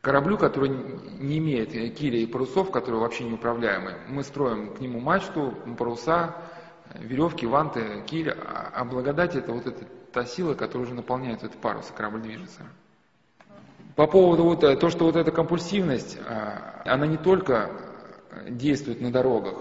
[0.00, 3.98] кораблю, который не имеет киля и парусов, которые вообще неуправляемые.
[4.08, 6.34] Мы строим к нему мачту, паруса,
[6.94, 11.60] веревки, ванты, киль, а, а благодать это вот эта та сила, которая уже наполняет этот
[11.60, 12.62] парус, корабль движется.
[13.96, 17.70] По поводу вот э, то, что вот эта компульсивность, а, она не только
[18.46, 19.56] действует на дорогах,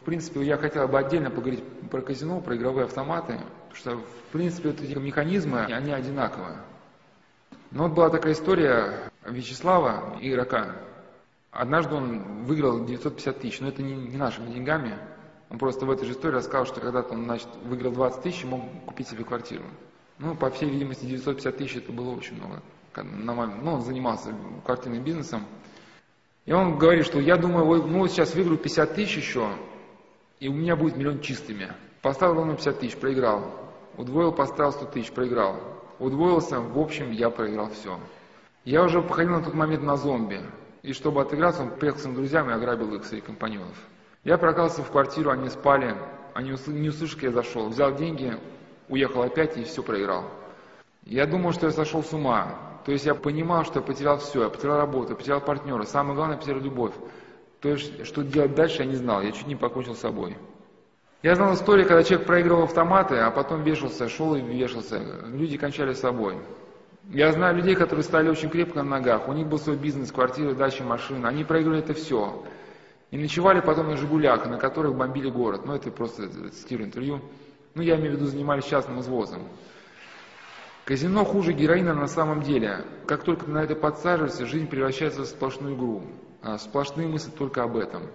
[0.00, 4.32] в принципе, я хотел бы отдельно поговорить про казино, про игровые автоматы, потому что, в
[4.32, 6.58] принципе, вот эти механизмы, они одинаковые.
[7.72, 10.76] Но вот была такая история Вячеслава, игрока.
[11.50, 14.96] Однажды он выиграл 950 тысяч, но это не, не нашими деньгами.
[15.50, 18.62] Он просто в этой же истории рассказал, что когда-то он значит, выиграл 20 тысяч мог
[18.86, 19.64] купить себе квартиру.
[20.18, 22.62] Ну, по всей видимости, 950 тысяч это было очень много.
[22.96, 24.34] Ну, он занимался
[24.64, 25.44] квартирным бизнесом.
[26.44, 29.48] И он говорит, что я думаю, ну, сейчас выиграю 50 тысяч еще,
[30.40, 31.72] и у меня будет миллион чистыми.
[32.00, 33.44] Поставил ровно 50 тысяч, проиграл.
[33.96, 35.56] Удвоил, поставил 100 тысяч, проиграл.
[35.98, 38.00] Удвоился, в общем, я проиграл все.
[38.64, 40.40] Я уже походил на тот момент на зомби.
[40.82, 43.76] И чтобы отыграться, он приехал с своими друзьями и ограбил их, своих компаньонов.
[44.24, 45.96] Я прокался в квартиру, они спали,
[46.34, 47.68] они не услышали, как я зашел.
[47.68, 48.36] Взял деньги,
[48.88, 50.24] уехал опять и все проиграл.
[51.04, 52.71] Я думал, что я сошел с ума.
[52.84, 56.14] То есть я понимал, что я потерял все, я потерял работу, я потерял партнера, самое
[56.14, 56.94] главное, я потерял любовь.
[57.60, 60.36] То есть, что делать дальше, я не знал, я чуть не покончил с собой.
[61.22, 65.00] Я знал историю, когда человек проигрывал автоматы, а потом вешался, шел и вешался.
[65.26, 66.36] Люди кончали с собой.
[67.10, 69.28] Я знаю людей, которые стали очень крепко на ногах.
[69.28, 71.28] У них был свой бизнес, квартиры, дача, машина.
[71.28, 72.44] Они проиграли это все.
[73.12, 75.62] И ночевали потом на «Жигулях», на которых бомбили город.
[75.64, 77.20] Ну, это просто цитирую интервью.
[77.74, 79.42] Ну, я имею в виду, занимались частным извозом.
[80.84, 82.84] Казино хуже героина на самом деле.
[83.06, 86.02] Как только ты на это подсаживаешься, жизнь превращается в сплошную игру.
[86.42, 88.10] А сплошные мысли только об этом.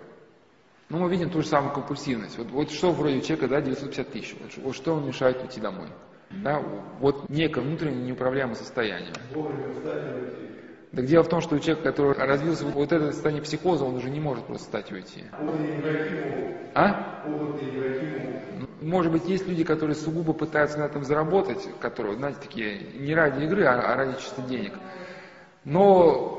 [0.90, 2.38] Ну, мы видим ту же самую компульсивность.
[2.38, 4.36] Вот, вот что вроде человека, да, 950 тысяч.
[4.40, 5.88] Вот, вот что он мешает уйти домой.
[6.30, 6.62] Да,
[7.00, 9.14] вот некое внутреннее неуправляемое состояние.
[10.92, 14.10] Так дело в том, что у человека, который развился вот это состояние психоза, он уже
[14.10, 15.24] не может просто встать и уйти.
[16.74, 17.24] А?
[18.82, 23.44] Может быть, есть люди, которые сугубо пытаются на этом заработать, которые, знаете, такие не ради
[23.44, 24.74] игры, а ради чисто денег.
[25.66, 26.38] Но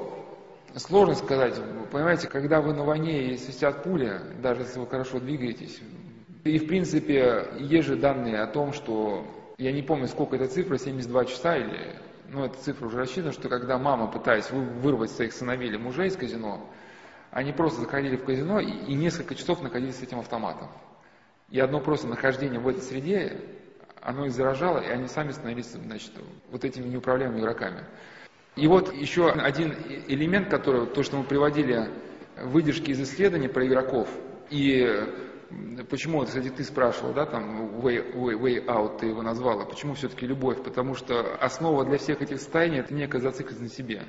[0.77, 1.55] сложно сказать.
[1.91, 5.81] Понимаете, когда вы на войне и свистят пули, даже если вы хорошо двигаетесь,
[6.45, 9.27] и в принципе есть же данные о том, что,
[9.59, 11.97] я не помню, сколько это цифра, 72 часа или,
[12.29, 16.17] ну, эта цифра уже рассчитана, что когда мама, пытаясь вырвать своих сыновей или мужей из
[16.17, 16.69] казино,
[17.31, 20.69] они просто заходили в казино и, и несколько часов находились с этим автоматом.
[21.51, 23.41] И одно просто нахождение в этой среде,
[24.03, 26.13] оно их заражало, и они сами становились, значит,
[26.51, 27.85] вот этими неуправляемыми игроками.
[28.57, 29.75] И вот еще один
[30.09, 31.89] элемент, который, то, что мы приводили
[32.43, 34.09] выдержки из исследований про игроков,
[34.51, 35.28] и
[35.89, 40.27] почему, кстати, ты спрашивал, да, там, way, way, way out ты его назвала, почему все-таки
[40.27, 40.63] любовь?
[40.63, 44.03] Потому что основа для всех этих состояний– это некая зацикленность на себе.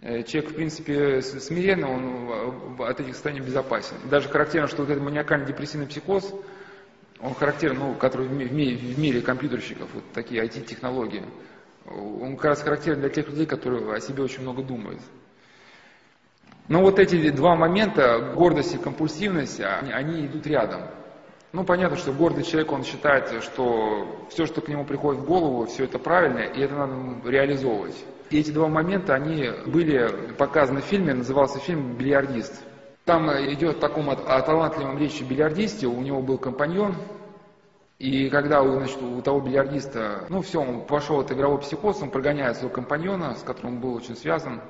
[0.00, 3.96] Э, человек, в принципе, смиренно, он от этих состояний безопасен.
[4.10, 6.32] Даже характерно, что вот этот маниакально-депрессивный психоз–
[7.20, 11.24] он характерен, ну, который в мире, в мире компьютерщиков, вот такие IT-технологии.
[11.86, 15.00] Он как раз характерен для тех людей, которые о себе очень много думают.
[16.68, 20.82] Но вот эти два момента, гордость и компульсивность, они, они идут рядом.
[21.52, 25.64] Ну, понятно, что гордый человек, он считает, что все, что к нему приходит в голову,
[25.64, 27.96] все это правильно, и это надо реализовывать.
[28.28, 32.62] И эти два момента, они были показаны в фильме, назывался фильм «Бильярдист».
[33.06, 36.94] Там идет в таком о талантливом речи бильярдисте, у него был компаньон,
[37.98, 42.58] и когда значит, у того бильярдиста, ну все, он пошел в игровой психоз, он прогоняет
[42.58, 44.60] своего компаньона, с которым он был очень связан,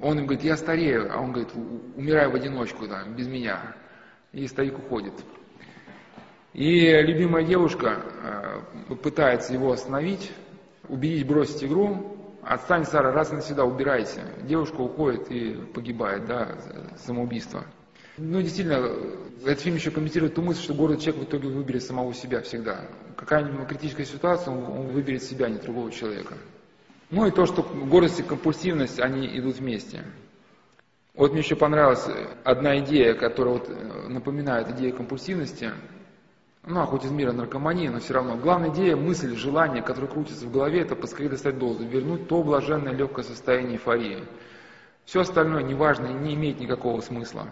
[0.00, 1.52] он им говорит, я старею, а он говорит,
[1.96, 3.74] умираю в одиночку, да, без меня.
[4.32, 5.14] И старик уходит.
[6.52, 8.02] И любимая девушка
[8.90, 10.32] э, пытается его остановить,
[10.88, 14.22] убедить бросить игру, Отстань, Сара, раз и навсегда убирайся.
[14.42, 16.56] Девушка уходит и погибает, да,
[17.04, 17.64] самоубийство.
[18.16, 18.90] Ну, действительно,
[19.42, 22.86] этот фильм еще комментирует ту мысль, что гордый человек в итоге выберет самого себя всегда.
[23.16, 26.34] Какая-нибудь критическая ситуация, он выберет себя, а не другого человека.
[27.10, 30.04] Ну и то, что гордость и компульсивность, они идут вместе.
[31.14, 32.06] Вот мне еще понравилась
[32.44, 35.72] одна идея, которая вот э, напоминает идею компульсивности
[36.68, 38.36] ну, а хоть из мира наркомании, но все равно.
[38.36, 42.92] Главная идея, мысль, желание, которое крутится в голове, это поскорее достать дозу, вернуть то блаженное
[42.92, 44.24] легкое состояние эйфории.
[45.06, 47.48] Все остальное неважно не имеет никакого смысла.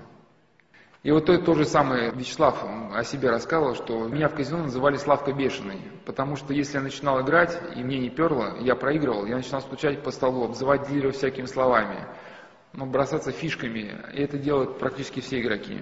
[1.07, 4.97] И вот то, то же самое Вячеслав о себе рассказывал, что меня в казино называли
[4.97, 9.37] Славка Бешеный, потому что если я начинал играть, и мне не перло, я проигрывал, я
[9.37, 12.09] начинал стучать по столу, обзывать дилеров всякими словами,
[12.73, 15.79] ну, бросаться фишками, и это делают практически все игроки.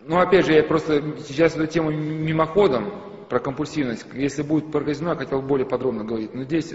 [0.00, 2.90] Ну, опять же, я просто сейчас эту тему мимоходом
[3.28, 4.06] про компульсивность.
[4.14, 6.32] Если будет про казино, я хотел более подробно говорить.
[6.32, 6.72] Но здесь,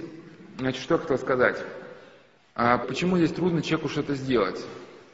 [0.60, 1.58] значит, что я хотел сказать.
[2.54, 4.64] А почему здесь трудно человеку что-то сделать?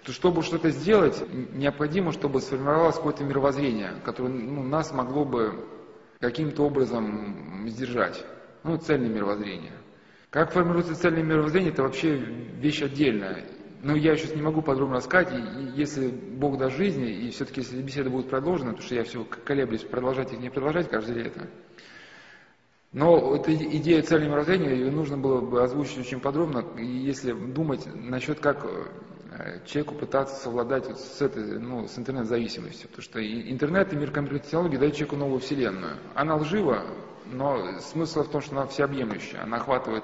[0.10, 5.64] То, чтобы что-то сделать, необходимо, чтобы сформировалось какое-то мировоззрение, которое ну, нас могло бы
[6.20, 8.26] каким-то образом сдержать.
[8.64, 9.74] Ну, цельное мировоззрение.
[10.32, 13.46] Как формируется цельное мировоззрение, это вообще вещь отдельная.
[13.84, 17.80] Но я сейчас не могу подробно рассказать, и если Бог даст жизни, и все-таки если
[17.80, 21.48] беседа будет продолжена, потому что я все колеблюсь, продолжать их, не продолжать каждое лето.
[22.94, 27.88] Но эта идея цельного мировоззрения, ее нужно было бы озвучить очень подробно, и если думать
[27.94, 28.88] насчет, как э,
[29.66, 32.90] человеку пытаться совладать вот с, этой, ну, с интернет-зависимостью.
[32.90, 35.98] Потому что интернет и мир компьютерной технологии дают человеку новую вселенную.
[36.16, 36.86] Она лжива,
[37.26, 40.04] но смысл в том, что она всеобъемлющая, она охватывает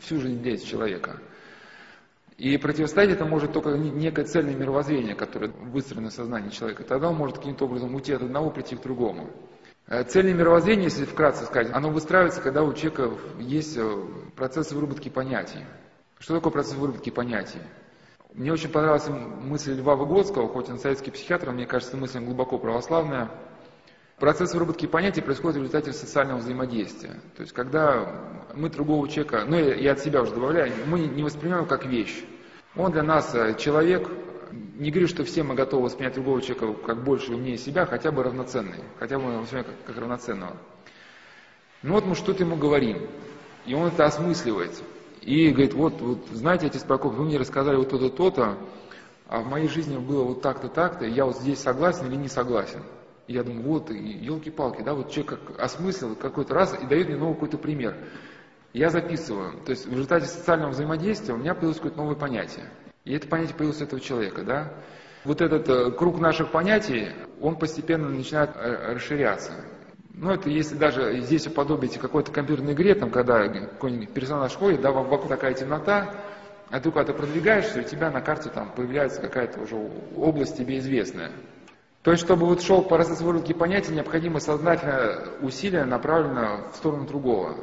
[0.00, 1.20] всю жизнь деятельности человека.
[2.38, 6.84] И противостоять это может только некое цельное мировоззрение, которое выстроено в сознании человека.
[6.84, 9.30] Тогда он может каким-то образом уйти от одного, прийти к другому.
[9.86, 14.02] Э, цельное мировоззрение, если вкратце сказать, оно выстраивается, когда у человека есть э,
[14.34, 15.64] процесс выработки понятий.
[16.18, 17.60] Что такое процесс выработки понятий?
[18.36, 23.30] Мне очень понравилась мысль Льва Выгодского, хоть он советский психиатр, мне кажется, мысль глубоко православная.
[24.18, 27.14] Процесс выработки понятий происходит в результате социального взаимодействия.
[27.34, 31.64] То есть, когда мы другого человека, ну я от себя уже добавляю, мы не воспринимаем
[31.64, 32.24] как вещь.
[32.76, 34.06] Он для нас э, человек,
[34.52, 38.22] не говорю, что все мы готовы воспринять другого человека как больше умнее себя, хотя бы
[38.22, 40.58] равноценный, хотя бы воспринимаем как, как равноценного.
[41.82, 43.08] Ну вот мы что-то ему говорим,
[43.64, 44.72] и он это осмысливает.
[45.26, 48.58] И говорит, вот, вот знаете, отец Прокоп, вы мне рассказали вот то-то, то-то,
[49.26, 52.84] а в моей жизни было вот так-то, так-то, я вот здесь согласен или не согласен.
[53.26, 57.16] И я думаю, вот, елки-палки, да, вот человек как осмыслил какой-то раз и дает мне
[57.16, 57.96] новый какой-то пример.
[58.72, 59.58] Я записываю.
[59.64, 62.70] То есть в результате социального взаимодействия у меня появилось какое-то новое понятие.
[63.04, 64.74] И это понятие появилось у этого человека, да.
[65.24, 67.08] Вот этот э, круг наших понятий,
[67.40, 69.54] он постепенно начинает э, расширяться.
[70.18, 74.90] Ну, это если даже здесь уподобите какой-то компьютерной игре, там, когда какой-нибудь персонаж ходит, да,
[74.90, 76.14] вокруг такая темнота,
[76.70, 79.76] а ты куда-то продвигаешься, у тебя на карте там появляется какая-то уже
[80.16, 81.32] область тебе известная.
[82.02, 87.56] То есть, чтобы вот шел процесс выработки понятия, необходимо сознательное усилие направлено в сторону другого.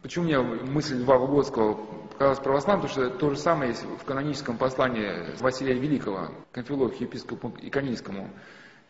[0.00, 1.74] Почему мне мысль Льва Выгодского
[2.12, 2.88] показалась православной?
[2.88, 8.30] Потому что то же самое есть в каноническом послании Василия Великого, к Амфилохию, епископу Иконийскому.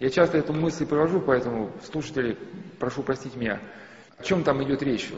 [0.01, 2.39] Я часто эту мысль привожу, поэтому слушатели,
[2.79, 3.61] прошу простить меня.
[4.17, 5.13] О чем там идет речь?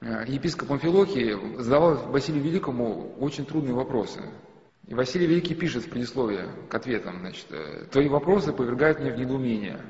[0.00, 4.22] Епископ Амфилохий задавал Василию Великому очень трудные вопросы.
[4.88, 7.46] И Василий Великий пишет в предисловии к ответам, значит,
[7.90, 9.80] «Твои вопросы повергают меня в недоумение.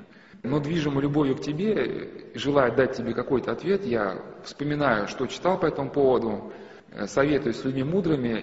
[0.42, 5.66] Но движимо любовью к тебе, желая дать тебе какой-то ответ, я вспоминаю, что читал по
[5.66, 6.52] этому поводу,
[7.06, 8.40] советуюсь с людьми мудрыми,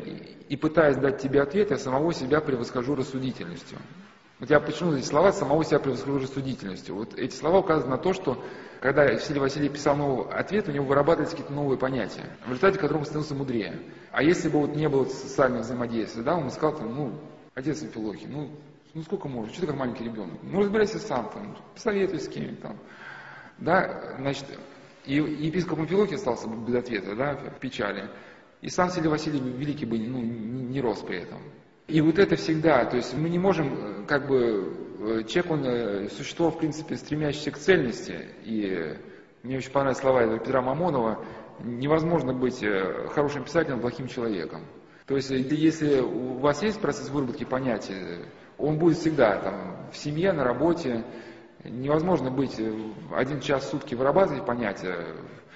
[0.48, 3.78] и пытаясь дать тебе ответ, я самого себя превосхожу рассудительностью».
[4.40, 6.96] Вот я почему эти слова самого себя превосхожу рассудительностью.
[6.96, 8.42] Вот эти слова указывают на то, что
[8.80, 13.00] когда Василий Василий писал новый ответ, у него вырабатывались какие-то новые понятия, в результате которого
[13.00, 13.78] он становился мудрее.
[14.12, 17.20] А если бы вот не было социальных взаимодействий, да, он бы сказал, там, ну,
[17.54, 18.50] отец Амфилохий, ну,
[18.94, 22.56] ну сколько можно, что ты как маленький ребенок, ну разбирайся сам, там, посоветуй с кем
[22.56, 22.78] там.
[23.58, 24.46] Да, значит,
[25.06, 28.10] и епископ Амфилохий остался без ответа, да, в печали.
[28.62, 31.40] И сам Василий Василий Великий бы ну, не рос при этом.
[31.90, 35.66] И вот это всегда, то есть мы не можем, э, как бы, э, человек, он
[35.66, 38.96] э, существо, в принципе, стремящееся к цельности, и
[39.42, 41.26] мне очень понравились слова Петра Мамонова,
[41.64, 42.64] невозможно быть
[43.14, 44.66] хорошим писателем, плохим человеком.
[45.08, 48.24] То есть, если у вас есть процесс выработки понятий,
[48.60, 51.04] он будет всегда там, в семье, на работе.
[51.64, 52.62] Невозможно быть
[53.12, 55.08] один час в сутки вырабатывать понятия,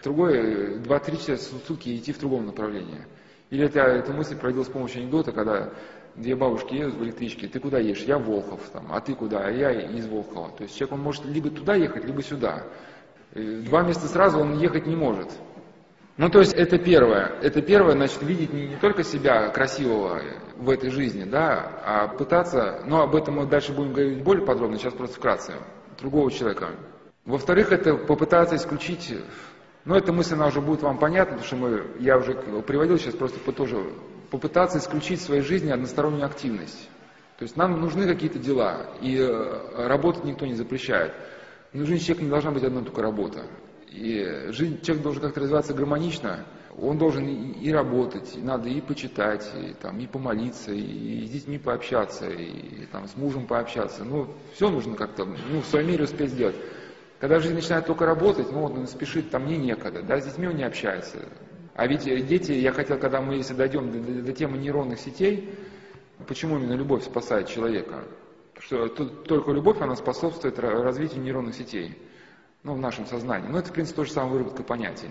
[0.04, 3.06] другой два-три часа в сутки идти в другом направлении.
[3.54, 5.70] Или это, эту мысль проводил с помощью анекдота, когда
[6.16, 8.04] две бабушки едут в электричке, ты куда едешь?
[8.04, 9.46] Я Волхов, там, а ты куда?
[9.46, 10.52] А я из Волхова.
[10.52, 12.64] То есть человек он может либо туда ехать, либо сюда.
[13.34, 15.30] Два места сразу он ехать не может.
[16.16, 17.32] Ну, то есть это первое.
[17.42, 20.22] Это первое, значит, видеть не, не только себя красивого
[20.58, 24.78] в этой жизни, да, а пытаться, ну, об этом мы дальше будем говорить более подробно,
[24.78, 25.54] сейчас просто вкратце,
[26.00, 26.70] другого человека.
[27.26, 29.12] Во-вторых, это попытаться исключить,
[29.86, 33.16] ну, эта мысль, она уже будет вам понятна, потому что мы, я уже приводил сейчас
[33.16, 33.84] просто тоже
[34.34, 36.90] попытаться исключить в своей жизни одностороннюю активность.
[37.38, 41.14] То есть нам нужны какие-то дела, и э, работать никто не запрещает.
[41.72, 43.46] Но жизнь человека не должна быть одна только работа.
[43.92, 49.48] И жизнь человек должен как-то развиваться гармонично, он должен и, работать, и надо и почитать,
[49.56, 52.46] и, там, и помолиться, и, с детьми пообщаться, и,
[52.82, 54.04] и там, с мужем пообщаться.
[54.04, 56.56] Ну, все нужно как-то ну, в своей мере успеть сделать.
[57.20, 60.56] Когда жизнь начинает только работать, ну, он спешит, там мне некогда, да, с детьми он
[60.56, 61.20] не общается,
[61.76, 65.58] а ведь дети, я хотел, когда мы, если дойдем до, до, до темы нейронных сетей,
[66.28, 68.04] почему именно любовь спасает человека?
[68.60, 71.98] Что тут, только любовь, она способствует развитию нейронных сетей,
[72.62, 73.48] ну, в нашем сознании.
[73.48, 75.10] Ну, это, в принципе, то же самое выработка понятий.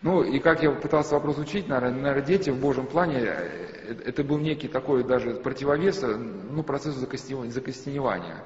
[0.00, 4.24] Ну, и как я пытался вопрос учить, наверное, наверное, дети в Божьем плане, э, это
[4.24, 8.44] был некий такой даже противовес, ну, процессу закостеневания.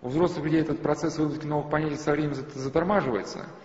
[0.00, 3.46] У взрослых людей этот процесс выработки новых понятий со временем затормаживается–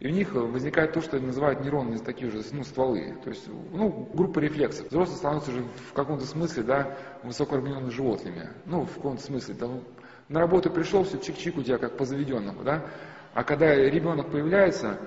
[0.00, 3.18] и у них возникает то, что называют нейронные такие же ну, стволы.
[3.22, 4.86] То есть, ну, группа рефлексов.
[4.86, 8.48] Взрослые становятся уже в каком-то смысле, да, высокоорганизованными животными.
[8.64, 9.54] Ну, в каком-то смысле.
[9.56, 9.82] Там,
[10.28, 12.86] на работу пришел, все чик-чик у тебя, как по заведенному, да.
[13.34, 14.98] А когда ребенок появляется,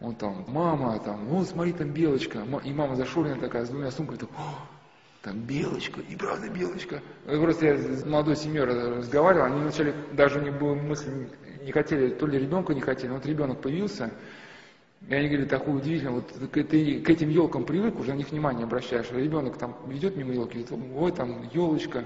[0.00, 2.42] он там, мама, там, ну, смотри, там белочка.
[2.64, 4.30] И мама зашоренная такая, с двумя сумками, так,
[5.22, 7.02] там белочка, и правда белочка.
[7.26, 11.28] Просто я с молодой семьей разговаривал, они вначале, даже у них была мысль,
[11.62, 14.10] не хотели, то ли ребенка не хотели, вот ребенок появился,
[15.06, 18.64] и они говорили, такое удивительно, вот ты к этим елкам привык, уже на них внимание
[18.64, 22.04] обращаешь, а ребенок там идет мимо елки, говорит, ой, там елочка,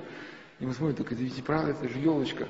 [0.61, 2.49] и мы смотрим, так это ведь правда, это же елочка.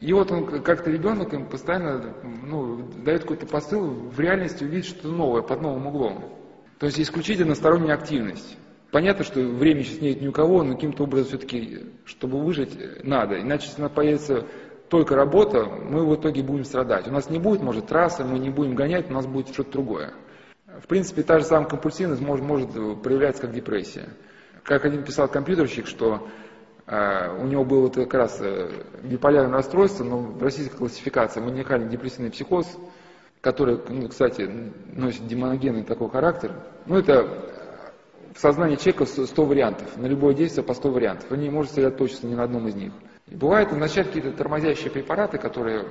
[0.00, 5.08] И вот он как-то ребенок им постоянно ну, дает какой-то посыл в реальности увидеть что-то
[5.08, 6.24] новое, под новым углом.
[6.78, 8.56] То есть исключительно сторонняя активность.
[8.90, 13.40] Понятно, что времени сейчас нет ни у кого, но каким-то образом все-таки, чтобы выжить, надо.
[13.40, 14.46] Иначе, она появится
[14.90, 17.06] только работа, мы в итоге будем страдать.
[17.06, 20.12] У нас не будет, может, трассы, мы не будем гонять, у нас будет что-то другое.
[20.82, 22.70] В принципе, та же самая компульсивность может, может
[23.00, 24.08] проявляться как депрессия.
[24.64, 26.28] Как один писал компьютерщик, что
[26.86, 28.68] э, у него было вот как раз э,
[29.04, 32.66] биполярное расстройство, но в российской классификации маниакальный депрессивный психоз,
[33.40, 34.42] который, ну, кстати,
[34.92, 36.52] носит демоногенный такой характер.
[36.86, 37.46] Ну, это
[38.34, 41.30] в сознании человека 100 вариантов, на любое действие по 100 вариантов.
[41.30, 42.92] Вы не можете сосредоточиться ни на одном из них.
[43.30, 45.86] И бывает назначать какие-то тормозящие препараты, которые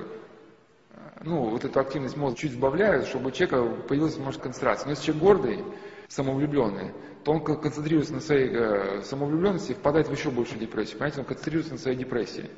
[1.22, 4.86] ну, вот эту активность мозга чуть сбавляют, чтобы у человека появилась, может, концентрация.
[4.86, 5.64] Но если человек гордый,
[6.08, 6.92] самовлюбленный,
[7.24, 10.98] то он концентрируется на своей э, самовлюбленности и впадает в еще большую депрессию.
[10.98, 12.50] Понимаете, он концентрируется на своей депрессии.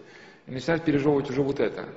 [0.46, 1.88] И начинает пережевывать уже вот это.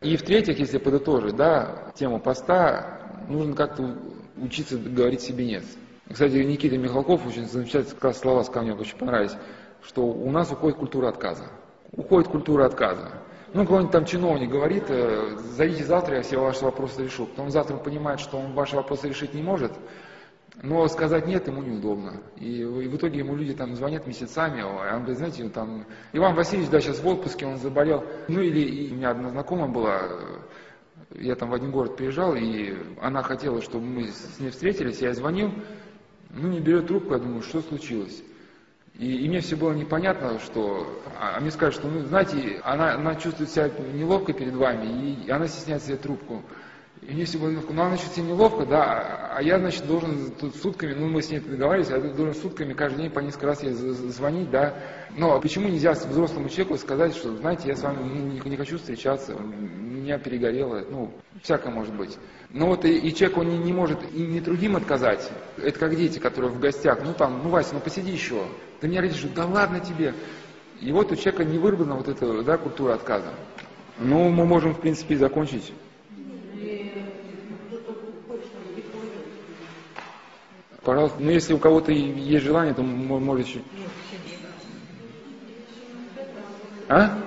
[0.00, 3.96] И в-третьих, если подытожить, да, тему поста, нужно как-то
[4.36, 5.64] учиться говорить себе «нет».
[6.10, 9.36] Кстати, Никита Михалков очень замечательно слова сказал, мне очень понравились,
[9.82, 11.50] что у нас уходит культура отказа
[11.92, 13.12] уходит культура отказа.
[13.52, 17.26] Ну, какой-нибудь там чиновник говорит, э, зайдите завтра, я все ваши вопросы решу.
[17.26, 19.72] Потом завтра он понимает, что он ваши вопросы решить не может,
[20.62, 22.20] но сказать нет ему неудобно.
[22.36, 26.70] И, в итоге ему люди там звонят месяцами, а он говорит, знаете, там, Иван Васильевич,
[26.70, 28.04] да, сейчас в отпуске, он заболел.
[28.28, 30.02] Ну или и у меня одна знакомая была,
[31.14, 35.14] я там в один город приезжал, и она хотела, чтобы мы с ней встретились, я
[35.14, 35.52] звонил,
[36.30, 38.22] ну не берет трубку, я думаю, что случилось?
[38.98, 41.02] И, и мне все было непонятно, что...
[41.18, 44.86] А, мне скажут, что, ну, знаете, она, она чувствует себя неловко перед вами,
[45.26, 46.42] и, она стесняется взять трубку.
[47.02, 47.72] И мне все неловко.
[47.72, 51.40] Ну, значит, себе неловко, да, а я, значит, должен тут сутками, ну, мы с ней
[51.40, 54.74] договаривались, я должен сутками каждый день по несколько раз ей звонить, да.
[55.16, 59.34] Но почему нельзя взрослому человеку сказать, что, знаете, я с вами не, не хочу встречаться,
[59.34, 62.16] меня перегорело, ну, всякое может быть.
[62.50, 65.30] Но вот и, и человек, он не, не может и не трудим отказать.
[65.58, 68.42] Это как дети, которые в гостях, ну там, ну Вася, ну посиди еще.
[68.80, 70.14] Ты меня родишь, да ладно тебе.
[70.80, 73.32] И вот у человека не выработана вот эта да, культура отказа.
[73.98, 75.72] Ну, мы можем, в принципе, закончить.
[80.86, 83.58] Пожалуйста, ну если у кого-то есть желание, то может еще...
[86.88, 87.18] А?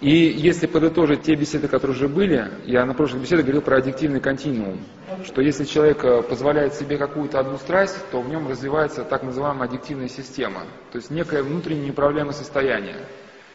[0.00, 4.18] И если подытожить те беседы, которые уже были, я на прошлых беседах говорил про аддиктивный
[4.18, 4.80] континуум,
[5.24, 9.68] что если человек э, позволяет себе какую-то одну страсть, то в нем развивается так называемая
[9.68, 12.96] аддиктивная система, то есть некое внутреннее неуправляемое состояние.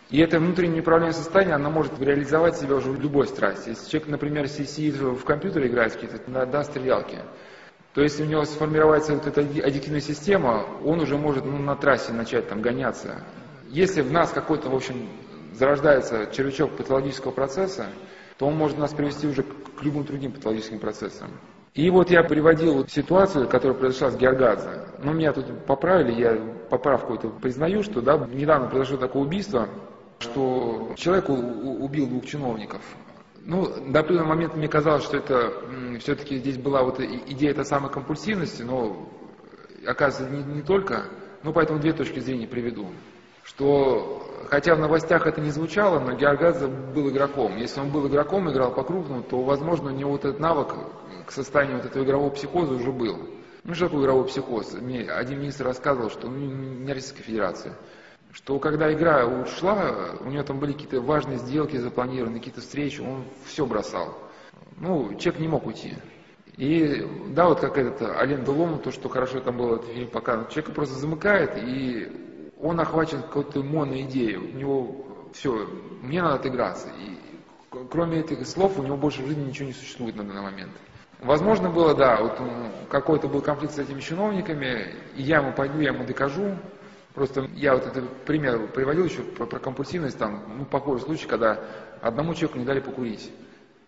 [0.10, 3.70] И это внутреннее неуправляемое состояние, оно может реализовать себя уже в любой страсти.
[3.70, 7.18] Если человек, например, сидит в компьютере, играет какие-то да, да, стрелялки,
[7.94, 12.14] то если у него сформировается вот эта аддиктивная система, он уже может ну, на трассе
[12.14, 13.24] начать там гоняться.
[13.70, 15.10] Если в нас какой-то, в общем,
[15.54, 17.88] зарождается червячок патологического процесса,
[18.38, 21.32] то он может нас привести уже к любым другим патологическим процессам.
[21.74, 24.88] И вот я приводил ситуацию, которая произошла с Георгадзе.
[25.04, 26.36] Ну, меня тут поправили, я
[26.70, 29.68] поправку эту признаю, что да, недавно произошло такое убийство,
[30.20, 32.82] что человек убил двух чиновников.
[33.42, 35.54] Ну, до определенного момента мне казалось, что это
[36.00, 39.08] все-таки здесь была вот идея этой самой компульсивности, но
[39.86, 41.06] оказывается не, не только.
[41.44, 42.90] Ну, поэтому две точки зрения приведу.
[43.44, 47.56] Что хотя в новостях это не звучало, но Георгадзе был игроком.
[47.56, 50.74] Если он был игроком, играл по-крупному, то, возможно, у него вот этот навык
[51.26, 53.18] к состоянию вот этого игрового психоза уже был.
[53.64, 54.74] Ну, что такое игровой психоз?
[54.74, 57.74] Мне один министр рассказывал, что ну, не Российская Федерация,
[58.38, 63.24] что когда игра ушла, у него там были какие-то важные сделки запланированы, какие-то встречи, он
[63.46, 64.16] все бросал.
[64.78, 65.96] Ну, человек не мог уйти.
[66.56, 70.48] И да, вот как этот Ален Делому, то, что хорошо там было этот фильм показан,
[70.50, 75.68] человека просто замыкает, и он охвачен какой-то моноидеей, у него все,
[76.04, 76.90] мне надо отыграться.
[76.90, 77.18] И
[77.90, 80.72] кроме этих слов у него больше в жизни ничего не существует на данный момент.
[81.22, 82.40] Возможно было, да, вот
[82.90, 86.56] какой-то был конфликт с этими чиновниками, и я ему пойду, я ему докажу.
[87.18, 91.60] Просто я вот этот пример приводил еще про, про компульсивность, там, ну, похожий случай, когда
[92.00, 93.32] одному человеку не дали покурить.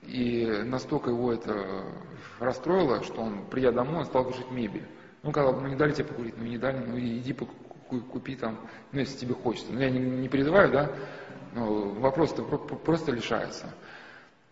[0.01, 1.83] И настолько его это
[2.39, 4.87] расстроило, что он, придя домой, он стал крушить мебель.
[5.21, 7.37] Ну, сказал, ну не дали тебе покурить, ну не дали, ну иди
[7.87, 9.71] купи там, ну если тебе хочется.
[9.71, 10.91] Ну я не, не призываю, да,
[11.53, 13.67] но вопрос-то просто лишается.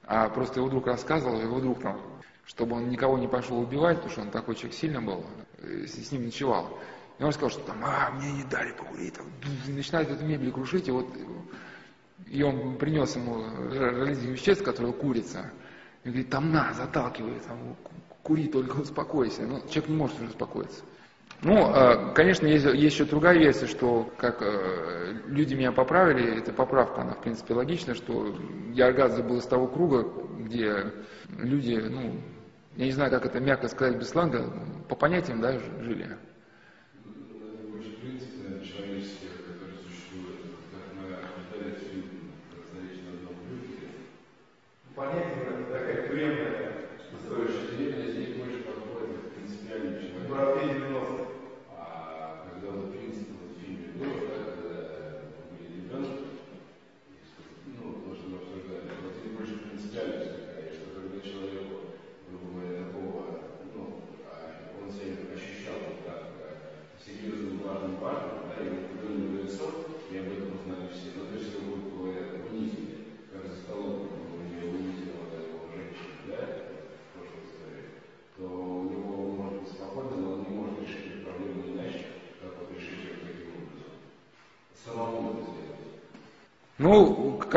[0.05, 1.99] А просто его друг рассказывал, его друг там,
[2.45, 5.25] чтобы он никого не пошел убивать, потому что он такой человек сильный был,
[5.63, 6.78] э, с ним ночевал.
[7.20, 9.26] И он сказал, что там, а, мне не дали покурить, там,
[9.68, 11.07] и начинает эту мебель крушить, и вот,
[12.28, 15.51] и он принес ему различных веществ, которые курица,
[16.03, 17.76] и говорит, там на, заталкивай, там,
[18.22, 19.43] кури, только успокойся.
[19.43, 20.84] Ну, человек не может уже успокоиться.
[21.41, 27.01] Ну, а, конечно, есть, еще другая версия, что, как э, люди меня поправили, эта поправка,
[27.01, 28.36] она, в принципе, логична, что
[28.74, 30.07] Яргадзе был из того круга,
[30.39, 30.93] где
[31.30, 32.22] люди, ну,
[32.76, 34.51] я не знаю, как это мягко сказать без сленга,
[34.89, 36.18] по понятиям, да, жили.
[44.97, 45.36] Ну,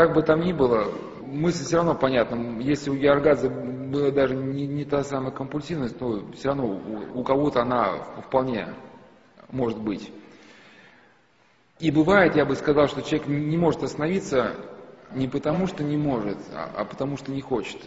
[0.01, 0.91] как бы там ни было,
[1.27, 2.59] мысль все равно понятна.
[2.61, 7.23] Если у Георгадзе была даже не, не та самая компульсивность, то все равно у, у
[7.23, 7.97] кого-то она
[8.27, 8.75] вполне
[9.51, 10.11] может быть.
[11.81, 14.55] И бывает, я бы сказал, что человек не может остановиться
[15.15, 17.79] не потому, что не может, а, а потому, что не хочет.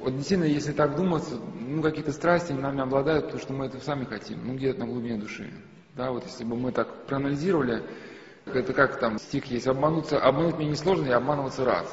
[0.00, 1.24] Вот действительно, если так думать,
[1.60, 5.16] ну какие-то страсти нами обладают, потому что мы это сами хотим, ну где-то на глубине
[5.16, 5.48] души.
[5.94, 7.84] Да, вот если бы мы так проанализировали,
[8.56, 11.86] это как там стих есть, обмануться, обмануть меня несложно, я обманываться рад.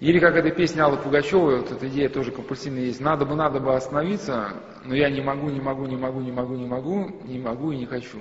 [0.00, 3.60] Или как эта песня Аллы Пугачевой, вот эта идея тоже компульсивная есть, надо бы, надо
[3.60, 7.38] бы остановиться, но я не могу, не могу, не могу, не могу, не могу, не
[7.38, 8.18] могу и не хочу.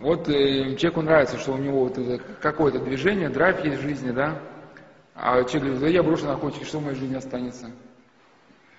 [0.00, 4.10] Вот э, человеку нравится, что у него вот это какое-то движение, драйв есть в жизни,
[4.10, 4.40] да,
[5.14, 7.70] а человек говорит, да я брошу наркотики, что в моей жизни останется?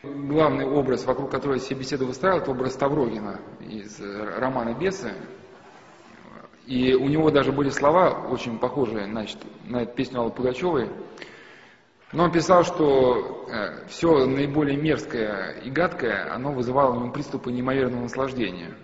[0.03, 5.11] Главный образ, вокруг которого я себе беседу выстраивал, это образ Таврогина из э, романа «Бесы».
[6.69, 10.91] И у него даже были слова очень похожие значит, на песню Аллы Пугачевой.
[12.11, 17.51] Но он писал, что э, все наиболее мерзкое и гадкое, оно вызывало у него приступы
[17.51, 18.75] неимоверного наслаждения.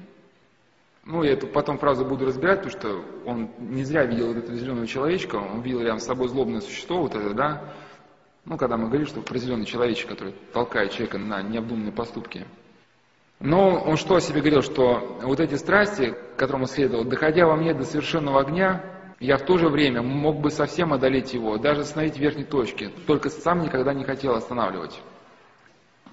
[1.04, 4.58] Ну, я эту потом фразу буду разбирать, потому что он не зря видел вот этого
[4.58, 7.76] зеленого человечка, он видел рядом с собой злобное существо, вот это, да,
[8.46, 12.48] ну, когда мы говорим, что про зеленый человечек, который толкает человека на необдуманные поступки.
[13.40, 17.56] Но он что о себе говорил, что вот эти страсти, которым он следовал, доходя во
[17.56, 18.82] мне до совершенного огня,
[19.20, 22.92] я в то же время мог бы совсем одолеть его, даже остановить в верхней точке,
[23.08, 25.02] только сам никогда не хотел останавливать.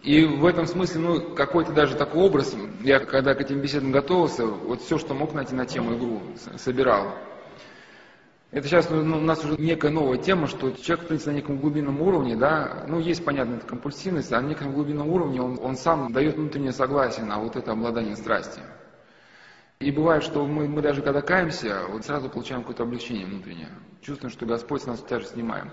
[0.02, 4.46] И в этом смысле, ну, какой-то даже такой образ, я когда к этим беседам готовился,
[4.46, 6.22] вот все, что мог найти на тему игру,
[6.56, 7.14] собирал.
[8.52, 11.56] Это сейчас ну, у нас уже некая новая тема, что человек, в принципе, на неком
[11.56, 15.74] глубинном уровне, да, ну, есть, понятно, эта компульсивность, а на неком глубинном уровне он, он
[15.74, 18.60] сам дает внутреннее согласие на вот это обладание страсти.
[19.80, 23.70] И бывает, что мы, мы даже когда каемся, вот сразу получаем какое-то облегчение внутреннее.
[24.02, 25.70] Чувствуем, что Господь с нас тяжесть снимаем.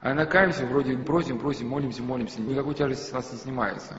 [0.00, 3.94] А на каемся, вроде просим, просим, молимся, молимся, никакой тяжести с нас не снимается.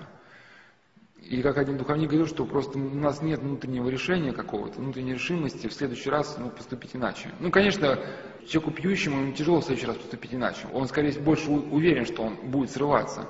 [1.29, 5.67] И как один духовник говорил, что просто у нас нет внутреннего решения какого-то, внутренней решимости
[5.67, 7.29] в следующий раз ну, поступить иначе.
[7.39, 7.97] Ну, конечно,
[8.45, 10.67] человеку пьющему ему тяжело в следующий раз поступить иначе.
[10.73, 13.29] Он, скорее больше уверен, что он будет срываться.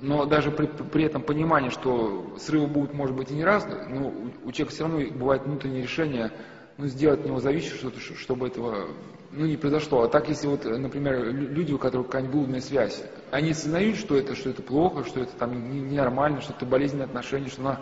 [0.00, 4.08] Но даже при, при этом понимании, что срывы будут, может быть, и не раз, но
[4.08, 6.30] у, у человека все равно бывает внутреннее решение
[6.76, 8.88] ну, сделать от него зависит что-то, чтобы этого
[9.30, 10.02] ну, не произошло.
[10.02, 14.34] А так, если вот, например, люди, у которых какая-нибудь блудная связь, они осознают, что это,
[14.34, 17.80] что это плохо, что это там ненормально, что это болезненные отношения, что она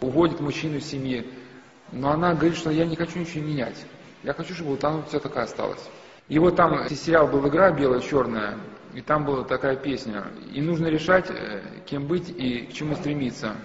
[0.00, 1.26] уводит мужчину из семьи,
[1.92, 3.84] но она говорит, что я не хочу ничего менять.
[4.22, 5.82] Я хочу, чтобы вот она все такая осталась.
[6.28, 8.56] И вот там сериал был «Игра белая-черная»,
[8.94, 10.24] и там была такая песня.
[10.52, 13.56] И нужно решать, э, кем быть и к чему стремиться.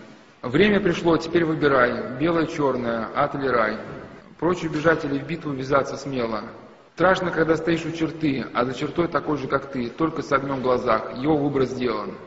[0.41, 3.77] Время пришло, теперь выбирай, белое-черное, ад или рай.
[4.39, 6.43] Прочь убежать или в битву ввязаться смело.
[6.99, 10.57] Страшно, когда стоишь у черты, а за чертой такой же, как ты, только с огнем
[10.57, 11.15] в глазах.
[11.15, 12.17] Его выбор сделан.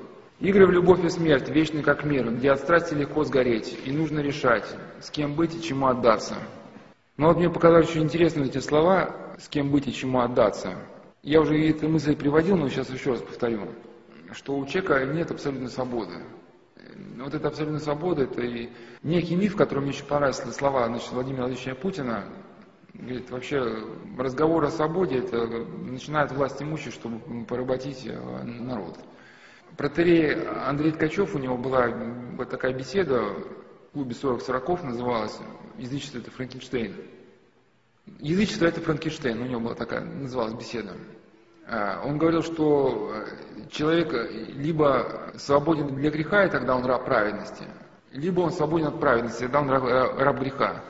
[0.40, 4.20] Игры в любовь и смерть, вечны как мир, где от страсти легко сгореть, и нужно
[4.20, 4.64] решать,
[4.98, 6.36] с кем быть и чему отдаться.
[7.18, 10.74] Но вот мне показались очень интересны эти слова, с кем быть и чему отдаться.
[11.22, 13.68] Я уже эту мысль приводил, но сейчас еще раз повторю,
[14.32, 16.14] что у человека нет абсолютной свободы.
[17.18, 18.70] Вот эта абсолютная свобода, это и
[19.02, 22.24] некий миф, который мне еще понравились слова значит, Владимира Владимировича Путина.
[22.94, 23.84] Говорит, вообще
[24.18, 28.98] разговор о свободе, это начинает власть имущих, чтобы поработить э, народ.
[29.78, 31.88] Протерей Андрей Ткачев, у него была
[32.36, 35.38] вот такая беседа, в клубе 40 сороков называлась,
[35.78, 36.94] язычество это Франкенштейн.
[38.18, 40.92] Язычество это Франкенштейн, у него была такая, называлась беседа.
[41.66, 44.12] А, он говорил, что э, человек
[44.54, 47.64] либо свободен для греха, и тогда он раб праведности,
[48.10, 50.84] либо он свободен от праведности, тогда он э, раб греха.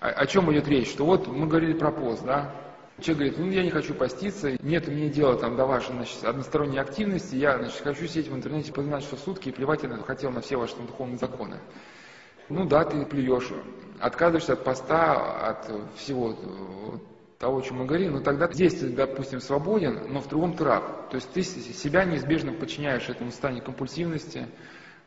[0.00, 0.88] О, чем идет речь?
[0.88, 2.54] Что вот мы говорили про пост, да?
[3.00, 6.24] Человек говорит, ну я не хочу поститься, нет у меня дела там до вашей значит,
[6.24, 9.82] односторонней активности, я значит, хочу сидеть в интернете по 12 часов в сутки и плевать
[9.82, 11.56] я хотел на все ваши там, духовные законы.
[12.48, 13.50] Ну да, ты плюешь,
[14.00, 16.36] отказываешься от поста, от всего
[17.38, 20.64] того, о чем мы говорим, но тогда здесь ты, допустим, свободен, но в другом ты
[20.64, 21.10] раб.
[21.10, 24.46] То есть ты себя неизбежно подчиняешь этому состоянию компульсивности,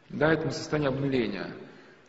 [0.09, 1.51] да, этому состоянию обнуления.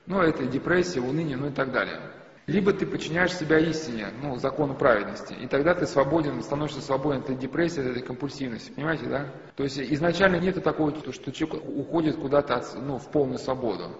[0.06, 2.00] Ну, это депрессия, уныние, ну и так далее.
[2.46, 7.24] Либо ты подчиняешь себя истине, ну, закону праведности, и тогда ты свободен, становишься свободен от
[7.24, 9.26] этой депрессии, от этой компульсивности, понимаете, да?
[9.56, 13.96] То есть изначально нет такого, что человек уходит куда-то ну, в полную свободу.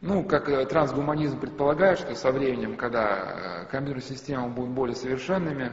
[0.00, 5.72] Ну, как э, трансгуманизм предполагает, что со временем, когда э, компьютерные системы будут более совершенными,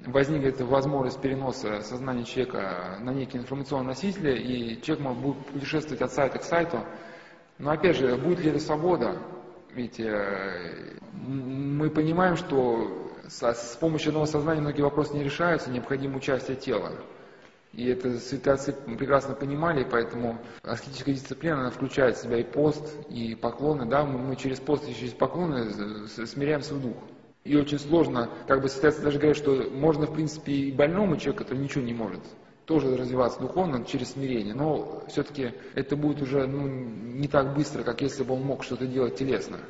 [0.00, 6.12] возникнет возможность переноса сознания человека на некие информационные носители, и человек может будет путешествовать от
[6.12, 6.80] сайта к сайту.
[7.58, 9.16] Но опять же, будет ли это свобода?
[9.76, 16.56] Ведь э, мы понимаем, что с, помощью одного сознания многие вопросы не решаются, необходимо участие
[16.56, 16.92] тела.
[17.74, 18.56] И это святые
[18.96, 24.18] прекрасно понимали, поэтому аскетическая дисциплина, она включает в себя и пост, и поклоны, да, мы,
[24.18, 25.68] мы через пост и через поклоны
[26.08, 26.96] смиряем свой дух.
[27.44, 31.44] И очень сложно, как бы святые даже говорят, что можно, в принципе, и больному человеку,
[31.44, 32.22] который ничего не может,
[32.66, 38.02] тоже развиваться духовно через смирение, но все-таки это будет уже ну, не так быстро, как
[38.02, 39.60] если бы он мог что-то делать телесно.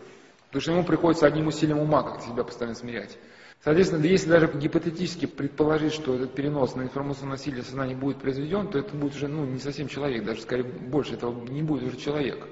[0.47, 3.18] Потому что ему приходится одним усилием ума как себя постоянно смирять.
[3.62, 8.78] Соответственно, если даже гипотетически предположить, что этот перенос на информационное носителя сознания будет произведен, то
[8.78, 12.47] это будет уже ну, не совсем человек, даже скорее больше этого не будет уже человек.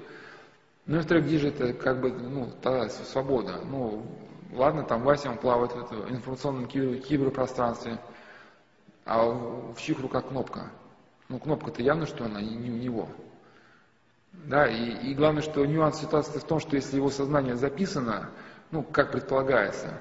[0.85, 3.61] Ну и во-вторых, где же это как бы, ну, та свобода?
[3.65, 4.05] Ну,
[4.53, 7.97] ладно, там Вася, он плавает в этом информационном киберпространстве,
[9.05, 10.71] а в чьих руках кнопка?
[11.29, 13.07] Ну, кнопка-то явно, что она не у него.
[14.33, 18.29] Да, и, и главное, что нюанс ситуации в том, что если его сознание записано,
[18.71, 19.99] ну, как предполагается,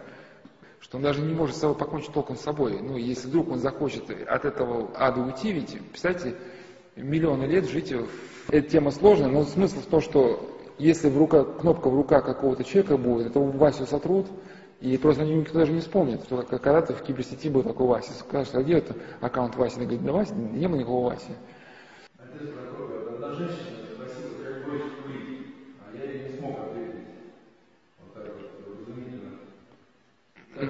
[0.81, 2.81] что он даже не может с собой покончить толком с собой.
[2.81, 6.37] Ну, если вдруг он захочет от этого ада уйти, ведь, представьте,
[6.97, 8.07] миллионы лет жить, в...
[8.51, 12.65] эта тема сложная, но смысл в том, что если в руках, кнопка в руках какого-то
[12.65, 14.27] человека будет, это Васю сотрут,
[14.85, 18.13] и просто никто даже не вспомнит, что когда-то в киберсети был такой Вася.
[18.13, 19.77] Скажешь, а где это аккаунт Васи?
[19.77, 21.33] Она говорит, да Вася, не было никакого Васи.
[30.55, 30.69] А?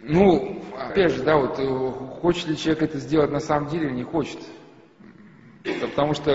[0.00, 1.90] Ну, опять же, да, вот э,
[2.20, 4.40] хочет ли человек это сделать на самом деле или не хочет.
[5.80, 6.32] Потому что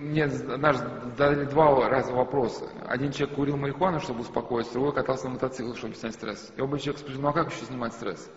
[0.00, 2.64] мне однажды задали два раза вопроса.
[2.86, 6.52] Один человек курил марихуану, чтобы успокоиться, другой катался на мотоцикле, чтобы снять стресс.
[6.56, 8.30] И оба человека спросили, ну а как еще снимать стресс?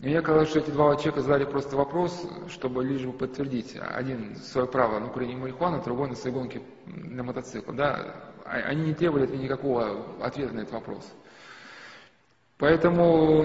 [0.00, 3.76] И мне казалось, что эти два человека задали просто вопрос, чтобы лишь бы подтвердить.
[3.78, 7.72] Один свое право на курение марихуаны, другой на своей гонке на мотоцикл.
[7.72, 8.32] Да?
[8.44, 11.12] А, они не требовали от меня никакого ответа на этот вопрос.
[12.58, 13.42] Поэтому,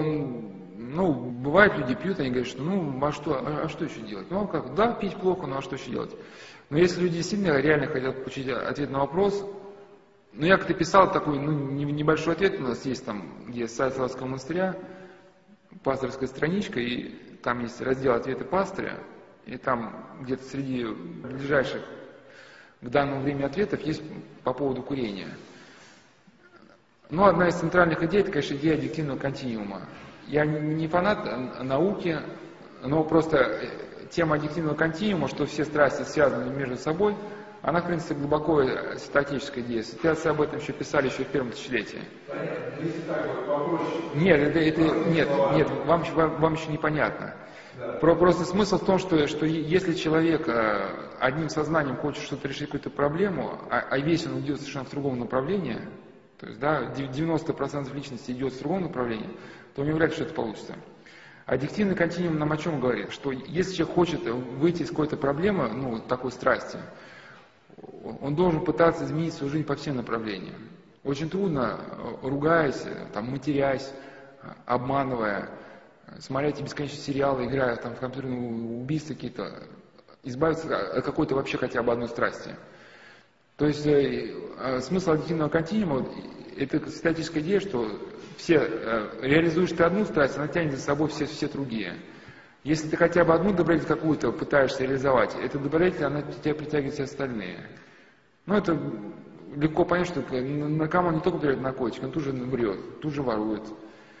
[0.76, 4.30] ну, бывает, люди пьют, они говорят, что ну, а что, а, а что еще делать?
[4.30, 6.16] Ну, как, да, пить плохо, но а что еще делать?
[6.74, 9.48] Но если люди действительно реально хотят получить ответ на вопрос,
[10.32, 14.26] ну, я как-то писал такой, ну, небольшой ответ, у нас есть там, где сайт Славского
[14.26, 14.74] монастыря,
[15.84, 17.10] пасторская страничка, и
[17.44, 18.98] там есть раздел «Ответы пастыря»,
[19.46, 21.80] и там где-то среди ближайших
[22.80, 24.02] к данному времени ответов есть
[24.42, 25.28] по поводу курения.
[27.08, 29.82] Ну, одна из центральных идей, это, конечно, идея объективного континуума.
[30.26, 32.18] Я не фанат науки,
[32.82, 33.60] но просто
[34.10, 37.16] тема аддиктивного континуума, что все страсти связаны между собой,
[37.62, 38.62] она, в принципе, глубоко
[38.98, 39.82] статическая идея.
[39.82, 42.02] Святые об этом еще писали еще в первом тысячелетии.
[44.14, 47.34] Нет, это, это, нет, нет, вам, вам, вам еще непонятно.
[48.00, 52.66] Про, просто смысл в том, что, что если человек э, одним сознанием хочет что-то решить,
[52.66, 55.80] какую-то проблему, а, а весь он идет совершенно в другом направлении,
[56.38, 59.30] то есть да, 90% личности идет в другом направлении,
[59.74, 60.74] то у него вряд ли что-то получится.
[61.46, 63.12] Аддиктивный континуум нам о чем говорит?
[63.12, 66.78] Что если человек хочет выйти из какой-то проблемы, ну, такой страсти,
[68.20, 70.56] он должен пытаться изменить свою жизнь по всем направлениям.
[71.02, 71.78] Очень трудно,
[72.22, 73.92] ругаясь, там, матерясь,
[74.64, 75.50] обманывая,
[76.18, 79.64] смотря эти бесконечные сериалы, играя там, в компьютерные убийства какие-то,
[80.22, 82.56] избавиться от какой-то вообще хотя бы одной страсти.
[83.58, 86.08] То есть э, э смысл аддиктивного континуума–
[86.56, 87.88] это статическая идея, что
[88.36, 91.94] все, э, реализуешь ты одну страсть, она тянет за собой все, все другие.
[92.62, 97.04] Если ты хотя бы одну добродетель какую-то пытаешься реализовать, эта добродетель, она тебя притягивает все
[97.04, 97.68] остальные.
[98.46, 98.78] Ну, это
[99.54, 103.62] легко понять, что наркоман не только берет наркотик, он тут же врет, тут же ворует.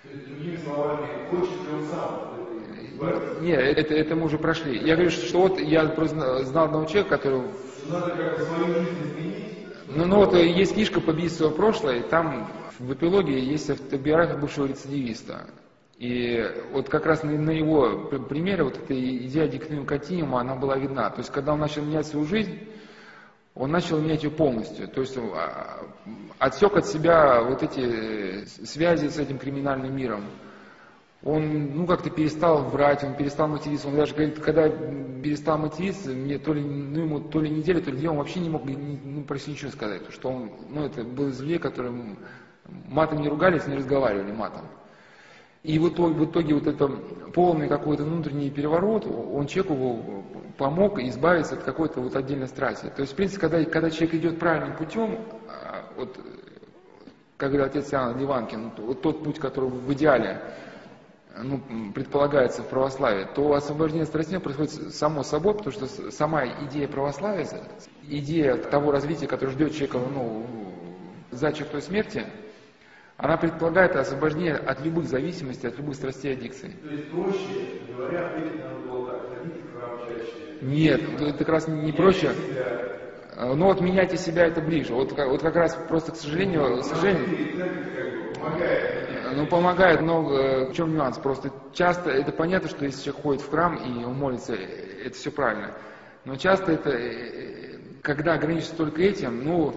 [0.04, 2.34] Другими словами, хочет ли он сам?
[3.40, 4.78] Нет, это, это мы уже прошли.
[4.78, 7.42] Я говорю, что вот я просто знал одного человека, который...
[7.88, 9.53] Надо как-то свою жизнь изменить.
[9.88, 15.46] Ну, ну вот есть книжка «Побить свое прошлое», там в эпилоге есть автобиография бывшего рецидивиста.
[15.98, 16.42] И
[16.72, 21.08] вот как раз на, его примере вот эта идея диктативного континуума, она была видна.
[21.10, 22.58] То есть, когда он начал менять свою жизнь,
[23.54, 24.88] он начал менять ее полностью.
[24.88, 25.86] То есть, а,
[26.38, 30.24] отсек от себя вот эти связи с этим криминальным миром.
[31.24, 33.88] Он, ну, как-то перестал врать, он перестал материться.
[33.88, 37.90] Он даже говорит, когда перестал материться, мне то ли, ну, ему то ли неделю, то
[37.90, 40.02] ли две, он вообще не мог ну, почти ничего сказать.
[40.10, 42.18] Что он, ну, это был зле, которым
[42.88, 44.66] матом не ругались, не разговаривали матом.
[45.62, 46.88] И в итоге, в итоге вот это
[47.32, 50.24] полный какой-то внутренний переворот, он человеку
[50.58, 52.92] помог избавиться от какой-то вот отдельной страсти.
[52.94, 56.20] То есть, в принципе, когда, когда человек идет правильным путем, а, вот,
[57.38, 60.38] говорил отец Иоанн Ливанкин, вот тот путь, который в идеале
[61.42, 61.60] ну,
[61.92, 67.46] предполагается в православии, то освобождение страстей происходит само собой, потому что сама идея православия,
[68.02, 70.46] идея того развития, которое ждет человека ну,
[71.30, 72.24] за чертой смерти,
[73.16, 76.70] она предполагает освобождение от любых зависимостей, от любых страстей и аддикций.
[76.82, 77.38] То есть, проще
[77.96, 80.58] говоря, надо было так, ходите в храм чаще.
[80.62, 82.32] Нет, это как раз не проще.
[82.34, 82.94] Себя.
[83.36, 84.94] Но вот меняйте себя это ближе.
[84.94, 88.23] Вот, вот как раз просто, к сожалению, к сожалению,
[89.36, 91.18] Ну, помогает, но в чем нюанс?
[91.18, 95.30] Просто часто, это понятно, что если человек ходит в храм и он молится, это все
[95.30, 95.74] правильно.
[96.24, 99.74] Но часто это, э, когда ограничится только этим, ну,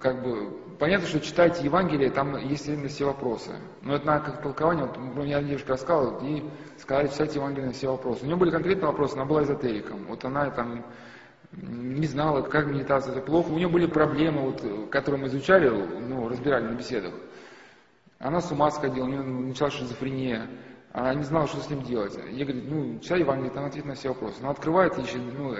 [0.00, 3.52] как бы, понятно, что читайте Евангелие, там есть именно все вопросы.
[3.82, 6.44] Но это надо как толкование, вот меня девушка рассказывала, и
[6.78, 8.24] сказали, читайте Евангелие на все вопросы.
[8.24, 10.04] У нее были конкретные вопросы, она была эзотериком.
[10.08, 10.84] Вот она там
[11.52, 13.48] не знала, как медитация это плохо.
[13.48, 17.14] У нее были проблемы, вот, которые мы изучали, ну, разбирали на беседах.
[18.18, 20.48] Она с ума сходила, у нее началась шизофрения.
[20.92, 22.18] Она не знала, что с ним делать.
[22.32, 24.40] Я говорю, ну, читай Евангелие, там ответ на все вопросы.
[24.40, 25.54] Она открывает и ищет, ну,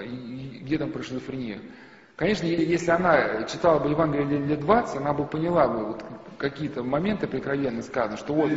[0.61, 1.61] где там про шизофрению.
[2.17, 6.03] Конечно, если она читала бы Евангелие лет- лет 20, она бы поняла бы вот
[6.37, 8.51] какие-то моменты прикровенно сказаны, что вот,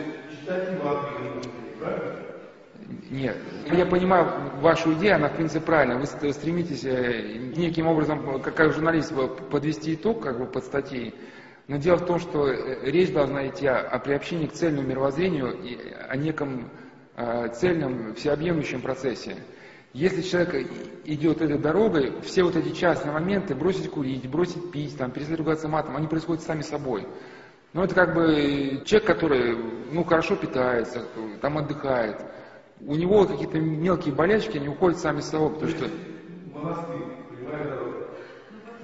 [3.10, 3.36] нет,
[3.70, 4.26] я понимаю
[4.60, 5.98] вашу идею, она в принципе правильная.
[5.98, 9.12] Вы ст- стремитесь э, неким образом, как, как журналист,
[9.50, 11.14] подвести итог как бы под статьей.
[11.68, 15.78] Но дело в том, что э, речь должна идти о, приобщении к цельному мировоззрению и
[16.09, 16.70] о неком
[17.16, 19.36] э, цельном, всеобъемлющем процессе.
[19.93, 24.97] Если человек и- идет этой дорогой, все вот эти частные моменты, бросить курить, бросить пить,
[24.97, 27.06] там, перестать ругаться матом, они происходят сами собой.
[27.72, 29.56] Но это как бы человек, который
[29.90, 31.06] ну, хорошо питается,
[31.40, 32.16] там отдыхает.
[32.80, 35.86] У него какие-то мелкие болячки, они уходят сами собой, потому что
[36.62, 38.06] Монастырь, прямая дорога.
[38.09, 38.81] Хорошо питаться, ситуация,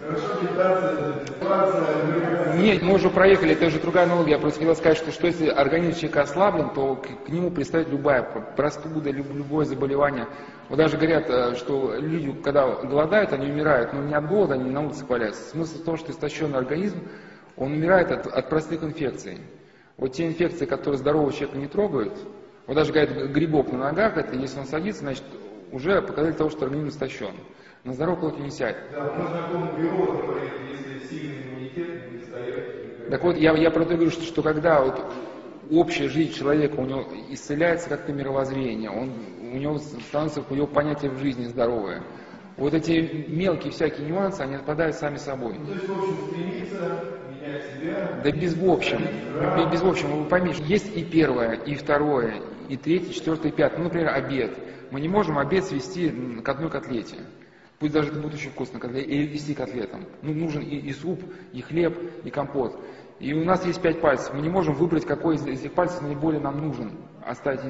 [2.56, 4.32] Нет, мы уже проехали, это уже другая аналогия.
[4.32, 7.88] Я просто хотел сказать, что, что если организм человека ослаблен, то к, к нему пристает
[7.88, 8.22] любая
[8.56, 10.26] простуда, люб- любое заболевание.
[10.68, 14.70] Вот даже говорят, э, что люди, когда голодают, они умирают, но не от голода, они
[14.70, 15.48] на улице валяются.
[15.50, 16.98] Смысл в том, что истощенный организм,
[17.56, 19.38] он умирает от, от простых инфекций.
[19.96, 22.14] Вот те инфекции, которые здорового человека не трогают,
[22.66, 25.24] вот даже говорят, грибок на ногах, это если он садится, значит,
[25.72, 27.34] уже показатель того, что организм истощен.
[27.84, 28.78] На здорового человека не сядет.
[28.96, 32.64] Да, у нас знакомый биолог говорит, если сильный иммунитет, не стоять.
[33.08, 35.00] Так вот, я, я про то говорю, что, что когда вот
[35.70, 41.10] общая жизнь человека, у него исцеляется как-то мировоззрение, он, у него становится у него понятие
[41.10, 42.02] в жизни здоровое.
[42.56, 45.58] Вот эти мелкие всякие нюансы, они отпадают сами собой.
[45.58, 46.90] Ну, то есть, в общем, стремиться
[47.28, 47.94] менять себя.
[48.14, 52.42] Да без в общем, бе- без в общем, вы поймите, есть и первое, и второе,
[52.68, 53.78] и третье, четвертое, и пятое.
[53.78, 54.58] Ну, например, обед.
[54.90, 56.10] Мы не можем обед свести
[56.42, 57.16] к одной котлете.
[57.78, 60.04] Пусть даже это будет очень вкусно, котле- или вести котлетом.
[60.22, 61.22] Ну, нужен и, и суп,
[61.52, 62.78] и хлеб, и компот.
[63.20, 64.34] И у нас есть пять пальцев.
[64.34, 66.92] Мы не можем выбрать, какой из этих пальцев наиболее нам нужен.
[67.24, 67.60] Оставить.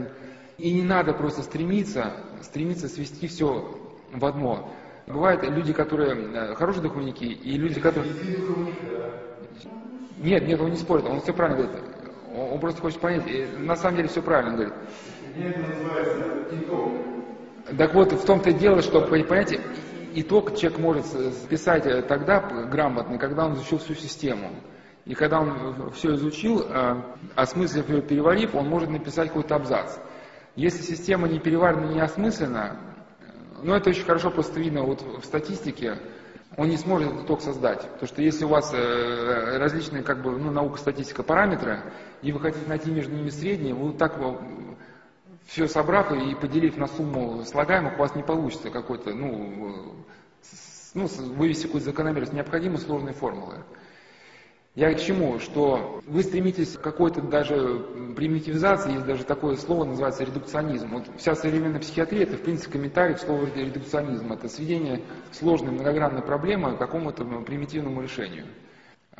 [0.56, 2.12] И не надо просто стремиться,
[2.42, 3.78] стремиться свести все
[4.12, 4.70] в одно.
[5.06, 8.12] Бывают люди, которые э, хорошие духовники, и люди, которые...
[10.18, 11.84] Нет, нет, он не спорит, он все правильно говорит.
[12.34, 14.74] Он, просто хочет понять, и на самом деле все правильно говорит.
[17.76, 19.60] Так вот, в том-то и дело, что, понимаете,
[20.14, 24.50] итог человек может списать э, тогда грамотно, когда он изучил всю систему.
[25.04, 27.02] И когда он все изучил, э,
[27.34, 29.96] осмыслив ее, переварив, он может написать какой-то абзац.
[30.56, 32.76] Если система не переварена, не осмыслена,
[33.20, 33.24] э,
[33.62, 35.98] ну это очень хорошо просто видно вот в статистике,
[36.56, 37.82] он не сможет этот итог создать.
[37.82, 41.82] Потому что если у вас различные, как бы, ну, наука, статистика, параметры,
[42.20, 44.18] и вы хотите найти между ними средние, вы так
[45.48, 49.96] все собрав и поделив на сумму слагаемых, у вас не получится какой-то, ну,
[50.92, 52.34] ну, вывести какую-то закономерность.
[52.34, 53.64] Необходимы сложные формулы.
[54.74, 55.38] Я к чему?
[55.40, 57.80] Что вы стремитесь к какой-то даже
[58.14, 60.90] примитивизации, есть даже такое слово, называется редукционизм.
[60.90, 64.30] Вот вся современная психиатрия, это в принципе комментарий к слову редукционизм.
[64.30, 65.02] Это сведение
[65.32, 68.44] сложной многогранной проблемы к какому-то примитивному решению.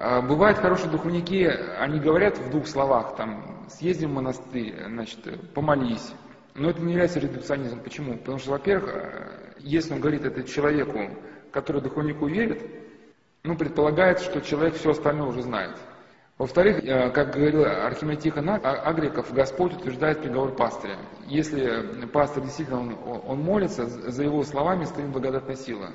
[0.01, 1.45] А Бывают хорошие духовники,
[1.81, 5.19] они говорят в двух словах, там, съезди в монастырь, значит,
[5.55, 6.13] помолись.
[6.55, 7.81] Но это не является редукционизмом.
[7.81, 8.17] Почему?
[8.17, 11.01] Потому что, во-первых, э, если он говорит это человеку,
[11.51, 12.63] который духовнику верит,
[13.43, 15.77] ну, предполагается, что человек все остальное уже знает.
[16.39, 20.97] Во-вторых, э, как говорил Архимед Тихон А- Агриков, Господь утверждает приговор пастыря.
[21.27, 22.97] Если пастор действительно он,
[23.27, 25.91] он молится, за его словами стоит благодатная сила.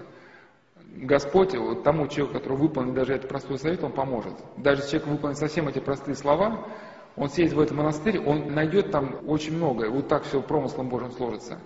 [0.95, 4.33] Господь вот тому человеку, который выполнит даже этот простой совет, он поможет.
[4.57, 6.67] Даже человек выполнит совсем эти простые слова,
[7.15, 9.89] он сядет в этот монастырь, он найдет там очень многое.
[9.89, 11.59] Вот так все промыслом Божьим сложится.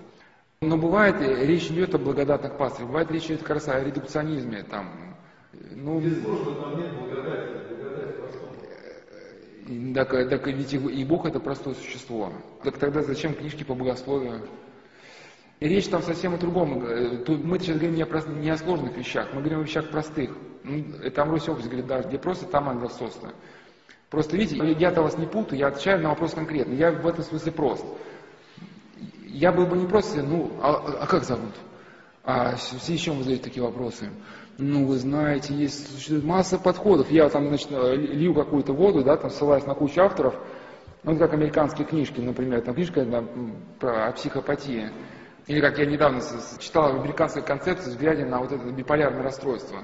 [0.62, 3.84] Но бывает, э, речь не идет о благодатных пастырях, бывает речь идет как раз о
[3.84, 4.64] редукционизме.
[4.64, 4.90] Там,
[5.54, 8.50] э, ну, Без сложного там нет благодати, благодать простом.
[9.94, 12.32] Так, так ведь и Бог это простое существо.
[12.64, 14.42] Так тогда зачем книжки по богословию?
[15.60, 16.84] Речь там совсем о другом.
[16.86, 20.32] Э, мы сейчас говорим не о, не о сложных вещах, мы говорим о вещах простых.
[20.64, 20.84] Ну,
[21.16, 22.92] там Русь Опус говорит, да, где просто, там ангел.
[24.10, 26.74] Просто видите, я-то вас не путаю, я отвечаю на вопрос конкретно.
[26.74, 27.86] Я в этом смысле прост.
[29.26, 31.54] Я был бы не просто, ну, а, а как зовут?
[32.24, 34.10] А все еще вы задаете такие вопросы.
[34.58, 37.10] Ну, вы знаете, есть масса подходов.
[37.10, 40.36] Я там, значит, лью какую-то воду, да, там ссылаюсь на кучу авторов,
[41.04, 44.92] ну, как американские книжки, например, там книжка там, про психопатию.
[45.48, 46.22] Или как я недавно
[46.60, 49.84] читал американскую концепцию, взглядя на вот это биполярное расстройство.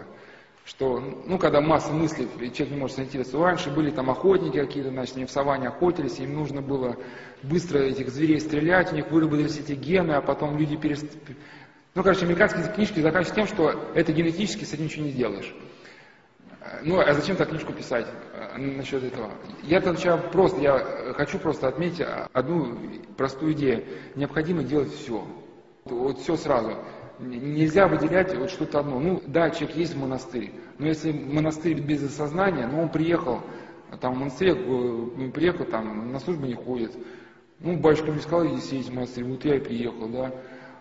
[0.65, 3.37] Что, ну, когда масса мыслей, человек не может сориентироваться.
[3.37, 6.95] Раньше были там охотники какие-то, значит, они в саванне охотились, им нужно было
[7.41, 11.05] быстро этих зверей стрелять, у них выработались эти гены, а потом люди перест...
[11.95, 15.53] Ну, короче, американские книжки заканчиваются тем, что это генетически с этим ничего не сделаешь.
[16.83, 19.31] Ну, а зачем так книжку писать э, насчет этого?
[19.63, 22.77] Я отвечаю просто, я хочу просто отметить одну
[23.17, 23.85] простую идею.
[24.15, 25.25] Необходимо делать все.
[25.85, 26.75] Вот все сразу.
[27.19, 28.99] Нельзя выделять вот что-то одно.
[28.99, 33.41] Ну, да, человек есть в монастыре, но если монастырь без осознания, ну, он приехал,
[34.01, 36.91] там, в монастырь, э, приехал, там, на службу не ходит.
[37.59, 40.31] Ну, батюшка мне сказал, иди съездить в монастырь, вот я и приехал, да.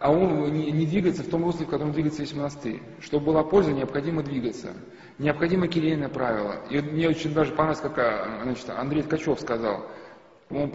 [0.00, 2.82] А он не, не двигается в том русле, в котором двигается весь монастырь.
[3.00, 4.72] Чтобы была польза, необходимо двигаться.
[5.18, 6.56] Необходимо кирейное правило.
[6.70, 9.86] И мне очень даже понравилось, как а, значит, Андрей Ткачев сказал–
[10.54, 10.70] он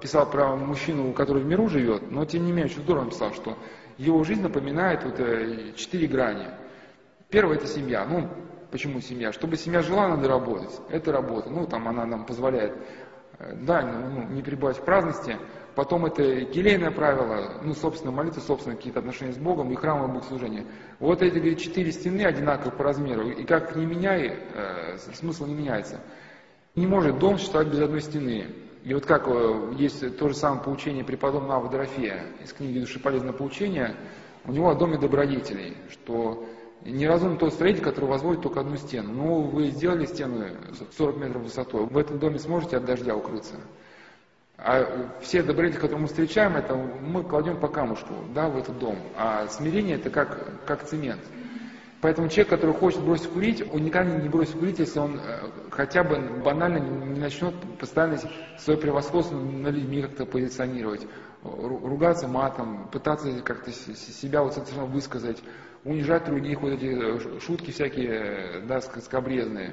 [0.00, 3.56] писал про мужчину, который в миру живет, но тем не менее очень здорово написал, что
[3.98, 6.48] его жизнь напоминает вот э, четыре грани.
[7.30, 8.04] Первое это семья.
[8.04, 8.28] Ну,
[8.70, 9.32] почему семья?
[9.32, 10.72] Чтобы семья жила, надо работать.
[10.90, 11.50] Это работа.
[11.50, 12.76] Ну, там она нам позволяет,
[13.38, 15.38] э, да, ну, не пребывать в праздности.
[15.74, 20.66] Потом это келейное правило, ну, собственно, молитва, собственно, какие-то отношения с Богом и храмовое богослужение.
[20.98, 25.54] Вот эти, говорит, четыре стены одинаковые по размеру, и как не меняй, э, смысл не
[25.54, 26.00] меняется.
[26.74, 28.48] Не может дом существовать без одной стены.
[28.84, 33.32] И вот как э, есть то же самое поучение преподобного Авдорофея из книги «Души полезное
[33.32, 33.94] поучение»,
[34.44, 36.44] у него о доме добродетелей, что
[36.84, 39.12] неразумный тот строитель, который возводит только одну стену.
[39.12, 40.46] Ну, вы сделали стену
[40.96, 43.54] 40 метров высотой, в этом доме сможете от дождя укрыться.
[44.58, 48.96] А все добродетели, которые мы встречаем, это мы кладем по камушку да, в этот дом.
[49.16, 51.20] А смирение это как, как цемент.
[52.02, 56.02] Поэтому человек, который хочет бросить курить, он никогда не бросит курить, если он э, хотя
[56.02, 58.18] бы банально не начнет постоянно
[58.58, 61.06] свое превосходство на людьми как-то позиционировать,
[61.44, 65.40] ругаться матом, пытаться как-то себя вот совершенно высказать,
[65.84, 69.72] унижать других, вот эти э, шутки всякие, э, да, скобрезные.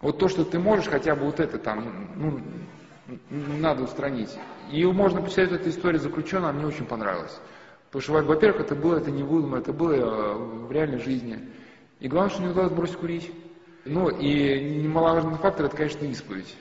[0.00, 2.40] Вот то, что ты можешь, хотя бы вот это там, ну,
[3.30, 4.30] надо устранить.
[4.70, 7.36] И можно почитать эту историю заключенного, мне очень понравилось.
[7.90, 10.34] Потому что, во-первых, это было, это не выдумано, это было э,
[10.66, 11.48] в реальной жизни.
[12.00, 13.32] И главное, что не удалось бросить курить.
[13.84, 16.54] Ну, и немаловажный фактор, это, конечно, исповедь.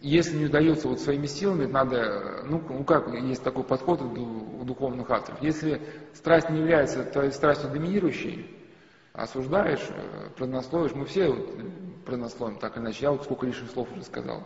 [0.00, 5.10] Если не удается вот своими силами, надо, ну, ну как, есть такой подход у духовных
[5.10, 5.42] авторов.
[5.42, 5.82] Если
[6.14, 8.56] страсть не является твоей страстью доминирующей,
[9.12, 11.50] осуждаешь, э, преднословишь, мы все вот
[12.06, 14.44] преднословим так или иначе, я вот сколько лишних слов уже сказал,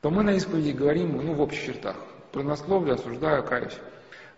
[0.00, 1.96] то мы на исповеди говорим, ну, в общих чертах.
[2.32, 3.78] Преднословлю, осуждаю, каюсь.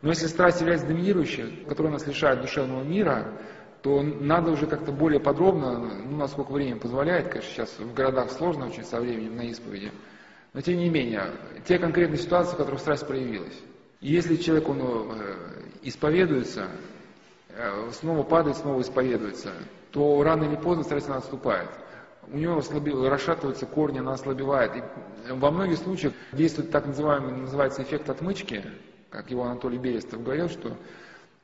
[0.04, 3.32] Но если страсть является доминирующей, которая нас лишает душевного мира,
[3.80, 8.66] то надо уже как-то более подробно, ну, насколько время позволяет, конечно, сейчас в городах сложно
[8.66, 9.90] очень со временем на исповеди,
[10.52, 11.30] но тем не менее,
[11.66, 13.58] те конкретные ситуации, в которых страсть проявилась.
[14.02, 15.36] Если человек, он э,
[15.80, 16.68] исповедуется,
[17.48, 19.52] э, снова падает, снова исповедуется,
[19.90, 21.70] то рано или поздно страсть она отступает.
[22.30, 24.72] У него ослабил, расшатываются корни, она ослабевает.
[24.76, 28.62] И во многих случаях действует так называемый, называется эффект отмычки,
[29.14, 30.76] как его Анатолий Берестов говорил, что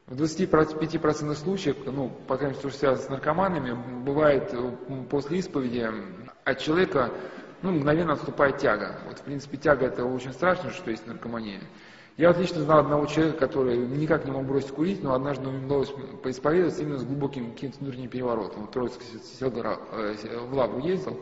[0.09, 4.73] в 25% случаев, ну, по крайней мере, что связано с наркоманами, бывает э,
[5.09, 5.89] после исповеди
[6.45, 7.13] от человека
[7.63, 8.99] ну, мгновенно отступает тяга.
[9.07, 11.61] Вот, в принципе, тяга это очень страшно, что есть наркомания.
[12.17, 15.93] Я отлично знал одного человека, который никак не мог бросить курить, но однажды ему удалось
[16.25, 18.63] поисповедоваться именно с глубоким каким-то внутренним переворотом.
[18.63, 19.07] Вот Троицкий
[19.39, 21.21] Сидор э, в Лагу ездил,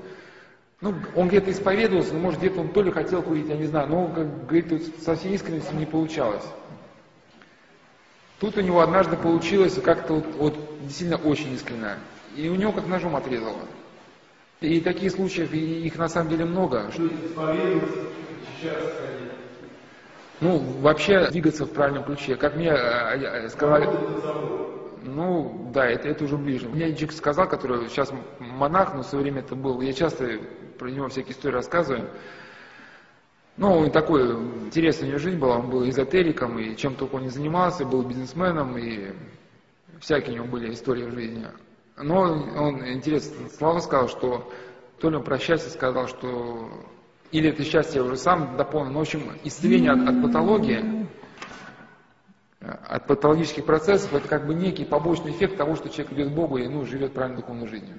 [0.80, 3.88] ну, он где-то исповедовался, но, может, где-то он то ли хотел курить, я не знаю,
[3.88, 6.44] но, как говорит, со всей искренностью не получалось.
[8.38, 11.96] Тут у него однажды получилось как-то вот, вот действительно очень искренне.
[12.36, 13.58] И у него как ножом отрезало.
[14.60, 16.90] И таких случаев, и их на самом деле много.
[20.40, 22.36] Ну, вообще двигаться в правильном ключе.
[22.36, 23.88] Как мне э, э, сказали...
[25.02, 26.68] Ну, да, это, это уже ближе.
[26.68, 30.40] Мне Джик сказал, который сейчас монах, но в свое время это был, я часто
[30.78, 32.10] про него всякие истории рассказываю.
[33.56, 34.30] Ну, он такой,
[34.66, 38.02] интересная у него жизнь была, он был эзотериком, и чем только он не занимался, был
[38.02, 39.12] бизнесменом, и
[40.00, 41.46] всякие у него были истории в жизни.
[41.96, 44.48] Но он, интересно, слава сказал, что
[45.00, 46.70] То ли он про счастье сказал, что
[47.30, 51.07] или это счастье уже сам дополнил, но в общем исцеление от, от патологии,
[52.60, 56.58] от патологических процессов, это как бы некий побочный эффект того, что человек идет к Богу
[56.58, 57.98] и ну, живет правильной духовной жизнью.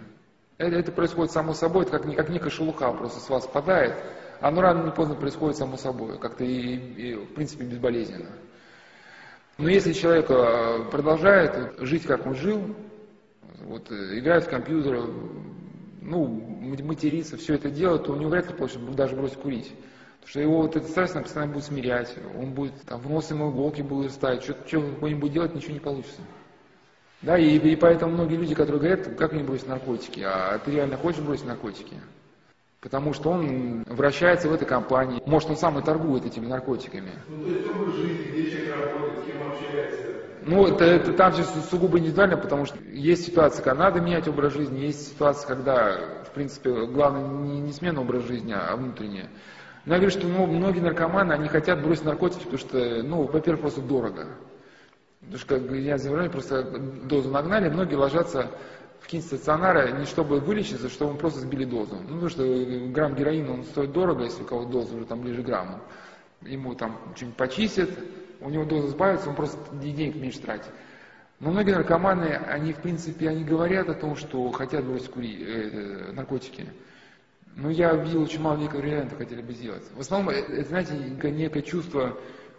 [0.57, 3.95] Это, это происходит само собой, это как, как некая шелуха просто с вас спадает,
[4.41, 8.29] оно рано или поздно происходит само собой, как-то и, и в принципе безболезненно.
[9.57, 12.75] Но если человек э, продолжает жить, как он жил,
[13.61, 15.05] вот, э, играет в компьютер,
[16.01, 16.27] ну,
[16.83, 19.73] материться, все это делать, то у него вряд ли получится даже бросить курить.
[20.29, 23.49] Что его вот эта страсть она постоянно будет смирять, он будет, там, в нос ему
[23.49, 26.21] иголки будут ставить, что-то что-нибудь делать, ничего не получится.
[27.23, 30.97] Да, и, и поэтому многие люди, которые говорят, как мне бросить наркотики, а ты реально
[30.97, 31.95] хочешь бросить наркотики?
[32.79, 35.19] Потому что он вращается в этой компании.
[35.25, 37.11] Может, он сам и торгует этими наркотиками.
[37.27, 40.05] Ну, то есть образ жизни, где человек работает, с кем общается.
[40.45, 44.53] Ну, это, это там все сугубо индивидуально, потому что есть ситуация, когда надо менять образ
[44.53, 49.27] жизни, есть ситуация, когда, в принципе, главное не, не смена образа жизни, а внутренняя.
[49.89, 53.61] Но я говорю, что ну, многие наркоманы, они хотят бросить наркотики, потому что, ну, во-первых,
[53.61, 54.27] просто дорого.
[55.19, 58.51] Потому что, как я заявляю, просто дозу нагнали, многие ложатся
[58.99, 61.95] в какие-нибудь стационары не чтобы вылечиться, а чтобы просто сбили дозу.
[62.07, 62.43] Ну, потому что
[62.91, 65.79] грамм героина, он стоит дорого, если у кого доза уже там ближе к грамму.
[66.43, 67.89] Ему там что-нибудь почистят,
[68.41, 70.71] у него доза сбавится, он просто денег меньше тратит.
[71.39, 76.11] Но многие наркоманы, они, в принципе, они говорят о том, что хотят бросить кури, э,
[76.11, 76.67] наркотики.
[77.61, 79.83] Но я видел очень мало реально это хотели бы сделать.
[79.93, 82.17] В основном, это, это знаете, некое чувство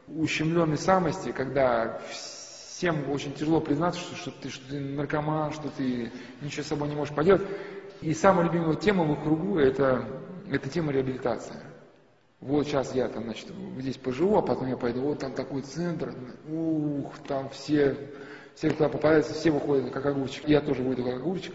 [0.09, 6.13] ущемленной самости, когда всем очень тяжело признаться, что, что, ты, что ты наркоман, что ты
[6.43, 7.43] ничего с собой не можешь поделать.
[8.03, 10.05] И самая любимая тема в их кругу это,
[10.51, 11.57] это тема реабилитации.
[12.41, 13.49] Вот сейчас я там, значит,
[13.79, 16.15] здесь поживу, а потом я пойду, вот там такой центр,
[16.47, 17.97] ух, там все,
[18.55, 21.55] все, кто попадается, все выходят как огурчик, я тоже выйду как огурчик.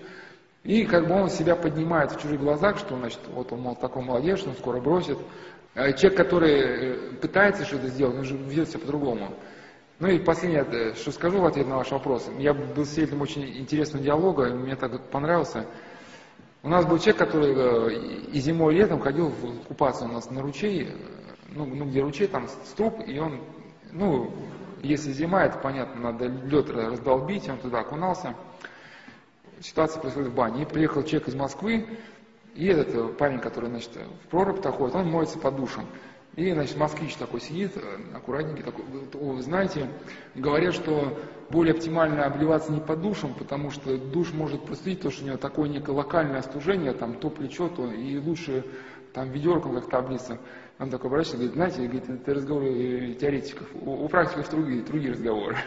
[0.65, 4.03] И как бы он себя поднимает в чужих глазах, что, значит, вот он мол, такой
[4.03, 5.17] молодец, он скоро бросит.
[5.75, 9.29] А человек, который э, пытается что-то сделать, он же ведет себя по-другому.
[9.99, 12.27] Ну и последнее, э, что скажу в ответ на ваш вопрос.
[12.39, 15.67] Я был свидетелем очень интересного диалога, мне так понравился.
[16.63, 17.93] У нас был человек, который э,
[18.33, 19.31] и зимой, и летом ходил
[19.67, 20.89] купаться у нас на ручей,
[21.49, 23.39] ну, ну где ручей, там струп, и он,
[23.91, 24.31] ну,
[24.81, 28.33] если зима, это понятно, надо лед раздолбить, он туда окунался.
[29.61, 30.63] Ситуация происходит в бане.
[30.63, 31.87] И приехал человек из Москвы,
[32.55, 35.85] и этот э, парень, который, значит, в прорубь-то ходит, он моется под душем.
[36.35, 37.81] И, значит, москвич такой сидит, э,
[38.13, 39.89] аккуратненький такой, вы знаете,
[40.35, 41.17] говорят, что
[41.49, 45.37] более оптимально обливаться не под душем, потому что душ может простудить, то, что у него
[45.37, 48.65] такое некое локальное остужение, там, то плечо, то, и лучше
[49.13, 50.39] там ведерком как таблица.
[50.77, 55.57] Он такой обращается, говорит, знаете, говорит, это разговоры теоретиков, у, у практиков другие, другие разговоры.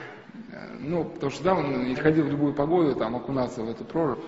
[0.81, 4.25] Ну, потому что да, он ходил в любую погоду, там, окунаться в эту прорубь.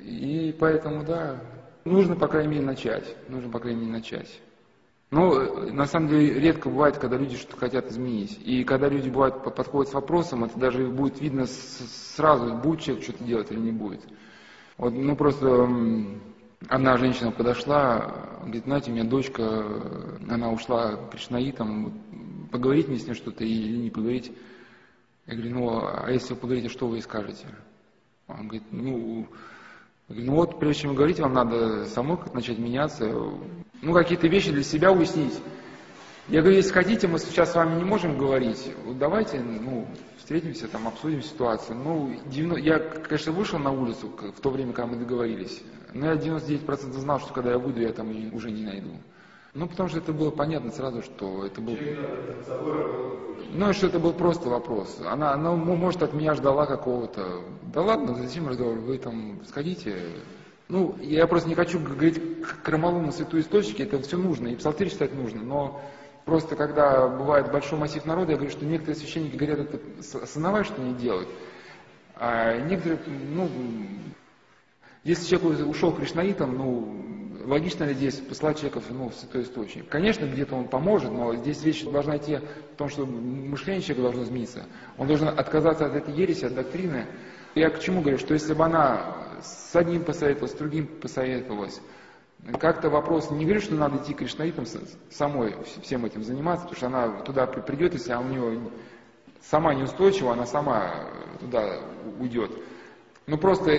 [0.00, 1.40] И поэтому, да,
[1.84, 3.16] нужно, по крайней мере, начать.
[3.28, 4.40] Нужно, по крайней мере, начать.
[5.12, 8.40] Но э, на самом деле редко бывает, когда люди что-то хотят изменить.
[8.44, 13.22] И когда люди бывают подходят с вопросом, это даже будет видно сразу, будет человек что-то
[13.24, 14.00] делать или не будет.
[14.78, 15.68] Вот, ну просто
[16.68, 19.64] одна женщина подошла, говорит, знаете, у меня дочка,
[20.28, 21.92] она ушла к кришнаитам,
[22.52, 24.30] поговорить мне с ней что-то или не поговорить.
[25.26, 27.46] Я говорю, ну а если вы поговорите, что вы скажете?
[28.28, 29.28] Он говорит, ну
[30.14, 33.06] ну вот, прежде чем говорить, вам надо самой начать меняться,
[33.80, 35.38] ну, какие-то вещи для себя уяснить.
[36.28, 39.88] Я говорю, если хотите, мы сейчас с вами не можем говорить, вот давайте, ну,
[40.18, 41.76] встретимся, там, обсудим ситуацию.
[41.76, 45.62] Ну, 90, я, конечно, вышел на улицу в то время, когда мы договорились,
[45.92, 48.90] но я 99% знал, что когда я выйду, я там уже не найду.
[49.54, 51.76] Ну, потому что это было понятно сразу, что это был...
[53.52, 54.98] Ну, что это был просто вопрос.
[55.04, 57.42] Она, она может, от меня ждала какого-то...
[57.74, 58.78] Да ладно, зачем разговор?
[58.78, 59.94] Вы там сходите.
[60.68, 62.18] Ну, я просто не хочу говорить
[62.62, 65.82] крамолу на святую источники, это все нужно, и псалтырь читать нужно, но
[66.24, 69.80] просто когда бывает большой массив народа, я говорю, что некоторые священники говорят это
[70.22, 71.28] осознавая, что они делают,
[72.16, 73.50] а некоторые, ну,
[75.04, 77.04] если человек ушел кришнаитом, ну,
[77.44, 79.88] логично ли здесь послать человека ну, в святой источник?
[79.88, 82.42] Конечно, где-то он поможет, но здесь речь должна идти о
[82.76, 84.64] том, что мышление человека должно измениться.
[84.98, 87.06] Он должен отказаться от этой ереси, от доктрины.
[87.54, 91.80] Я к чему говорю, что если бы она с одним посоветовалась, с другим посоветовалась,
[92.58, 94.64] как-то вопрос не говорю, что надо идти к кришнаитам
[95.10, 98.60] самой всем этим заниматься, потому что она туда придет, если у нее
[99.42, 101.08] сама неустойчива, она сама
[101.40, 101.80] туда
[102.18, 102.50] уйдет.
[103.26, 103.72] Ну просто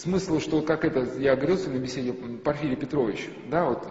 [0.00, 3.86] смысл, что как это, я говорил на беседе, Порфирий Петрович, да, вот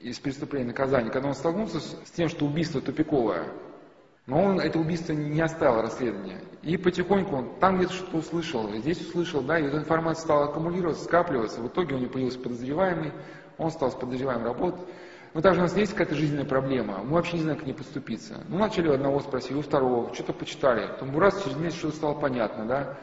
[0.00, 3.44] из преступления наказания, когда он столкнулся с тем, что убийство тупиковое,
[4.26, 6.40] Но он это убийство не оставил расследования.
[6.62, 11.04] И потихоньку он там где-то что-то услышал, здесь услышал, да, и эта информация стала аккумулироваться,
[11.04, 11.60] скапливаться.
[11.60, 13.12] В итоге у него появился подозреваемый,
[13.56, 14.86] он стал с подозреваемым работать.
[15.34, 18.42] Но также у нас есть какая-то жизненная проблема, мы вообще не знаем, к ней поступиться.
[18.48, 20.86] Ну, начали у одного спросить, у второго, что-то почитали.
[20.88, 22.98] Потом раз через месяц что-то стало понятно, да.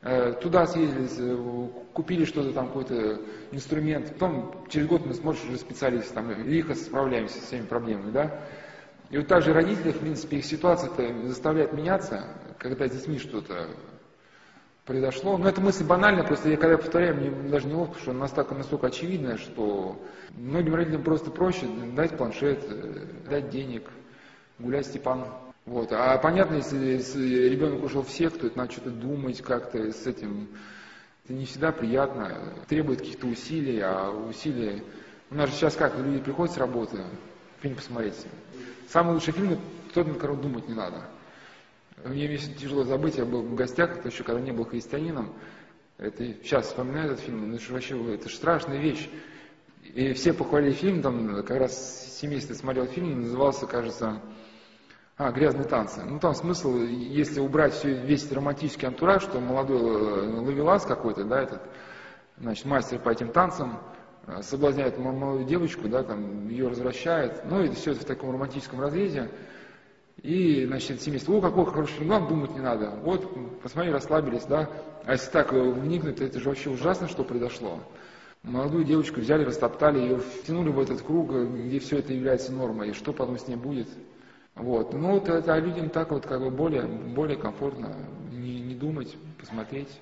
[0.00, 3.20] Э, туда съездили, э, купили что-то там, какой-то
[3.50, 4.12] инструмент.
[4.12, 8.40] Потом через год мы смотришь уже специалисты, там, лихо справляемся с всеми проблемами, да.
[9.10, 12.24] И вот также родители, в принципе, их ситуация-то заставляет меняться,
[12.58, 13.70] когда с детьми что-то
[14.84, 15.36] произошло.
[15.36, 18.86] Но эта мысль банальная, просто я когда повторяю, мне даже неловко, что она настолько, настолько
[18.86, 20.00] очевидная, что
[20.30, 21.66] многим родителям просто проще
[21.96, 23.90] дать планшет, э, дать денег,
[24.60, 25.24] гулять Степан.
[25.68, 25.92] Вот.
[25.92, 30.48] А понятно, если, если ребенок ушел в секту, это надо что-то думать как-то с этим.
[31.24, 34.82] Это не всегда приятно, требует каких-то усилий, а усилия...
[35.30, 37.04] У нас же сейчас как, люди приходят с работы,
[37.60, 38.14] фильм посмотреть,
[38.88, 39.58] Самый лучший фильм–
[39.92, 41.02] тот, над которым думать не надо.
[42.02, 45.34] Мне весь тяжело забыть, я был в гостях, это еще когда не был христианином.
[45.98, 49.10] Это сейчас вспоминаю этот фильм, ну это же вообще, это же страшная вещь.
[49.82, 54.22] И все похвалили фильм, там как раз семейство смотрел фильм, назывался, кажется,
[55.18, 56.02] а, «Грязные танцы».
[56.02, 59.80] Ну там смысл, если убрать все, весь романтический антураж, что молодой
[60.38, 61.62] ловелас какой-то, да, этот,
[62.38, 63.78] значит, мастер по этим танцам,
[64.28, 68.80] Э, соблазняет молодую девочку, да, там, ее развращает, ну, и все это в таком романтическом
[68.80, 69.30] разрезе.
[70.20, 72.90] И, значит, семейство, о, какой хороший фильм, думать не надо.
[73.02, 74.68] Вот, посмотри, расслабились, да.
[75.04, 77.80] А если так э, вникнуть, то это же вообще ужасно, что произошло.
[78.42, 82.92] Молодую девочку взяли, растоптали, ее втянули в этот круг, где все это является нормой, и
[82.92, 83.88] что потом с ней будет.
[84.58, 84.92] Вот.
[84.92, 87.94] Ну, вот а людям так вот как бы более, более комфортно
[88.32, 90.00] не, не думать, посмотреть.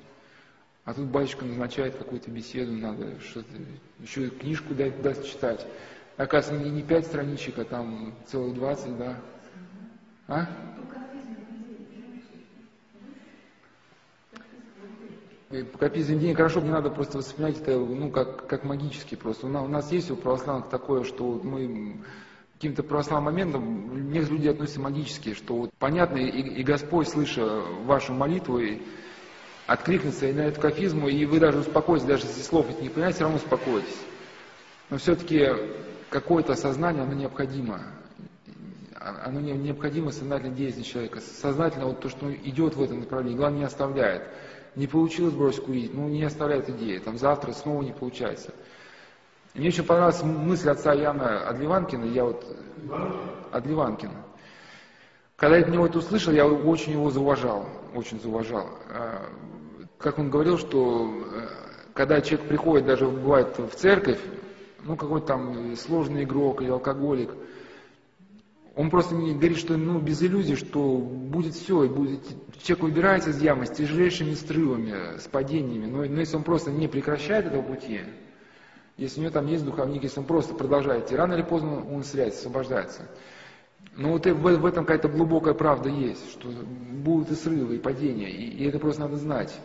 [0.84, 3.48] А тут батюшка назначает какую-то беседу, надо что-то,
[4.00, 5.66] еще книжку дать, даст читать.
[6.16, 9.16] Оказывается, не, не пять страничек, а там целых двадцать, да.
[10.28, 10.46] А?
[15.78, 19.46] Копизм день хорошо, не надо просто воспринять это, ну, как, как магически просто.
[19.46, 21.96] У нас, у нас есть у православных такое, что мы
[22.56, 27.44] каким-то православным моментом, некоторые люди относятся магически, что вот понятно, и, и Господь, слыша
[27.84, 28.80] вашу молитву, и,
[29.66, 33.24] откликнется и на эту кафизму, и вы даже успокоитесь, даже если слов не понимаете, все
[33.24, 33.98] равно успокоитесь.
[34.90, 35.48] Но все-таки
[36.08, 37.82] какое-то сознание, оно необходимо.
[39.24, 41.20] Оно необходимо сознательной деятельности человека.
[41.20, 44.22] Сознательно вот то, что идет в этом направлении, главное не оставляет.
[44.74, 46.98] Не получилось бросить курить, ну не оставляет идеи.
[46.98, 48.52] Там завтра снова не получается.
[49.56, 52.44] Мне очень понравилась мысль отца Яна Адливанкина, я вот...
[53.52, 54.22] Адливанкина.
[55.36, 58.68] Когда я от него это услышал, я очень его зауважал, очень зауважал.
[58.90, 59.26] А,
[59.98, 61.48] как он говорил, что э,
[61.94, 64.18] когда человек приходит, даже бывает в церковь,
[64.84, 67.30] ну какой-то там сложный игрок или алкоголик,
[68.74, 72.20] он просто мне говорит, что ну, без иллюзий, что будет все, и будет,
[72.62, 76.88] человек выбирается из ямы с тяжелейшими срывами, с падениями, но, но если он просто не
[76.88, 78.02] прекращает этого пути,
[78.96, 82.02] если у него там есть духовник, если он просто продолжает идти, рано или поздно он
[82.02, 83.08] сряется, освобождается.
[83.96, 88.44] Но вот в этом какая-то глубокая правда есть, что будут и срывы, и падения, и,
[88.44, 89.58] и это просто надо знать.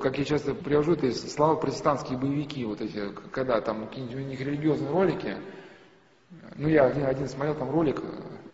[0.00, 4.40] Как я часто привожу, это слава протестантские боевики, вот эти, когда там какие-нибудь у них
[4.40, 5.36] религиозные ролики,
[6.56, 8.02] ну я один, смотрел там ролик,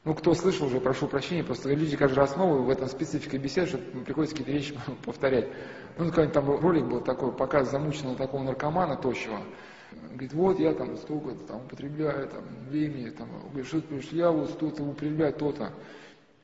[0.05, 3.67] ну кто слышал уже, прошу прощения, просто люди каждый раз новые, в этом специфика беседы,
[3.67, 5.49] что приходится какие-то вещи повторять.
[5.99, 9.41] Ну какой-нибудь там ролик был такой, показ замученного такого наркомана тощего,
[10.11, 14.51] Говорит, вот я там столько-то там употребляю, там, времени, там, говорит, что ты я вот
[14.51, 15.73] что-то употребляю, то-то.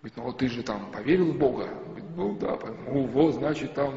[0.00, 1.68] Говорит, ну вот ты же там поверил в Бога?
[1.86, 3.94] Говорит, ну да, ну вот, значит, там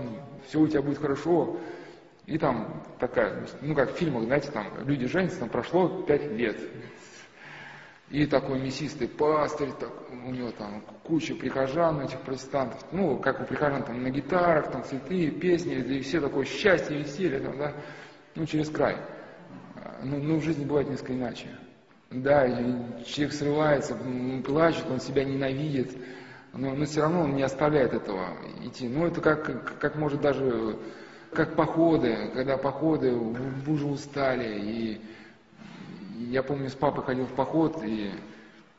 [0.48, 1.58] все у тебя будет хорошо.
[2.26, 6.58] И там такая, ну как в фильмах, знаете, там люди женятся, там прошло пять лет.
[8.10, 13.46] И такой мясистый пастырь, так, у него там куча прихожан этих протестантов, ну, как у
[13.46, 17.74] прихожан там на гитарах, там цветы, песни, и все такое счастье, веселье, там, да,
[18.36, 18.98] ну, через край.
[20.04, 21.48] Ну, ну, в жизни бывает несколько иначе.
[22.12, 22.48] Да,
[23.06, 23.98] человек срывается,
[24.46, 25.96] плачет, он себя ненавидит,
[26.54, 28.28] но, но все равно он не оставляет этого
[28.64, 28.88] идти.
[28.88, 30.78] Ну, это как, как, может даже,
[31.32, 35.02] как походы, когда походы, уже устали, и
[36.30, 38.12] я помню, с папой ходил в поход, и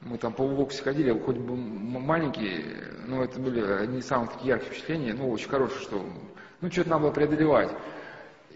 [0.01, 2.65] мы там по боксе ходили, хоть бы маленькие,
[3.07, 6.05] но это были одни из самых таких ярких впечатлений, ну, очень хорошие, что,
[6.61, 7.71] ну, что-то надо было преодолевать.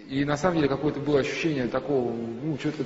[0.09, 2.85] И на самом деле какое-то было ощущение такого, ну, что-то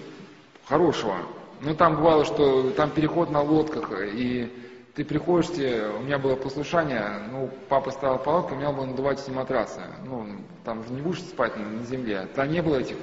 [0.66, 1.18] хорошего.
[1.60, 4.50] Ну, там бывало, что там переход на лодках, и
[4.96, 9.36] ты приходишь, тебе, у меня было послушание, ну, папа ставил палатку, у меня было надувательные
[9.36, 9.80] матрасы.
[10.04, 10.26] Ну,
[10.64, 12.28] там же не будешь спать на, на земле.
[12.34, 12.96] Там не было этих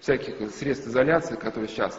[0.00, 1.98] всяких средств изоляции, которые сейчас.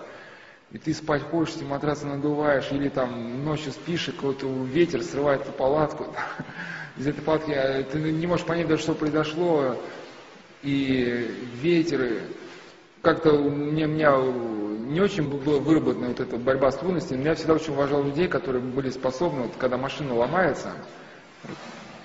[0.71, 5.43] и ты спать хочешь, ты матрасы надуваешь, или там ночью спишь, и какой-то ветер срывает
[5.43, 6.13] эту палатку.
[6.97, 9.77] Из этой палатки а, ты не можешь понять даже, что произошло,
[10.63, 11.29] и
[11.61, 12.21] ветер,
[13.01, 17.23] как-то у меня, у меня не очень была выработана вот эта борьба с трудностями.
[17.23, 20.73] Я всегда очень уважал людей, которые были способны, вот, когда машина ломается,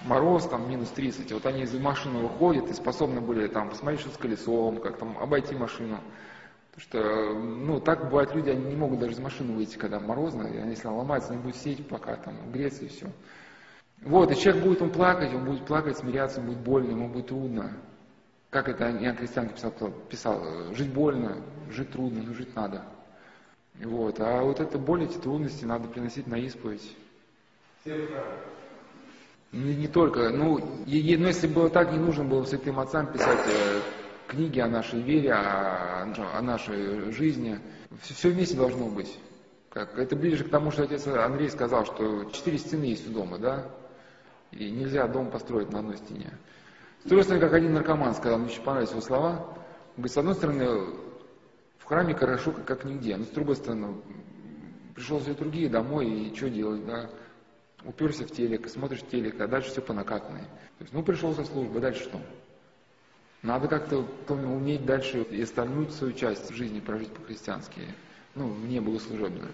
[0.05, 4.11] мороз, там, минус 30, вот они из машины выходят и способны были там посмотреть, что
[4.11, 6.01] с колесом, как там обойти машину.
[6.75, 10.47] Потому что, ну, так бывает, люди, они не могут даже из машины выйти, когда морозно,
[10.47, 13.07] и если она ломается, они будут сидеть пока там греться и все.
[14.03, 17.27] Вот, и человек будет он плакать, он будет плакать, смиряться, ему будет больно, ему будет
[17.27, 17.73] трудно.
[18.51, 19.73] Как это Иоанн Крестьянки писал,
[20.09, 21.37] писал, жить больно,
[21.71, 22.83] жить трудно, но жить надо.
[23.75, 26.97] Вот, а вот это боль, эти трудности надо приносить на исповедь.
[29.51, 33.39] Ну, не только, ну, и, ну, если было так, не нужно было святым отцам писать
[33.47, 33.81] э,
[34.27, 37.59] книги о нашей вере, о, о нашей жизни.
[38.03, 39.15] Все, все вместе должно быть.
[39.71, 43.39] Как, это ближе к тому, что отец Андрей сказал, что четыре стены есть у дома,
[43.39, 43.71] да?
[44.51, 46.33] И нельзя дом построить на одной стене.
[47.05, 49.31] С другой стороны, как один наркоман сказал, мне очень понравились его слова.
[49.31, 50.67] Он говорит, с одной стороны,
[51.79, 53.95] в храме хорошо, как, как нигде, но с другой стороны,
[54.95, 57.09] пришел все другие домой, и что делать, да?
[57.85, 60.43] Уперся в телек, смотришь телек, а дальше все по накатанной.
[60.43, 62.21] То есть, ну, пришел со службы, дальше что?
[63.43, 67.83] Надо как-то уметь дальше и остальную свою часть жизни прожить по-христиански,
[68.35, 69.53] ну, не богослужебную.